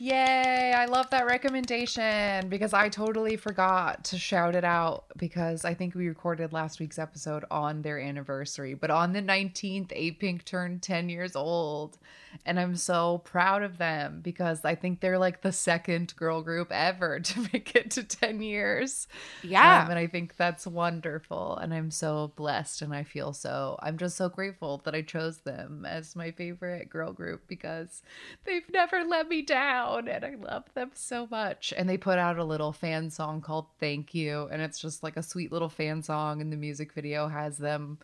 [0.00, 0.72] Yay!
[0.76, 5.96] I love that recommendation because I totally forgot to shout it out because I think
[5.96, 8.74] we recorded last week's episode on their anniversary.
[8.74, 11.98] But on the 19th, Apink turned 10 years old.
[12.46, 16.70] And I'm so proud of them because I think they're like the second girl group
[16.70, 19.06] ever to make it to 10 years.
[19.42, 19.84] Yeah.
[19.84, 21.56] Um, and I think that's wonderful.
[21.56, 22.82] And I'm so blessed.
[22.82, 26.88] And I feel so, I'm just so grateful that I chose them as my favorite
[26.88, 28.02] girl group because
[28.44, 30.08] they've never let me down.
[30.08, 31.72] And I love them so much.
[31.76, 34.48] And they put out a little fan song called Thank You.
[34.50, 36.40] And it's just like a sweet little fan song.
[36.40, 37.98] And the music video has them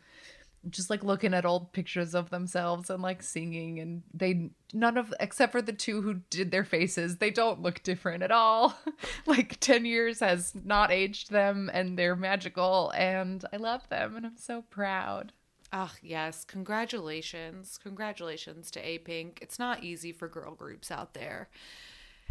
[0.71, 5.13] just like looking at old pictures of themselves and like singing and they none of
[5.21, 8.77] except for the two who did their faces they don't look different at all
[9.27, 14.27] like 10 years has not aged them and they're magical and i love them and
[14.27, 15.33] i'm so proud
[15.77, 16.45] Ah, yes.
[16.45, 17.81] Congratulations.
[17.83, 19.43] Congratulations to Apink.
[19.43, 21.49] It's not easy for girl groups out there.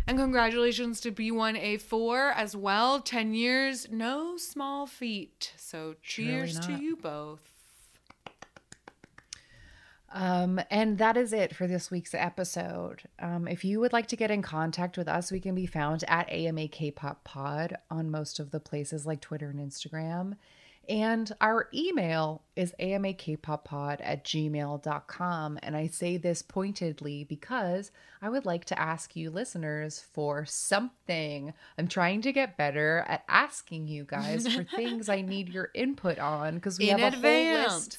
[0.07, 3.01] And congratulations to B1A4 as well.
[3.01, 5.51] 10 years, no small feat.
[5.57, 7.52] So cheers to you both.
[10.13, 13.01] Um, and that is it for this week's episode.
[13.19, 16.03] Um, if you would like to get in contact with us, we can be found
[16.07, 20.35] at AMA Kpop Pod on most of the places like Twitter and Instagram.
[20.89, 25.59] And our email is amakpoppod at gmail.com.
[25.63, 27.91] And I say this pointedly because
[28.21, 31.53] I would like to ask you listeners for something.
[31.77, 36.19] I'm trying to get better at asking you guys for things I need your input
[36.19, 37.97] on because we In have a whole list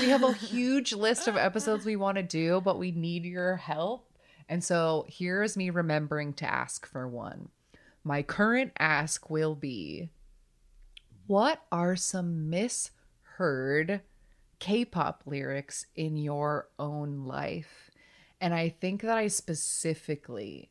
[0.00, 3.56] we have a huge list of episodes we want to do, but we need your
[3.56, 4.08] help.
[4.48, 7.50] And so here's me remembering to ask for one.
[8.04, 10.10] My current ask will be
[11.28, 14.00] What are some misheard
[14.58, 17.90] K pop lyrics in your own life?
[18.40, 20.70] And I think that I specifically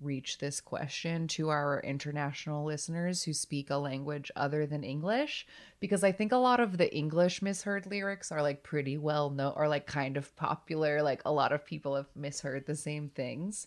[0.00, 5.46] reach this question to our international listeners who speak a language other than English
[5.80, 9.52] because I think a lot of the English misheard lyrics are like pretty well known
[9.56, 11.02] or like kind of popular.
[11.02, 13.66] Like a lot of people have misheard the same things.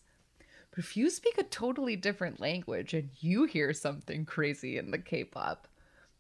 [0.72, 4.98] But if you speak a totally different language and you hear something crazy in the
[4.98, 5.68] K pop,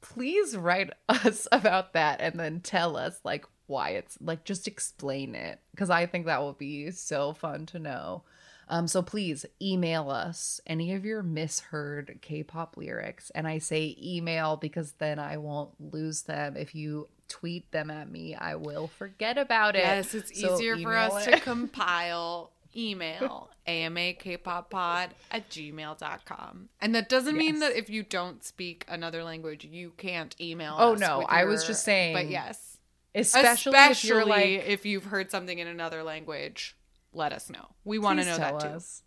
[0.03, 5.33] please write us about that and then tell us like why it's like just explain
[5.33, 8.23] it because I think that will be so fun to know.
[8.69, 14.55] Um, so please email us any of your misheard K-pop lyrics, and I say email
[14.55, 16.55] because then I won't lose them.
[16.55, 19.79] If you tweet them at me, I will forget about it.
[19.79, 21.31] Yes, it's So easier for us it.
[21.33, 26.69] to compile email amakpoppod at gmail.com.
[26.81, 30.81] And that doesn't mean that if you don't speak another language, you can't email us.
[30.81, 32.77] Oh, no, I was just saying- But yes.
[33.15, 36.75] especially, Especially, if like if you've heard something in another language,
[37.13, 37.67] let us know.
[37.85, 38.67] We want to know that too.
[38.67, 39.03] us.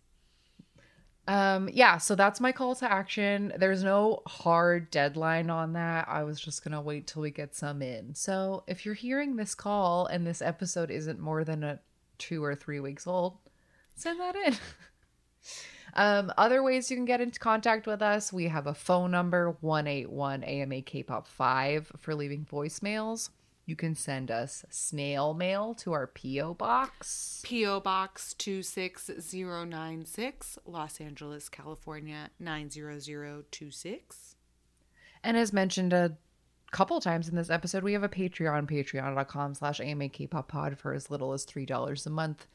[1.27, 3.51] Um, yeah, so that's my call to action.
[3.57, 6.07] There's no hard deadline on that.
[6.07, 8.15] I was just gonna wait till we get some in.
[8.15, 11.79] So if you're hearing this call and this episode isn't more than a
[12.17, 13.39] two or three weeks old,
[13.97, 14.55] send that in.
[15.93, 19.57] Um, other ways you can get into contact with us, we have a phone number
[19.61, 23.31] 181 AMA Kpop 5 for leaving voicemails.
[23.65, 27.41] You can send us snail mail to our PO box.
[27.43, 27.81] P.O.
[27.81, 34.35] Box 26096, Los Angeles, California 90026.
[35.23, 36.15] And as mentioned a
[36.71, 39.81] couple times in this episode, we have a Patreon, patreon.com slash
[40.47, 42.47] pod for as little as $3 a month.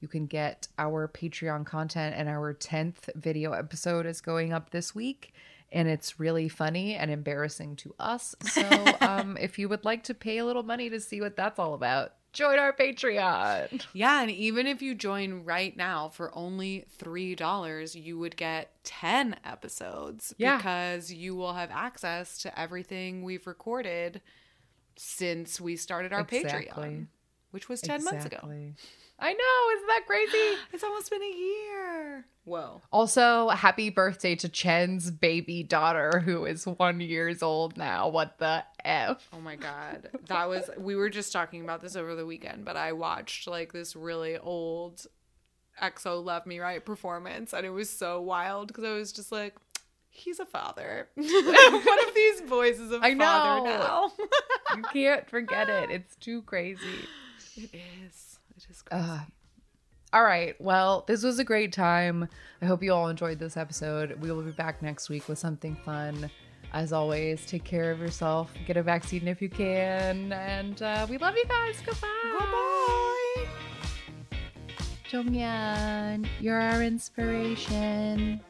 [0.00, 4.94] You can get our Patreon content and our 10th video episode is going up this
[4.94, 5.32] week.
[5.72, 8.34] And it's really funny and embarrassing to us.
[8.42, 8.66] So
[9.00, 11.74] um, if you would like to pay a little money to see what that's all
[11.74, 13.84] about, join our Patreon.
[13.92, 19.36] Yeah, and even if you join right now for only $3, you would get 10
[19.44, 20.56] episodes Yeah.
[20.56, 24.22] because you will have access to everything we've recorded
[24.96, 26.66] since we started our Exactly.
[26.66, 27.06] Patreon,
[27.52, 28.38] which was 10 months ago.
[29.20, 30.56] I know, isn't that crazy?
[30.72, 32.24] It's almost been a year.
[32.44, 32.80] Whoa.
[32.90, 38.08] Also, happy birthday to Chen's baby daughter, who is one years old now.
[38.08, 39.28] What the f?
[39.32, 40.08] Oh my god.
[40.28, 43.72] That was we were just talking about this over the weekend, but I watched like
[43.72, 45.06] this really old
[45.82, 49.54] EXO Love Me Right performance and it was so wild because I was just like
[50.08, 51.08] he's a father.
[51.14, 51.28] One
[52.08, 53.76] of these boys is a I father know.
[53.78, 54.12] now.
[54.76, 55.90] You can't forget it.
[55.90, 56.80] It's too crazy.
[57.56, 57.70] it
[58.06, 58.29] is.
[58.68, 59.04] It is crazy.
[59.04, 59.18] Uh,
[60.12, 60.60] all right.
[60.60, 62.28] Well, this was a great time.
[62.60, 64.20] I hope you all enjoyed this episode.
[64.20, 66.30] We will be back next week with something fun.
[66.72, 68.52] As always, take care of yourself.
[68.66, 70.32] Get a vaccine if you can.
[70.32, 71.80] And uh, we love you guys.
[71.84, 72.08] Goodbye.
[72.38, 73.48] Goodbye.
[75.10, 78.40] Jonghyun, you're our inspiration.